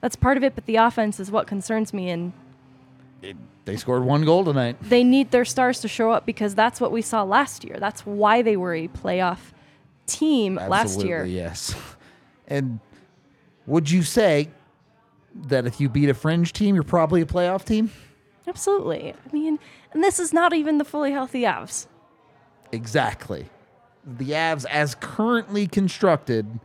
that's 0.00 0.16
part 0.16 0.36
of 0.36 0.44
it. 0.44 0.54
But 0.54 0.66
the 0.66 0.76
offense 0.76 1.18
is 1.18 1.30
what 1.30 1.46
concerns 1.46 1.92
me, 1.92 2.08
and 2.10 2.32
it, 3.20 3.36
they 3.64 3.76
scored 3.76 4.04
one 4.04 4.24
goal 4.24 4.44
tonight. 4.44 4.76
They 4.80 5.02
need 5.02 5.32
their 5.32 5.44
stars 5.44 5.80
to 5.80 5.88
show 5.88 6.12
up 6.12 6.24
because 6.24 6.54
that's 6.54 6.80
what 6.80 6.92
we 6.92 7.02
saw 7.02 7.24
last 7.24 7.64
year. 7.64 7.76
That's 7.78 8.06
why 8.06 8.42
they 8.42 8.56
were 8.56 8.74
a 8.74 8.88
playoff 8.88 9.38
team 10.06 10.58
Absolutely, 10.58 10.70
last 10.70 11.04
year. 11.04 11.24
Yes, 11.24 11.74
and 12.48 12.78
would 13.68 13.90
you 13.90 14.02
say 14.02 14.50
that 15.34 15.66
if 15.66 15.80
you 15.80 15.88
beat 15.88 16.08
a 16.08 16.14
fringe 16.14 16.52
team, 16.52 16.74
you're 16.74 16.84
probably 16.84 17.20
a 17.20 17.26
playoff 17.26 17.64
team? 17.64 17.90
Absolutely. 18.46 19.12
I 19.12 19.32
mean, 19.32 19.58
and 19.92 20.02
this 20.02 20.18
is 20.18 20.32
not 20.32 20.52
even 20.52 20.78
the 20.78 20.84
fully 20.84 21.12
healthy 21.12 21.42
Avs. 21.42 21.86
Exactly 22.72 23.48
the 24.16 24.30
Avs, 24.30 24.64
as 24.70 24.94
currently 24.94 25.66
constructed, 25.66 26.60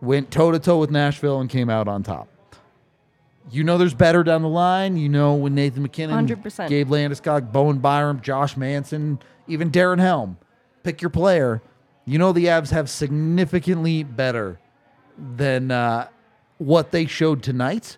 went 0.00 0.30
toe 0.30 0.50
to 0.50 0.58
toe 0.58 0.78
with 0.78 0.90
Nashville 0.90 1.40
and 1.40 1.50
came 1.50 1.68
out 1.68 1.88
on 1.88 2.02
top. 2.02 2.28
You 3.50 3.64
know 3.64 3.76
there's 3.76 3.94
better 3.94 4.22
down 4.22 4.42
the 4.42 4.48
line. 4.48 4.96
You 4.96 5.08
know 5.08 5.34
when 5.34 5.54
Nathan 5.54 5.82
MacKinnon, 5.82 6.26
100%. 6.26 6.68
Gabe 6.68 6.88
Landeskog, 6.88 7.52
Bowen 7.52 7.78
Byram, 7.78 8.20
Josh 8.20 8.56
Manson, 8.56 9.18
even 9.48 9.70
Darren 9.70 9.98
Helm. 9.98 10.38
Pick 10.84 11.02
your 11.02 11.10
player. 11.10 11.60
You 12.04 12.18
know 12.18 12.32
the 12.32 12.46
Avs 12.46 12.70
have 12.70 12.88
significantly 12.88 14.04
better 14.04 14.58
than 15.18 15.70
uh, 15.70 16.08
what 16.62 16.90
they 16.90 17.06
showed 17.06 17.42
tonight. 17.42 17.96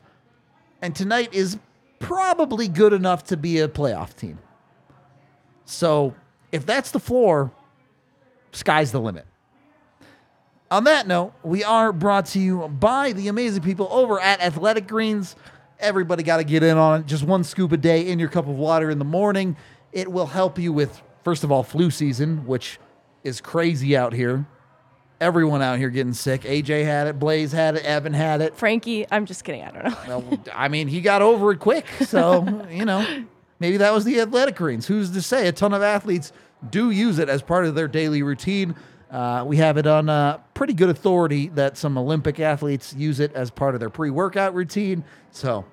And 0.82 0.94
tonight 0.94 1.32
is 1.32 1.58
probably 1.98 2.68
good 2.68 2.92
enough 2.92 3.24
to 3.24 3.36
be 3.36 3.60
a 3.60 3.68
playoff 3.68 4.14
team. 4.16 4.38
So 5.64 6.14
if 6.52 6.66
that's 6.66 6.90
the 6.90 7.00
floor, 7.00 7.50
sky's 8.52 8.92
the 8.92 9.00
limit. 9.00 9.26
On 10.70 10.84
that 10.84 11.06
note, 11.06 11.32
we 11.42 11.62
are 11.62 11.92
brought 11.92 12.26
to 12.26 12.40
you 12.40 12.68
by 12.68 13.12
the 13.12 13.28
amazing 13.28 13.62
people 13.62 13.88
over 13.90 14.18
at 14.20 14.40
Athletic 14.40 14.88
Greens. 14.88 15.36
Everybody 15.78 16.22
got 16.22 16.38
to 16.38 16.44
get 16.44 16.62
in 16.62 16.76
on 16.76 17.00
it. 17.00 17.06
Just 17.06 17.22
one 17.22 17.44
scoop 17.44 17.72
a 17.72 17.76
day 17.76 18.08
in 18.08 18.18
your 18.18 18.28
cup 18.28 18.48
of 18.48 18.56
water 18.56 18.90
in 18.90 18.98
the 18.98 19.04
morning. 19.04 19.56
It 19.92 20.10
will 20.10 20.26
help 20.26 20.58
you 20.58 20.72
with, 20.72 21.00
first 21.22 21.44
of 21.44 21.52
all, 21.52 21.62
flu 21.62 21.90
season, 21.90 22.46
which 22.46 22.80
is 23.22 23.40
crazy 23.40 23.96
out 23.96 24.12
here. 24.12 24.46
Everyone 25.20 25.62
out 25.62 25.78
here 25.78 25.90
getting 25.90 26.12
sick. 26.12 26.42
AJ 26.42 26.84
had 26.84 27.06
it, 27.06 27.18
Blaze 27.18 27.52
had 27.52 27.76
it, 27.76 27.84
Evan 27.84 28.12
had 28.12 28.40
it. 28.40 28.56
Frankie, 28.56 29.06
I'm 29.10 29.26
just 29.26 29.44
kidding. 29.44 29.62
I 29.62 29.70
don't 29.70 29.84
know. 29.84 30.18
well, 30.18 30.38
I 30.54 30.68
mean, 30.68 30.88
he 30.88 31.00
got 31.00 31.22
over 31.22 31.52
it 31.52 31.60
quick. 31.60 31.86
So, 32.06 32.66
you 32.70 32.84
know, 32.84 33.24
maybe 33.60 33.76
that 33.78 33.92
was 33.92 34.04
the 34.04 34.20
Athletic 34.20 34.56
Greens. 34.56 34.86
Who's 34.86 35.10
to 35.12 35.22
say? 35.22 35.46
A 35.48 35.52
ton 35.52 35.72
of 35.72 35.82
athletes 35.82 36.32
do 36.70 36.90
use 36.90 37.18
it 37.18 37.28
as 37.28 37.42
part 37.42 37.64
of 37.64 37.74
their 37.74 37.88
daily 37.88 38.22
routine. 38.22 38.74
Uh, 39.10 39.44
we 39.46 39.56
have 39.58 39.76
it 39.76 39.86
on 39.86 40.08
uh, 40.08 40.38
pretty 40.54 40.72
good 40.72 40.88
authority 40.88 41.48
that 41.50 41.76
some 41.76 41.96
Olympic 41.96 42.40
athletes 42.40 42.94
use 42.94 43.20
it 43.20 43.32
as 43.34 43.50
part 43.50 43.74
of 43.74 43.80
their 43.80 43.90
pre 43.90 44.10
workout 44.10 44.54
routine. 44.54 45.04
So 45.30 45.64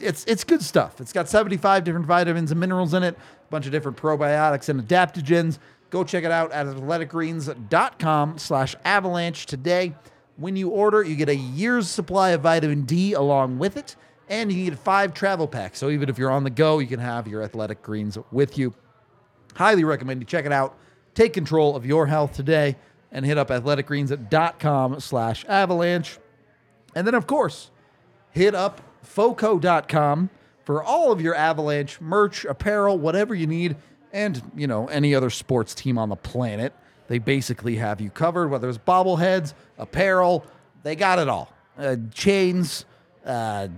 it's 0.00 0.24
it's 0.24 0.42
good 0.42 0.62
stuff. 0.62 1.00
It's 1.00 1.12
got 1.12 1.28
75 1.28 1.84
different 1.84 2.06
vitamins 2.06 2.50
and 2.50 2.58
minerals 2.58 2.92
in 2.92 3.04
it, 3.04 3.14
a 3.14 3.50
bunch 3.50 3.66
of 3.66 3.72
different 3.72 3.96
probiotics 3.96 4.68
and 4.68 4.82
adaptogens. 4.82 5.58
Go 5.92 6.04
check 6.04 6.24
it 6.24 6.30
out 6.30 6.52
at 6.52 6.66
athleticgreens.com 6.66 8.38
slash 8.38 8.74
avalanche 8.82 9.44
today. 9.44 9.94
When 10.36 10.56
you 10.56 10.70
order, 10.70 11.02
you 11.02 11.14
get 11.14 11.28
a 11.28 11.36
year's 11.36 11.86
supply 11.86 12.30
of 12.30 12.40
vitamin 12.40 12.82
D 12.82 13.12
along 13.12 13.58
with 13.58 13.76
it, 13.76 13.94
and 14.26 14.50
you 14.50 14.70
get 14.70 14.78
five 14.78 15.12
travel 15.12 15.46
packs. 15.46 15.78
So 15.78 15.90
even 15.90 16.08
if 16.08 16.16
you're 16.16 16.30
on 16.30 16.44
the 16.44 16.50
go, 16.50 16.78
you 16.78 16.86
can 16.86 16.98
have 16.98 17.28
your 17.28 17.42
athletic 17.42 17.82
greens 17.82 18.16
with 18.30 18.56
you. 18.56 18.72
Highly 19.54 19.84
recommend 19.84 20.22
you 20.22 20.26
check 20.26 20.46
it 20.46 20.52
out. 20.52 20.78
Take 21.14 21.34
control 21.34 21.76
of 21.76 21.84
your 21.84 22.06
health 22.06 22.32
today 22.32 22.76
and 23.10 23.26
hit 23.26 23.36
up 23.36 23.48
athleticgreens.com 23.48 24.98
slash 24.98 25.44
avalanche. 25.44 26.18
And 26.94 27.06
then, 27.06 27.14
of 27.14 27.26
course, 27.26 27.70
hit 28.30 28.54
up 28.54 28.80
foco.com 29.02 30.30
for 30.64 30.82
all 30.82 31.12
of 31.12 31.20
your 31.20 31.34
Avalanche 31.34 32.00
merch, 32.00 32.46
apparel, 32.46 32.98
whatever 32.98 33.34
you 33.34 33.46
need, 33.46 33.76
and, 34.12 34.42
you 34.54 34.66
know, 34.66 34.86
any 34.88 35.14
other 35.14 35.30
sports 35.30 35.74
team 35.74 35.98
on 35.98 36.08
the 36.08 36.16
planet. 36.16 36.72
They 37.08 37.18
basically 37.18 37.76
have 37.76 38.00
you 38.00 38.10
covered, 38.10 38.48
whether 38.48 38.68
it's 38.68 38.78
bobbleheads, 38.78 39.54
apparel, 39.78 40.46
they 40.82 40.96
got 40.96 41.18
it 41.18 41.28
all. 41.28 41.52
Uh, 41.78 41.96
chains, 42.12 42.84
uh, 43.24 43.68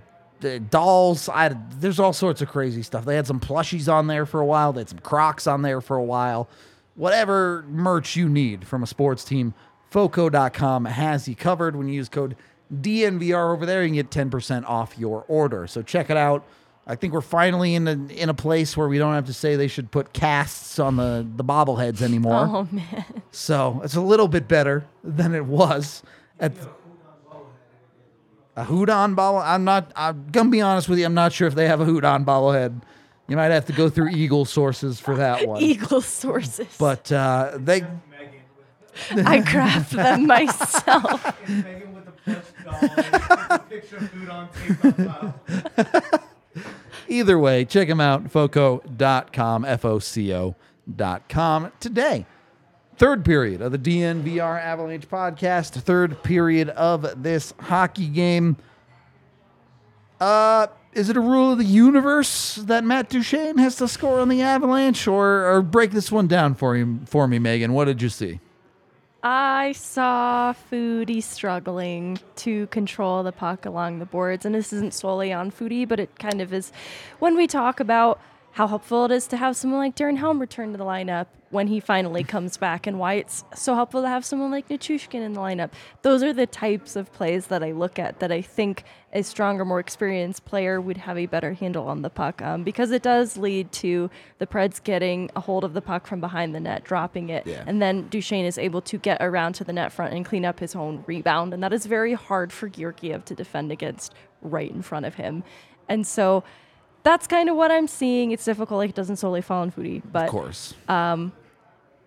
dolls. 0.70 1.28
I, 1.28 1.56
there's 1.78 1.98
all 1.98 2.12
sorts 2.12 2.42
of 2.42 2.48
crazy 2.48 2.82
stuff. 2.82 3.04
They 3.04 3.16
had 3.16 3.26
some 3.26 3.40
plushies 3.40 3.92
on 3.92 4.06
there 4.06 4.26
for 4.26 4.40
a 4.40 4.46
while. 4.46 4.72
They 4.72 4.80
had 4.80 4.88
some 4.88 4.98
Crocs 4.98 5.46
on 5.46 5.62
there 5.62 5.80
for 5.80 5.96
a 5.96 6.02
while. 6.02 6.48
Whatever 6.96 7.64
merch 7.68 8.16
you 8.16 8.28
need 8.28 8.66
from 8.66 8.82
a 8.82 8.86
sports 8.86 9.24
team, 9.24 9.54
Foco.com 9.90 10.84
has 10.84 11.28
you 11.28 11.34
covered. 11.36 11.76
When 11.76 11.88
you 11.88 11.94
use 11.94 12.08
code 12.08 12.36
DNVR 12.72 13.54
over 13.54 13.66
there, 13.66 13.82
you 13.84 13.88
can 13.88 13.94
get 13.94 14.10
10% 14.10 14.64
off 14.66 14.98
your 14.98 15.24
order. 15.28 15.66
So 15.66 15.82
check 15.82 16.10
it 16.10 16.16
out. 16.16 16.44
I 16.86 16.96
think 16.96 17.14
we're 17.14 17.22
finally 17.22 17.74
in 17.74 17.88
a, 17.88 17.92
in 17.92 18.28
a 18.28 18.34
place 18.34 18.76
where 18.76 18.88
we 18.88 18.98
don't 18.98 19.14
have 19.14 19.26
to 19.26 19.32
say 19.32 19.56
they 19.56 19.68
should 19.68 19.90
put 19.90 20.12
casts 20.12 20.78
on 20.78 20.96
the, 20.96 21.26
the 21.36 21.44
bobbleheads 21.44 22.02
anymore. 22.02 22.46
Oh 22.50 22.68
man. 22.70 23.22
So 23.30 23.80
it's 23.82 23.94
a 23.94 24.02
little 24.02 24.28
bit 24.28 24.48
better 24.48 24.86
than 25.02 25.34
it 25.34 25.46
was 25.46 26.02
at 26.38 26.52
a 28.56 28.64
hoot 28.64 28.90
on 28.90 29.14
bobble. 29.14 29.38
I'm 29.38 29.64
not. 29.64 29.92
I'm 29.96 30.26
gonna 30.30 30.50
be 30.50 30.60
honest 30.60 30.88
with 30.88 30.98
you. 30.98 31.06
I'm 31.06 31.14
not 31.14 31.32
sure 31.32 31.48
if 31.48 31.54
they 31.54 31.66
have 31.68 31.80
a 31.80 31.84
hoot 31.84 32.04
on 32.04 32.24
bobblehead. 32.24 32.82
You 33.28 33.36
might 33.36 33.50
have 33.50 33.66
to 33.66 33.72
go 33.72 33.88
through 33.88 34.10
Eagle 34.10 34.44
sources 34.44 35.00
for 35.00 35.16
that 35.16 35.48
one. 35.48 35.62
Eagle 35.62 36.02
sources. 36.02 36.68
But 36.78 37.10
uh, 37.10 37.52
they 37.56 37.82
I 39.10 39.40
craft 39.40 39.92
them 39.92 40.26
myself. 40.26 41.34
either 47.08 47.38
way, 47.38 47.64
check 47.64 47.88
them 47.88 48.00
out. 48.00 48.30
Foco.com, 48.30 49.64
F 49.64 49.84
O 49.84 49.98
C 49.98 50.32
O.com 50.32 51.72
today. 51.80 52.26
Third 52.96 53.24
period 53.24 53.60
of 53.60 53.72
the 53.72 53.78
DNVR 53.78 54.60
Avalanche 54.60 55.08
podcast. 55.08 55.72
Third 55.72 56.22
period 56.22 56.68
of 56.70 57.22
this 57.22 57.52
hockey 57.58 58.06
game. 58.06 58.56
Uh, 60.20 60.68
is 60.92 61.08
it 61.10 61.16
a 61.16 61.20
rule 61.20 61.52
of 61.52 61.58
the 61.58 61.64
universe 61.64 62.54
that 62.54 62.84
Matt 62.84 63.08
Duchene 63.08 63.58
has 63.58 63.74
to 63.76 63.88
score 63.88 64.20
on 64.20 64.28
the 64.28 64.42
Avalanche, 64.42 65.08
or, 65.08 65.52
or 65.52 65.60
break 65.60 65.90
this 65.90 66.12
one 66.12 66.28
down 66.28 66.54
for 66.54 66.76
you 66.76 67.00
for 67.06 67.26
me, 67.26 67.40
Megan? 67.40 67.72
What 67.72 67.86
did 67.86 68.00
you 68.00 68.08
see? 68.08 68.38
I 69.26 69.72
saw 69.72 70.52
Foudy 70.52 71.22
struggling 71.22 72.18
to 72.36 72.66
control 72.66 73.22
the 73.22 73.32
puck 73.32 73.64
along 73.64 73.98
the 73.98 74.04
boards, 74.04 74.44
and 74.44 74.54
this 74.54 74.70
isn't 74.70 74.92
solely 74.92 75.32
on 75.32 75.50
Foudy, 75.50 75.88
but 75.88 75.98
it 75.98 76.18
kind 76.18 76.42
of 76.42 76.52
is. 76.52 76.72
When 77.20 77.34
we 77.34 77.46
talk 77.46 77.80
about 77.80 78.20
how 78.52 78.66
helpful 78.66 79.06
it 79.06 79.10
is 79.10 79.26
to 79.28 79.38
have 79.38 79.56
someone 79.56 79.80
like 79.80 79.96
Darren 79.96 80.18
Helm 80.18 80.40
return 80.40 80.72
to 80.72 80.76
the 80.76 80.84
lineup 80.84 81.28
when 81.54 81.68
he 81.68 81.78
finally 81.78 82.24
comes 82.24 82.56
back, 82.56 82.86
and 82.86 82.98
why 82.98 83.14
it's 83.14 83.44
so 83.54 83.74
helpful 83.76 84.02
to 84.02 84.08
have 84.08 84.24
someone 84.24 84.50
like 84.50 84.68
Nichushkin 84.68 85.22
in 85.22 85.32
the 85.34 85.40
lineup, 85.40 85.70
those 86.02 86.20
are 86.22 86.32
the 86.32 86.46
types 86.46 86.96
of 86.96 87.12
plays 87.12 87.46
that 87.46 87.62
I 87.62 87.70
look 87.70 87.98
at 87.98 88.18
that 88.18 88.32
I 88.32 88.42
think 88.42 88.82
a 89.12 89.22
stronger, 89.22 89.64
more 89.64 89.78
experienced 89.78 90.44
player 90.44 90.80
would 90.80 90.96
have 90.96 91.16
a 91.16 91.26
better 91.26 91.52
handle 91.52 91.86
on 91.86 92.02
the 92.02 92.10
puck, 92.10 92.42
um, 92.42 92.64
because 92.64 92.90
it 92.90 93.02
does 93.02 93.36
lead 93.36 93.70
to 93.72 94.10
the 94.38 94.46
Preds 94.48 94.82
getting 94.82 95.30
a 95.36 95.40
hold 95.40 95.62
of 95.62 95.72
the 95.74 95.80
puck 95.80 96.06
from 96.08 96.20
behind 96.20 96.54
the 96.56 96.60
net, 96.60 96.82
dropping 96.82 97.28
it, 97.28 97.46
Yeah. 97.46 97.62
and 97.66 97.80
then 97.80 98.08
Duchene 98.08 98.44
is 98.44 98.58
able 98.58 98.80
to 98.82 98.98
get 98.98 99.18
around 99.22 99.52
to 99.54 99.64
the 99.64 99.72
net 99.72 99.92
front 99.92 100.12
and 100.12 100.24
clean 100.26 100.44
up 100.44 100.58
his 100.58 100.74
own 100.74 101.04
rebound. 101.06 101.54
And 101.54 101.62
that 101.62 101.72
is 101.72 101.86
very 101.86 102.14
hard 102.14 102.52
for 102.52 102.68
Georgiev 102.68 103.24
to 103.26 103.34
defend 103.36 103.70
against 103.70 104.12
right 104.42 104.70
in 104.70 104.82
front 104.82 105.06
of 105.06 105.14
him. 105.14 105.44
And 105.88 106.04
so 106.04 106.42
that's 107.04 107.26
kind 107.28 107.48
of 107.48 107.54
what 107.54 107.70
I'm 107.70 107.86
seeing. 107.86 108.32
It's 108.32 108.44
difficult, 108.44 108.78
like 108.78 108.90
it 108.90 108.96
doesn't 108.96 109.16
solely 109.16 109.42
fall 109.42 109.62
on 109.62 109.70
Foudy, 109.70 110.02
but 110.10 110.24
Of 110.24 110.30
course. 110.30 110.74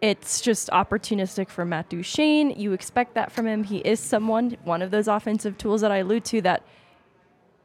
It's 0.02 0.42
just 0.42 0.70
opportunistic 0.70 1.50
for 1.50 1.66
Matt 1.66 1.90
Duchene. 1.90 2.52
You 2.52 2.74
expect 2.74 3.16
that 3.16 3.32
from 3.32 3.48
him. 3.48 3.64
He 3.64 3.78
is 3.78 4.00
someone, 4.00 4.58
one 4.64 4.82
of 4.82 4.92
those 4.92 5.08
offensive 5.08 5.58
tools 5.58 5.82
that 5.82 5.92
I 5.92 5.98
allude 5.98 6.24
to 6.26 6.42
that, 6.42 6.64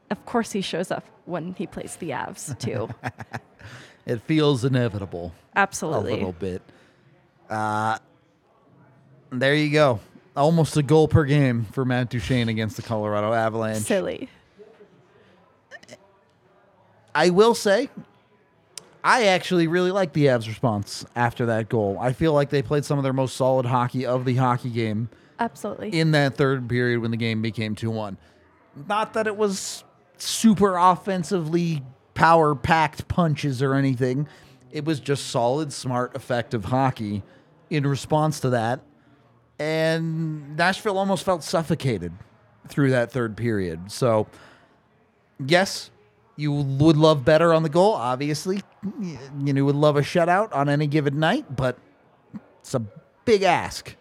of 0.09 0.25
course, 0.25 0.51
he 0.51 0.61
shows 0.61 0.89
up 0.89 1.05
when 1.25 1.53
he 1.53 1.67
plays 1.67 1.95
the 1.97 2.09
Avs, 2.09 2.57
too. 2.57 2.89
it 4.05 4.21
feels 4.21 4.65
inevitable. 4.65 5.31
Absolutely. 5.55 6.11
a 6.11 6.15
little 6.15 6.33
bit. 6.33 6.61
Uh, 7.49 7.99
there 9.29 9.53
you 9.53 9.71
go. 9.71 9.99
Almost 10.35 10.75
a 10.77 10.83
goal 10.83 11.07
per 11.07 11.25
game 11.25 11.65
for 11.71 11.85
Matt 11.85 12.09
Duchene 12.09 12.49
against 12.49 12.75
the 12.77 12.81
Colorado 12.81 13.31
Avalanche. 13.31 13.83
Silly. 13.83 14.27
I 17.13 17.29
will 17.29 17.53
say, 17.53 17.89
I 19.03 19.25
actually 19.25 19.67
really 19.67 19.91
like 19.91 20.13
the 20.13 20.27
Avs' 20.27 20.47
response 20.47 21.05
after 21.15 21.45
that 21.47 21.67
goal. 21.67 21.97
I 21.99 22.13
feel 22.13 22.33
like 22.33 22.49
they 22.49 22.61
played 22.61 22.85
some 22.85 22.97
of 22.97 23.03
their 23.03 23.13
most 23.13 23.35
solid 23.35 23.65
hockey 23.65 24.05
of 24.05 24.23
the 24.23 24.35
hockey 24.35 24.69
game 24.69 25.09
Absolutely. 25.39 25.93
in 25.97 26.11
that 26.11 26.35
third 26.35 26.69
period 26.69 27.01
when 27.01 27.11
the 27.11 27.17
game 27.17 27.41
became 27.41 27.75
2 27.75 27.89
1. 27.91 28.17
Not 28.87 29.13
that 29.13 29.27
it 29.27 29.35
was 29.35 29.83
super 30.17 30.77
offensively 30.77 31.83
power 32.13 32.55
packed 32.55 33.07
punches 33.07 33.61
or 33.61 33.73
anything, 33.73 34.27
it 34.71 34.85
was 34.85 34.99
just 34.99 35.27
solid, 35.27 35.73
smart, 35.73 36.15
effective 36.15 36.65
hockey 36.65 37.23
in 37.69 37.85
response 37.85 38.39
to 38.39 38.49
that. 38.51 38.81
And 39.59 40.55
Nashville 40.57 40.97
almost 40.97 41.23
felt 41.23 41.43
suffocated 41.43 42.13
through 42.67 42.91
that 42.91 43.11
third 43.11 43.37
period. 43.37 43.91
So, 43.91 44.27
yes, 45.45 45.91
you 46.35 46.51
would 46.51 46.97
love 46.97 47.23
better 47.23 47.53
on 47.53 47.63
the 47.63 47.69
goal, 47.69 47.93
obviously. 47.93 48.61
You 49.39 49.53
know, 49.53 49.65
would 49.65 49.75
love 49.75 49.97
a 49.97 50.01
shutout 50.01 50.53
on 50.53 50.69
any 50.69 50.87
given 50.87 51.19
night, 51.19 51.55
but 51.55 51.77
it's 52.59 52.73
a 52.73 52.81
big 53.25 53.43
ask. 53.43 53.95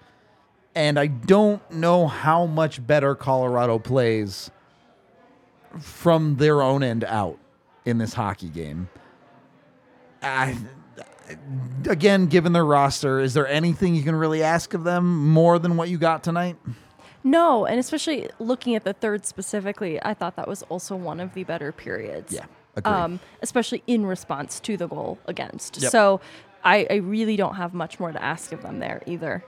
And 0.74 0.99
I 0.99 1.07
don't 1.07 1.68
know 1.70 2.07
how 2.07 2.47
much 2.47 2.85
better 2.87 3.14
Colorado 3.14 3.78
plays 3.78 4.51
from 5.78 6.37
their 6.37 6.62
own 6.62 6.83
end 6.83 7.05
out 7.05 7.39
in 7.85 7.99
this 7.99 8.14
hockey 8.14 8.49
game. 8.49 8.89
I, 10.22 10.57
again, 11.89 12.26
given 12.26 12.53
their 12.53 12.64
roster, 12.64 13.20
is 13.20 13.35
there 13.35 13.47
anything 13.47 13.95
you 13.95 14.03
can 14.03 14.14
really 14.14 14.43
ask 14.43 14.72
of 14.72 14.85
them 14.85 15.28
more 15.28 15.59
than 15.59 15.76
what 15.76 15.89
you 15.89 15.99
got 15.99 16.22
tonight? 16.22 16.57
No, 17.24 17.66
and 17.66 17.78
especially 17.78 18.28
looking 18.38 18.74
at 18.74 18.84
the 18.84 18.92
third 18.92 19.24
specifically, 19.26 20.02
I 20.02 20.14
thought 20.14 20.36
that 20.36 20.48
was 20.48 20.62
also 20.64 20.96
one 20.96 21.20
of 21.20 21.34
the 21.34 21.44
better 21.44 21.70
periods. 21.72 22.32
Yeah, 22.32 22.46
agreed. 22.76 22.92
Um, 22.92 23.20
especially 23.42 23.82
in 23.86 24.04
response 24.06 24.58
to 24.60 24.76
the 24.76 24.88
goal 24.88 25.18
against. 25.26 25.80
Yep. 25.80 25.92
So 25.92 26.20
I, 26.64 26.86
I 26.90 26.94
really 26.96 27.36
don't 27.36 27.54
have 27.54 27.74
much 27.74 28.00
more 28.00 28.12
to 28.12 28.22
ask 28.22 28.52
of 28.52 28.62
them 28.62 28.80
there 28.80 29.02
either. 29.06 29.44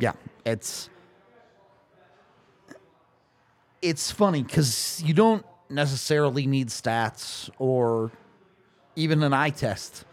yeah, 0.00 0.12
it's 0.44 0.88
it's 3.80 4.10
funny 4.10 4.42
because 4.42 5.02
you 5.04 5.12
don't 5.12 5.44
necessarily 5.68 6.46
need 6.46 6.68
stats 6.68 7.50
or 7.58 8.12
even 8.94 9.22
an 9.22 9.32
eye 9.32 9.50
test. 9.50 10.04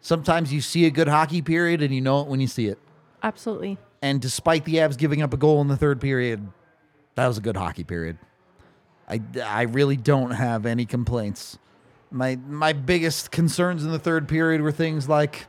Sometimes 0.00 0.52
you 0.52 0.60
see 0.60 0.86
a 0.86 0.90
good 0.90 1.08
hockey 1.08 1.42
period 1.42 1.82
and 1.82 1.94
you 1.94 2.00
know 2.00 2.20
it 2.20 2.28
when 2.28 2.40
you 2.40 2.46
see 2.46 2.66
it. 2.66 2.78
Absolutely. 3.22 3.78
And 4.04 4.20
despite 4.20 4.66
the 4.66 4.74
Avs 4.74 4.98
giving 4.98 5.22
up 5.22 5.32
a 5.32 5.38
goal 5.38 5.62
in 5.62 5.68
the 5.68 5.78
third 5.78 5.98
period, 5.98 6.46
that 7.14 7.26
was 7.26 7.38
a 7.38 7.40
good 7.40 7.56
hockey 7.56 7.84
period. 7.84 8.18
I, 9.08 9.18
I 9.42 9.62
really 9.62 9.96
don't 9.96 10.32
have 10.32 10.66
any 10.66 10.84
complaints. 10.84 11.58
My 12.10 12.36
my 12.36 12.74
biggest 12.74 13.30
concerns 13.30 13.82
in 13.82 13.92
the 13.92 13.98
third 13.98 14.28
period 14.28 14.60
were 14.60 14.72
things 14.72 15.08
like 15.08 15.46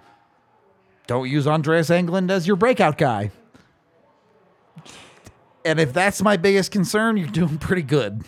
don't 1.05 1.29
use 1.29 1.47
Andreas 1.47 1.89
Englund 1.89 2.31
as 2.31 2.47
your 2.47 2.55
breakout 2.55 2.97
guy. 2.97 3.31
And 5.65 5.77
if 5.77 5.91
that's 5.91 6.21
my 6.21 6.37
biggest 6.37 6.71
concern, 6.71 7.17
you're 7.17 7.27
doing 7.27 7.57
pretty 7.57 7.81
good. 7.81 8.23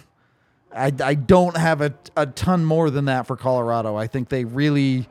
I, 0.75 0.91
I 1.01 1.13
don't 1.13 1.55
have 1.55 1.79
a, 1.79 1.93
a 2.17 2.25
ton 2.25 2.65
more 2.65 2.89
than 2.89 3.05
that 3.05 3.27
for 3.27 3.37
Colorado. 3.37 3.95
I 3.95 4.07
think 4.07 4.27
they 4.27 4.43
really 4.43 5.07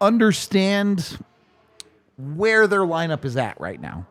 understand 0.00 1.22
where 2.16 2.66
their 2.66 2.80
lineup 2.80 3.26
is 3.26 3.36
at 3.36 3.60
right 3.60 3.78
now. 3.78 4.06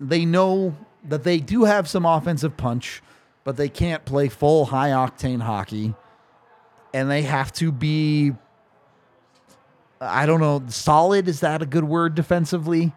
They 0.00 0.24
know 0.24 0.74
that 1.04 1.22
they 1.24 1.38
do 1.38 1.64
have 1.64 1.88
some 1.88 2.04
offensive 2.06 2.56
punch, 2.56 3.02
but 3.44 3.56
they 3.56 3.68
can't 3.68 4.04
play 4.04 4.28
full 4.28 4.66
high 4.66 4.90
octane 4.90 5.42
hockey. 5.42 5.94
and 6.92 7.10
they 7.10 7.22
have 7.22 7.52
to 7.52 7.70
be 7.70 8.32
I 10.00 10.24
don't 10.24 10.40
know, 10.40 10.62
solid 10.68 11.28
is 11.28 11.40
that 11.40 11.60
a 11.60 11.66
good 11.66 11.84
word 11.84 12.14
defensively? 12.14 12.92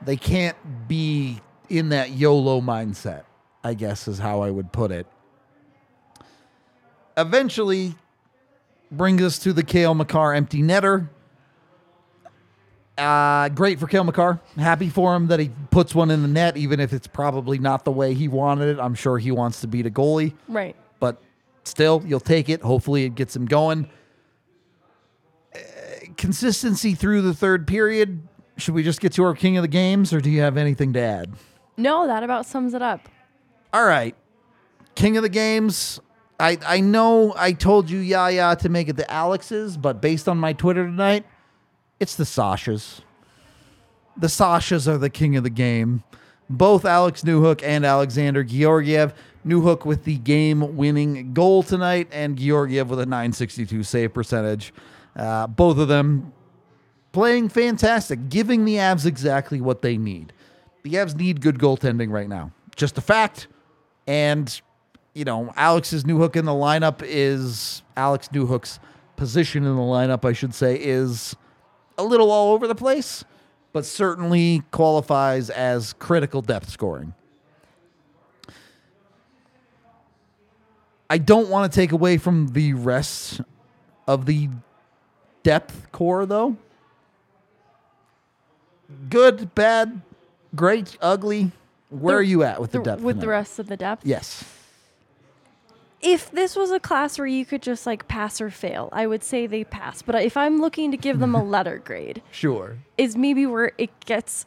They 0.00 0.16
can't 0.16 0.56
be 0.88 1.40
in 1.68 1.90
that 1.90 2.12
YOLO 2.12 2.62
mindset, 2.62 3.24
I 3.62 3.74
guess 3.74 4.08
is 4.08 4.18
how 4.18 4.40
I 4.40 4.50
would 4.50 4.72
put 4.72 4.90
it. 4.90 5.06
Eventually 7.18 7.96
brings 8.90 9.20
us 9.22 9.38
to 9.40 9.52
the 9.52 9.62
Cale 9.62 9.94
Makar 9.94 10.32
empty 10.32 10.62
netter. 10.62 11.10
Uh, 12.98 13.48
great 13.50 13.78
for 13.78 13.86
Cale 13.86 14.02
Makar. 14.04 14.40
Happy 14.56 14.88
for 14.88 15.14
him 15.14 15.28
that 15.28 15.38
he 15.38 15.50
puts 15.70 15.94
one 15.94 16.10
in 16.10 16.20
the 16.22 16.28
net, 16.28 16.56
even 16.56 16.80
if 16.80 16.92
it's 16.92 17.06
probably 17.06 17.58
not 17.58 17.84
the 17.84 17.92
way 17.92 18.12
he 18.12 18.26
wanted 18.26 18.68
it. 18.76 18.80
I'm 18.80 18.94
sure 18.94 19.18
he 19.18 19.30
wants 19.30 19.60
to 19.60 19.68
beat 19.68 19.86
a 19.86 19.90
goalie, 19.90 20.32
Right. 20.48 20.74
but 20.98 21.22
still, 21.62 22.02
you'll 22.04 22.18
take 22.18 22.48
it. 22.48 22.60
Hopefully, 22.62 23.04
it 23.04 23.14
gets 23.14 23.36
him 23.36 23.46
going. 23.46 23.88
Uh, 25.54 25.58
consistency 26.16 26.94
through 26.94 27.22
the 27.22 27.34
third 27.34 27.66
period. 27.68 28.26
Should 28.56 28.74
we 28.74 28.82
just 28.82 29.00
get 29.00 29.12
to 29.12 29.22
our 29.24 29.34
king 29.34 29.56
of 29.56 29.62
the 29.62 29.68
games, 29.68 30.12
or 30.12 30.20
do 30.20 30.28
you 30.30 30.40
have 30.40 30.56
anything 30.56 30.92
to 30.94 31.00
add? 31.00 31.30
No, 31.76 32.06
that 32.08 32.24
about 32.24 32.46
sums 32.46 32.74
it 32.74 32.82
up. 32.82 33.08
All 33.72 33.84
right, 33.86 34.16
king 34.96 35.16
of 35.16 35.22
the 35.22 35.28
games. 35.28 36.00
I 36.40 36.58
I 36.66 36.80
know 36.80 37.32
I 37.36 37.52
told 37.52 37.88
you 37.90 37.98
Yaya 37.98 38.56
to 38.56 38.68
make 38.68 38.88
it 38.88 38.96
the 38.96 39.08
Alex's, 39.08 39.76
but 39.76 40.00
based 40.00 40.28
on 40.28 40.38
my 40.38 40.52
Twitter 40.52 40.84
tonight, 40.84 41.24
it's 42.00 42.14
the 42.14 42.24
Sashas. 42.24 43.00
The 44.16 44.26
Sashas 44.26 44.86
are 44.86 44.98
the 44.98 45.10
king 45.10 45.36
of 45.36 45.44
the 45.44 45.50
game. 45.50 46.02
Both 46.50 46.84
Alex 46.84 47.22
Newhook 47.22 47.62
and 47.62 47.84
Alexander 47.84 48.42
Georgiev. 48.42 49.14
Newhook 49.46 49.84
with 49.84 50.04
the 50.04 50.16
game-winning 50.16 51.32
goal 51.32 51.62
tonight, 51.62 52.08
and 52.10 52.36
Georgiev 52.36 52.90
with 52.90 53.00
a 53.00 53.06
962 53.06 53.82
save 53.82 54.12
percentage. 54.12 54.74
Uh, 55.16 55.46
both 55.46 55.78
of 55.78 55.88
them 55.88 56.32
playing 57.12 57.48
fantastic, 57.48 58.28
giving 58.28 58.64
the 58.64 58.74
Avs 58.74 59.06
exactly 59.06 59.60
what 59.60 59.82
they 59.82 59.96
need. 59.96 60.32
The 60.82 60.94
Avs 60.94 61.16
need 61.16 61.40
good 61.40 61.58
goaltending 61.58 62.10
right 62.10 62.28
now. 62.28 62.52
Just 62.76 62.98
a 62.98 63.00
fact. 63.00 63.48
And, 64.06 64.60
you 65.14 65.24
know, 65.24 65.52
Alex's 65.56 66.04
Newhook 66.04 66.36
in 66.36 66.44
the 66.44 66.52
lineup 66.52 67.02
is 67.04 67.82
Alex 67.96 68.28
Newhook's 68.28 68.78
position 69.16 69.64
in 69.64 69.74
the 69.76 69.82
lineup, 69.82 70.24
I 70.24 70.32
should 70.32 70.54
say, 70.54 70.76
is 70.76 71.34
a 71.98 72.04
little 72.04 72.30
all 72.30 72.52
over 72.54 72.66
the 72.66 72.74
place, 72.74 73.24
but 73.72 73.84
certainly 73.84 74.62
qualifies 74.70 75.50
as 75.50 75.92
critical 75.94 76.40
depth 76.40 76.70
scoring. 76.70 77.12
I 81.10 81.18
don't 81.18 81.48
want 81.48 81.70
to 81.72 81.74
take 81.76 81.92
away 81.92 82.18
from 82.18 82.48
the 82.48 82.74
rest 82.74 83.40
of 84.06 84.26
the 84.26 84.48
depth 85.42 85.90
core, 85.90 86.26
though. 86.26 86.56
Good, 89.10 89.54
bad, 89.54 90.00
great, 90.54 90.96
ugly. 91.00 91.52
Where 91.90 92.14
The- 92.16 92.18
are 92.18 92.22
you 92.22 92.42
at 92.42 92.60
with 92.60 92.72
the, 92.72 92.78
The- 92.78 92.84
depth? 92.84 93.02
with 93.02 93.20
the 93.20 93.28
rest 93.28 93.58
of 93.58 93.68
the 93.68 93.76
depth. 93.76 94.06
Yes. 94.06 94.44
If 96.00 96.30
this 96.30 96.54
was 96.54 96.70
a 96.70 96.78
class 96.78 97.18
where 97.18 97.26
you 97.26 97.44
could 97.44 97.62
just 97.62 97.84
like 97.86 98.06
pass 98.08 98.40
or 98.40 98.50
fail, 98.50 98.88
I 98.92 99.06
would 99.06 99.24
say 99.24 99.46
they 99.46 99.64
pass. 99.64 100.02
But 100.02 100.14
if 100.22 100.36
I'm 100.36 100.60
looking 100.60 100.90
to 100.92 100.96
give 100.96 101.18
them 101.18 101.34
a 101.34 101.42
letter 101.56 101.78
grade, 101.78 102.22
Sure. 102.30 102.78
is 102.96 103.16
maybe 103.16 103.46
where 103.46 103.72
it 103.78 103.90
gets 104.04 104.46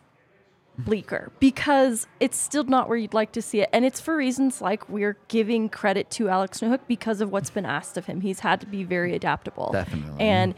bleaker 0.77 1.31
because 1.39 2.07
it's 2.19 2.37
still 2.37 2.63
not 2.63 2.87
where 2.87 2.97
you'd 2.97 3.13
like 3.13 3.33
to 3.33 3.41
see 3.41 3.61
it. 3.61 3.69
And 3.73 3.83
it's 3.85 3.99
for 3.99 4.15
reasons 4.15 4.61
like 4.61 4.87
we're 4.89 5.17
giving 5.27 5.67
credit 5.69 6.09
to 6.11 6.29
Alex 6.29 6.61
Newhook 6.61 6.79
because 6.87 7.21
of 7.21 7.31
what's 7.31 7.49
been 7.49 7.65
asked 7.65 7.97
of 7.97 8.05
him. 8.05 8.21
He's 8.21 8.39
had 8.39 8.61
to 8.61 8.65
be 8.67 8.83
very 8.83 9.13
adaptable. 9.13 9.71
Definitely. 9.73 10.19
And 10.21 10.55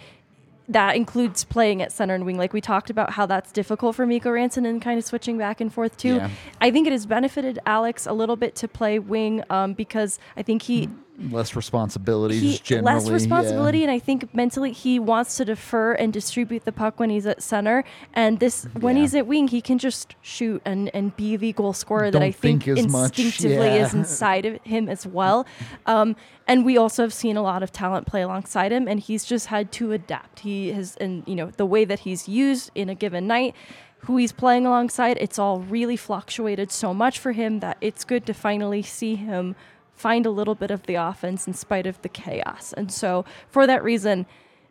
that 0.73 0.95
includes 0.95 1.43
playing 1.43 1.81
at 1.81 1.91
center 1.91 2.15
and 2.15 2.25
wing. 2.25 2.37
Like 2.37 2.53
we 2.53 2.61
talked 2.61 2.89
about 2.89 3.11
how 3.11 3.25
that's 3.25 3.51
difficult 3.51 3.95
for 3.95 4.05
Mikko 4.05 4.31
Rantanen 4.31 4.67
and 4.67 4.81
kind 4.81 4.97
of 4.97 5.05
switching 5.05 5.37
back 5.37 5.61
and 5.61 5.73
forth 5.73 5.97
too. 5.97 6.15
Yeah. 6.15 6.29
I 6.61 6.71
think 6.71 6.87
it 6.87 6.91
has 6.93 7.05
benefited 7.05 7.59
Alex 7.65 8.05
a 8.05 8.13
little 8.13 8.35
bit 8.35 8.55
to 8.55 8.67
play 8.67 8.99
wing 8.99 9.43
um, 9.49 9.73
because 9.73 10.19
I 10.35 10.43
think 10.43 10.63
he 10.63 10.89
Less 11.19 11.55
responsibility, 11.55 12.39
he 12.39 12.51
just 12.51 12.63
generally. 12.63 12.95
less 12.95 13.07
yeah. 13.07 13.13
responsibility 13.13 13.83
and 13.83 13.91
i 13.91 13.99
think 13.99 14.33
mentally 14.33 14.71
he 14.71 14.97
wants 14.97 15.37
to 15.37 15.45
defer 15.45 15.93
and 15.93 16.11
distribute 16.11 16.65
the 16.65 16.71
puck 16.71 16.99
when 16.99 17.11
he's 17.11 17.27
at 17.27 17.43
center 17.43 17.83
and 18.15 18.39
this 18.39 18.65
when 18.79 18.95
Yeah. 18.95 19.01
he's 19.03 19.15
at 19.15 19.27
wing 19.27 19.47
he 19.47 19.61
can 19.61 19.77
just 19.77 20.15
shoot 20.21 20.61
and, 20.65 20.89
and 20.91 21.15
be 21.15 21.35
the 21.35 21.53
goal 21.53 21.73
scorer 21.73 22.09
that 22.09 22.21
i 22.23 22.31
think 22.31 22.63
think, 22.63 22.79
instinctively 22.79 23.57
yeah. 23.57 23.85
is 23.85 23.93
inside 23.93 24.45
of 24.47 24.59
him 24.63 24.89
as 24.89 25.05
well 25.05 25.45
um, 25.85 26.15
and 26.47 26.65
we 26.65 26.77
also 26.77 27.03
have 27.03 27.13
seen 27.13 27.37
a 27.37 27.43
lot 27.43 27.61
of 27.61 27.71
talent 27.71 28.07
play 28.07 28.23
alongside 28.23 28.71
him 28.71 28.87
and 28.87 29.01
he's 29.01 29.23
just 29.23 29.47
had 29.47 29.71
to 29.73 29.91
adapt 29.91 30.39
he 30.39 30.71
has 30.71 30.95
and 30.97 31.23
you 31.27 31.35
know 31.35 31.51
the 31.57 31.65
way 31.65 31.85
that 31.85 31.99
he's 31.99 32.27
used 32.27 32.71
in 32.73 32.89
a 32.89 32.95
given 32.95 33.27
night 33.27 33.53
who 33.99 34.17
he's 34.17 34.31
playing 34.31 34.65
alongside 34.65 35.15
it's 35.21 35.37
all 35.37 35.59
really 35.59 35.95
fluctuated 35.95 36.71
so 36.71 36.91
much 36.91 37.19
for 37.19 37.33
him 37.33 37.59
that 37.59 37.77
it's 37.81 38.03
good 38.03 38.25
to 38.25 38.33
finally 38.33 38.81
see 38.81 39.13
him 39.15 39.55
find 39.95 40.25
a 40.25 40.31
little 40.31 40.55
bit 40.55 40.71
of 40.71 40.83
the 40.83 40.95
offense 40.95 41.47
in 41.47 41.53
spite 41.53 41.85
of 41.85 42.01
the 42.01 42.09
chaos. 42.09 42.73
And 42.73 42.91
so, 42.91 43.25
for 43.49 43.65
that 43.67 43.83
reason, 43.83 44.25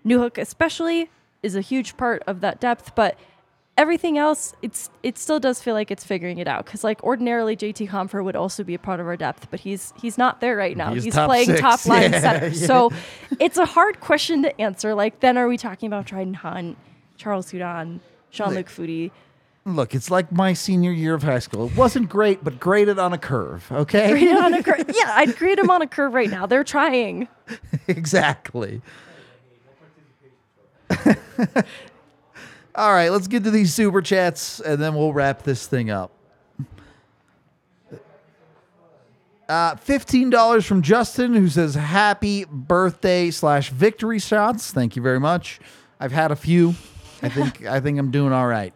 Newhook 0.05 0.39
especially 0.39 1.11
is 1.43 1.57
a 1.57 1.61
huge 1.61 1.97
part 1.97 2.23
of 2.27 2.41
that 2.41 2.61
depth, 2.61 2.95
but 2.95 3.17
everything 3.79 4.19
else, 4.19 4.55
it's 4.63 4.91
it 5.03 5.17
still 5.17 5.41
does 5.41 5.63
feel 5.63 5.75
like 5.75 5.91
it's 5.91 6.05
figuring 6.05 6.39
it 6.39 6.47
out. 6.47 6.65
Because 6.65 6.85
like 6.85 7.03
ordinarily, 7.03 7.57
JT 7.57 7.89
Compher 7.89 8.23
would 8.23 8.37
also 8.37 8.63
be 8.63 8.75
a 8.75 8.79
part 8.79 9.01
of 9.01 9.07
our 9.07 9.17
depth, 9.17 9.49
but 9.51 9.61
he's 9.61 9.93
he's 10.01 10.19
not 10.19 10.41
there 10.41 10.57
right 10.57 10.77
now. 10.77 10.93
He's 10.93 11.05
He's, 11.05 11.15
top 11.15 11.29
playing 11.29 11.47
six. 11.47 11.61
top 11.61 11.87
line 11.87 12.03
Yeah, 12.13 12.21
center. 12.21 12.47
yeah. 12.49 12.67
So 12.67 12.91
it's 13.41 13.59
a 13.59 13.65
hard 13.67 14.01
question 14.01 14.43
to 14.43 14.61
answer. 14.61 14.95
Like 14.95 15.21
then, 15.21 15.39
are 15.39 15.49
we 15.49 15.57
talking 15.57 15.87
about 15.87 16.05
Dryden 16.07 16.35
Hunt, 16.35 16.77
Charles 17.17 17.51
Hudon, 17.51 18.01
Jean 18.31 18.55
Luc 18.55 18.67
Foudy? 18.69 19.11
Look, 19.65 19.95
it's 19.95 20.11
like 20.11 20.33
my 20.33 20.55
senior 20.55 20.91
year 20.91 21.15
of 21.15 21.23
high 21.23 21.39
school. 21.39 21.67
It 21.67 21.77
wasn't 21.77 22.09
great, 22.09 22.43
but 22.43 22.59
graded 22.59 22.99
on 22.99 23.13
a 23.13 23.19
curve. 23.19 23.71
Okay. 23.71 24.11
Grade 24.11 24.37
on 24.37 24.55
a 24.55 24.63
curve. 24.65 24.85
Yeah, 24.89 25.13
I'd 25.15 25.37
grade 25.37 25.59
him 25.59 25.71
on 25.71 25.83
a 25.83 25.87
curve 25.87 26.15
right 26.15 26.29
now. 26.29 26.47
They're 26.47 26.65
trying. 26.65 27.29
exactly. 27.87 28.83
All 32.75 32.93
right, 32.93 33.11
let's 33.11 33.29
get 33.29 33.45
to 33.45 33.51
these 33.51 33.73
super 33.73 34.03
chats 34.03 34.59
and 34.61 34.83
then 34.83 34.95
we'll 34.95 35.13
wrap 35.13 35.43
this 35.43 35.67
thing 35.67 35.91
up. 35.91 36.11
Uh, 39.49 39.75
$15 39.77 40.65
from 40.65 40.83
Justin 40.83 41.35
who 41.35 41.49
says 41.49 41.75
happy 41.75 42.45
birthday 42.45 43.31
slash 43.31 43.71
victory 43.71 44.19
shots. 44.19 44.73
Thank 44.73 44.97
you 44.97 45.03
very 45.03 45.21
much. 45.21 45.61
I've 46.01 46.13
had 46.13 46.33
a 46.33 46.37
few. 46.37 46.71
I 47.21 47.29
think 47.29 47.65
I 47.67 47.79
think 47.79 47.99
I'm 47.99 48.11
doing 48.11 48.33
all 48.33 48.47
right. 48.47 48.73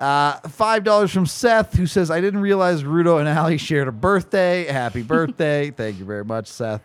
Uh, 0.00 0.38
five 0.48 0.84
dollars 0.84 1.10
from 1.12 1.26
Seth, 1.26 1.74
who 1.74 1.86
says, 1.86 2.10
"I 2.10 2.20
didn't 2.20 2.40
realize 2.40 2.84
Rudo 2.84 3.18
and 3.18 3.28
Ali 3.28 3.58
shared 3.58 3.88
a 3.88 3.92
birthday. 3.92 4.66
Happy 4.66 5.02
birthday! 5.16 5.70
Thank 5.72 5.98
you 5.98 6.04
very 6.04 6.24
much, 6.24 6.46
Seth. 6.46 6.82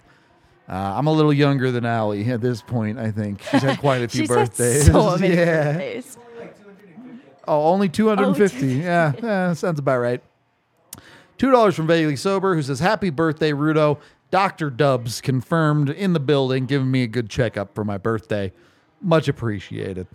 Uh, 0.67 0.73
I'm 0.73 1.05
a 1.07 1.11
little 1.11 1.33
younger 1.33 1.71
than 1.71 1.85
Ali 1.85 2.25
at 2.31 2.41
this 2.41 2.61
point. 2.61 2.97
I 2.97 3.11
think 3.11 3.41
she's 3.51 3.61
had 3.61 3.79
quite 3.79 4.01
a 4.01 4.07
few 4.09 4.21
She's 4.21 4.29
birthdays. 4.29 4.87
had 4.87 4.93
so 4.93 5.17
many 5.19 5.35
yeah. 5.35 5.73
birthdays. 5.73 6.17
Oh, 7.47 7.65
only 7.67 7.89
250. 7.89 8.57
Oh, 8.57 8.83
yeah, 8.83 9.11
yeah, 9.21 9.53
sounds 9.53 9.77
about 9.77 9.99
right. 9.99 10.23
Two 11.37 11.51
dollars 11.51 11.75
from 11.75 11.85
Vaguely 11.87 12.15
Sober, 12.15 12.55
who 12.55 12.61
says, 12.63 12.79
"Happy 12.79 13.09
birthday, 13.09 13.51
Rudo." 13.51 13.99
Doctor 14.31 14.71
Dubs 14.71 15.21
confirmed 15.21 15.91
in 15.91 16.13
the 16.13 16.19
building, 16.19 16.65
giving 16.65 16.89
me 16.89 17.03
a 17.03 17.07
good 17.07 17.29
checkup 17.29 17.75
for 17.75 17.83
my 17.83 17.99
birthday. 17.99 18.51
Much 18.99 19.27
appreciated. 19.27 20.07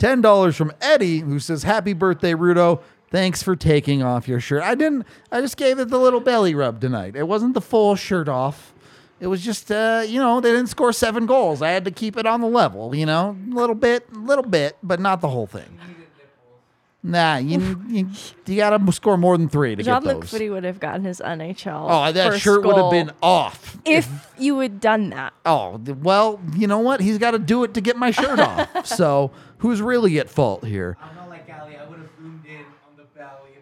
Ten 0.00 0.20
dollars 0.20 0.56
from 0.56 0.72
Eddie, 0.80 1.18
who 1.18 1.38
says, 1.38 1.62
"Happy 1.62 1.92
birthday, 1.92 2.32
Rudo." 2.34 2.80
Thanks 3.10 3.42
for 3.42 3.54
taking 3.54 4.02
off 4.02 4.26
your 4.26 4.40
shirt. 4.40 4.62
I 4.62 4.74
didn't. 4.74 5.04
I 5.30 5.40
just 5.40 5.56
gave 5.56 5.78
it 5.78 5.88
the 5.88 5.98
little 5.98 6.20
belly 6.20 6.54
rub 6.54 6.80
tonight. 6.80 7.14
It 7.16 7.28
wasn't 7.28 7.54
the 7.54 7.60
full 7.60 7.96
shirt 7.96 8.28
off. 8.28 8.72
It 9.20 9.26
was 9.26 9.42
just, 9.44 9.70
uh, 9.70 10.02
you 10.06 10.18
know, 10.18 10.40
they 10.40 10.50
didn't 10.50 10.68
score 10.68 10.92
seven 10.94 11.26
goals. 11.26 11.60
I 11.60 11.68
had 11.70 11.84
to 11.84 11.90
keep 11.90 12.16
it 12.16 12.24
on 12.24 12.40
the 12.40 12.46
level, 12.46 12.94
you 12.94 13.04
know, 13.04 13.36
a 13.50 13.54
little 13.54 13.74
bit, 13.74 14.10
little 14.12 14.44
bit, 14.44 14.78
but 14.82 14.98
not 15.00 15.20
the 15.20 15.28
whole 15.28 15.46
thing. 15.46 15.78
Nah, 17.02 17.38
you 17.38 17.80
you, 17.88 18.08
you 18.46 18.56
got 18.56 18.76
to 18.76 18.92
score 18.92 19.16
more 19.16 19.36
than 19.38 19.48
three 19.48 19.74
to 19.74 19.82
Jean 19.82 20.02
get 20.02 20.04
Luc 20.04 20.20
those. 20.26 20.32
Foudy 20.38 20.50
would 20.50 20.64
have 20.64 20.78
gotten 20.78 21.04
his 21.04 21.20
NHL. 21.20 21.86
Oh, 21.88 22.12
that 22.12 22.32
first 22.32 22.42
shirt 22.42 22.62
would 22.64 22.76
have 22.76 22.90
been 22.90 23.10
off. 23.22 23.78
if 23.86 24.08
you 24.38 24.58
had 24.58 24.80
done 24.80 25.10
that. 25.10 25.32
Oh, 25.46 25.80
well, 26.02 26.40
you 26.54 26.66
know 26.66 26.80
what? 26.80 27.00
He's 27.00 27.16
got 27.16 27.30
to 27.30 27.38
do 27.38 27.64
it 27.64 27.72
to 27.74 27.80
get 27.80 27.96
my 27.96 28.10
shirt 28.10 28.38
off. 28.38 28.68
So 28.86 29.30
who's 29.58 29.80
really 29.80 30.18
at 30.18 30.28
fault 30.28 30.64
here? 30.64 30.96
I'm 31.00 31.14
not 31.16 31.28
like 31.30 31.48
Ali. 31.50 31.76
I 31.76 31.86
would 31.86 32.00
have 32.00 32.08
zoomed 32.18 32.44
in 32.44 32.58
on 32.58 32.96
the 32.96 33.04
belly 33.16 33.52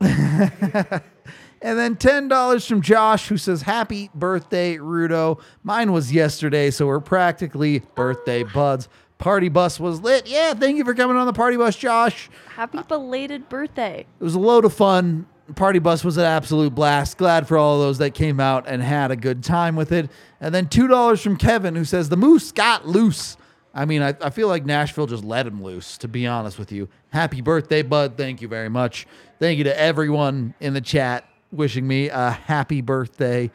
and 0.00 0.10
the 0.10 0.88
torso. 0.90 1.02
And 1.62 1.78
then 1.78 1.96
ten 1.96 2.28
dollars 2.28 2.66
from 2.66 2.82
Josh, 2.82 3.28
who 3.28 3.38
says, 3.38 3.62
"Happy 3.62 4.10
birthday, 4.14 4.76
Rudo." 4.76 5.40
Mine 5.64 5.90
was 5.90 6.12
yesterday, 6.12 6.70
so 6.70 6.86
we're 6.86 7.00
practically 7.00 7.80
birthday 7.94 8.42
buds. 8.42 8.88
Party 9.18 9.48
bus 9.48 9.80
was 9.80 10.00
lit. 10.00 10.26
Yeah, 10.26 10.52
thank 10.54 10.76
you 10.76 10.84
for 10.84 10.94
coming 10.94 11.16
on 11.16 11.26
the 11.26 11.32
party 11.32 11.56
bus, 11.56 11.74
Josh. 11.76 12.28
Happy 12.54 12.80
belated 12.86 13.48
birthday. 13.48 14.06
It 14.20 14.24
was 14.24 14.34
a 14.34 14.38
load 14.38 14.64
of 14.64 14.74
fun. 14.74 15.26
Party 15.54 15.78
bus 15.78 16.04
was 16.04 16.16
an 16.16 16.24
absolute 16.24 16.74
blast. 16.74 17.16
Glad 17.16 17.48
for 17.48 17.56
all 17.56 17.78
those 17.78 17.98
that 17.98 18.14
came 18.14 18.40
out 18.40 18.66
and 18.66 18.82
had 18.82 19.10
a 19.10 19.16
good 19.16 19.42
time 19.42 19.76
with 19.76 19.92
it. 19.92 20.10
And 20.40 20.54
then 20.54 20.68
two 20.68 20.86
dollars 20.86 21.22
from 21.22 21.36
Kevin 21.36 21.76
who 21.76 21.84
says 21.84 22.08
the 22.08 22.16
moose 22.16 22.52
got 22.52 22.86
loose. 22.86 23.36
I 23.72 23.84
mean, 23.84 24.02
I, 24.02 24.14
I 24.20 24.30
feel 24.30 24.48
like 24.48 24.64
Nashville 24.64 25.06
just 25.06 25.24
let 25.24 25.46
him 25.46 25.62
loose, 25.62 25.98
to 25.98 26.08
be 26.08 26.26
honest 26.26 26.58
with 26.58 26.72
you. 26.72 26.88
Happy 27.10 27.40
birthday, 27.40 27.82
bud. 27.82 28.16
Thank 28.16 28.42
you 28.42 28.48
very 28.48 28.68
much. 28.68 29.06
Thank 29.38 29.58
you 29.58 29.64
to 29.64 29.78
everyone 29.78 30.54
in 30.60 30.74
the 30.74 30.80
chat 30.80 31.28
wishing 31.52 31.86
me 31.86 32.08
a 32.08 32.30
happy 32.30 32.80
birthday. 32.80 33.50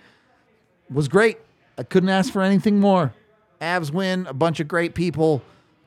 Was 0.89 1.07
great. 1.07 1.39
I 1.77 1.83
couldn't 1.83 2.09
ask 2.09 2.31
for 2.31 2.41
anything 2.41 2.79
more. 2.79 3.13
Avs 3.61 3.91
win, 3.91 4.25
a 4.27 4.33
bunch 4.33 4.59
of 4.59 4.67
great 4.67 4.95
people, 4.95 5.41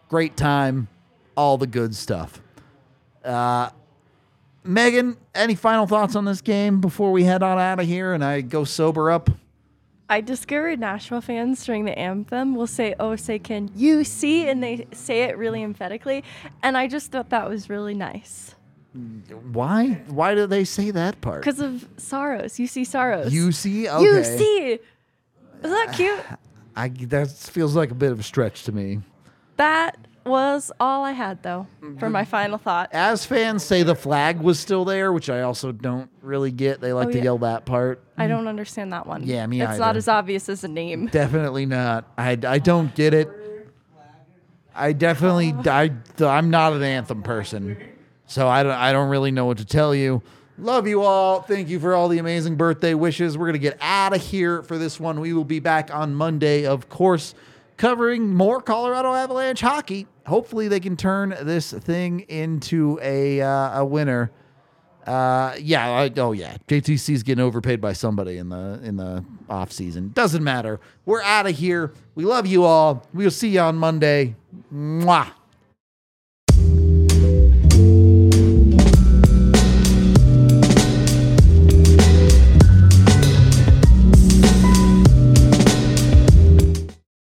great 0.09 0.37
time, 0.37 0.89
all 1.37 1.59
the 1.59 1.67
good 1.67 1.95
stuff. 1.95 2.41
Uh, 3.25 3.71
Megan, 4.63 5.17
any 5.35 5.55
final 5.55 5.87
thoughts 5.87 6.15
on 6.15 6.25
this 6.25 6.41
game 6.41 6.81
before 6.81 7.11
we 7.13 7.25
head 7.25 7.43
on 7.43 7.59
out 7.59 7.81
of 7.81 7.87
here 7.87 8.13
and 8.13 8.25
I 8.25 8.41
go 8.41 8.65
sober 8.65 9.11
up? 9.11 9.29
I 10.09 10.21
discovered 10.21 10.79
Nashville 10.79 11.21
fans 11.21 11.65
during 11.65 11.87
the 11.87 11.99
anthem 11.99 12.55
will 12.55 12.67
say, 12.67 12.95
"Oh, 13.01 13.17
say 13.17 13.39
can 13.39 13.71
you 13.75 14.05
see?" 14.05 14.47
and 14.47 14.63
they 14.63 14.87
say 14.93 15.23
it 15.23 15.39
really 15.39 15.63
emphatically, 15.63 16.23
and 16.63 16.77
I 16.77 16.87
just 16.87 17.11
thought 17.11 17.31
that 17.31 17.49
was 17.49 17.71
really 17.71 17.95
nice 17.95 18.55
Why? 19.53 20.03
Why 20.07 20.35
do 20.35 20.47
they 20.47 20.65
say 20.65 20.91
that 20.91 21.21
part? 21.21 21.41
because 21.41 21.59
of 21.59 21.89
Saros. 21.97 22.61
You 22.61 22.67
see 22.67 22.85
Saros. 22.85 23.33
You 23.33 23.51
see? 23.51 23.89
Okay. 23.89 24.05
You 24.05 24.25
see. 24.25 24.79
Isn't 25.63 25.71
that 25.71 25.95
cute? 25.95 26.21
I 26.77 26.89
that 26.89 27.31
feels 27.31 27.77
like 27.77 27.91
a 27.91 27.95
bit 27.95 28.13
of 28.13 28.21
a 28.21 28.23
stretch 28.23 28.65
to 28.65 28.73
me. 28.73 29.01
That 29.57 29.97
was 30.25 30.73
all 30.81 31.05
I 31.05 31.13
had 31.13 31.43
though 31.43 31.67
for 31.99 32.09
my 32.09 32.25
final 32.25 32.59
thought. 32.59 32.89
As 32.93 33.27
fans 33.27 33.63
say 33.63 33.83
the 33.83 33.95
flag 33.95 34.41
was 34.41 34.59
still 34.59 34.85
there, 34.85 35.13
which 35.13 35.29
I 35.29 35.43
also 35.43 35.71
don't 35.71 36.11
really 36.23 36.51
get. 36.51 36.81
They 36.81 36.93
like 36.93 37.09
Oh, 37.09 37.11
to 37.13 37.19
yeah. 37.19 37.25
yell 37.25 37.39
that 37.39 37.67
part. 37.67 38.03
I 38.17 38.27
don't 38.27 38.49
understand 38.49 38.93
that 38.93 39.07
one. 39.07 39.23
Yeah, 39.25 39.47
me 39.47 39.59
either. 39.61 39.65
It's 39.73 39.75
either. 39.75 39.81
not 39.87 39.97
as 39.97 40.09
obvious 40.09 40.49
as 40.49 40.65
a 40.65 40.69
name. 40.69 41.07
Definitely 41.07 41.67
not. 41.67 42.11
I, 42.17 42.39
I 42.47 42.59
don't 42.59 42.95
get 42.95 43.13
it. 43.15 43.29
I 44.75 44.93
definitely 44.93 45.55
I 45.71 45.93
I'm 46.21 46.51
not 46.51 46.73
an 46.73 46.83
anthem 46.83 47.23
person, 47.23 47.77
so 48.27 48.49
I 48.49 48.63
don't 48.65 48.73
I 48.73 48.93
don't 48.93 49.09
really 49.09 49.31
know 49.31 49.47
what 49.47 49.59
to 49.59 49.65
tell 49.65 49.95
you. 49.95 50.23
Love 50.57 50.87
you 50.87 51.03
all. 51.03 51.43
Thank 51.43 51.69
you 51.69 51.81
for 51.81 51.95
all 51.95 52.09
the 52.09 52.19
amazing 52.19 52.55
birthday 52.55 52.95
wishes. 52.95 53.37
We're 53.37 53.47
gonna 53.47 53.59
get 53.59 53.77
out 53.81 54.15
of 54.15 54.23
here 54.23 54.63
for 54.63 54.79
this 54.79 55.01
one. 55.01 55.19
We 55.19 55.33
will 55.33 55.45
be 55.45 55.59
back 55.59 55.93
on 55.93 56.15
Monday, 56.15 56.65
of 56.65 56.89
course, 56.89 57.35
covering 57.77 58.33
more 58.33 58.61
Colorado 58.61 59.13
Avalanche 59.13 59.61
hockey. 59.61 60.07
Hopefully, 60.27 60.69
they 60.69 60.79
can 60.79 60.97
turn 60.97 61.35
this 61.43 61.73
thing 61.73 62.21
into 62.21 63.01
a 63.03 63.41
uh, 63.41 63.81
a 63.81 63.85
winner. 63.85 64.31
Uh, 65.07 65.55
yeah. 65.59 65.91
I, 65.91 66.13
oh, 66.17 66.33
yeah. 66.33 66.57
JTC's 66.69 67.23
getting 67.23 67.45
overpaid 67.45 67.81
by 67.81 67.93
somebody 67.93 68.39
in 68.39 68.49
the 68.49 68.81
in 68.83 68.97
the 68.97 69.25
off 69.51 69.73
season. 69.73 70.13
Doesn't 70.15 70.43
matter. 70.43 70.81
We're 71.05 71.23
out 71.23 71.47
of 71.47 71.57
here. 71.57 71.93
We 72.15 72.25
love 72.25 72.47
you 72.47 72.65
all. 72.65 73.07
We'll 73.13 73.31
see 73.31 73.49
you 73.49 73.61
on 73.61 73.77
Monday. 73.77 74.37
Mwah. 74.73 75.33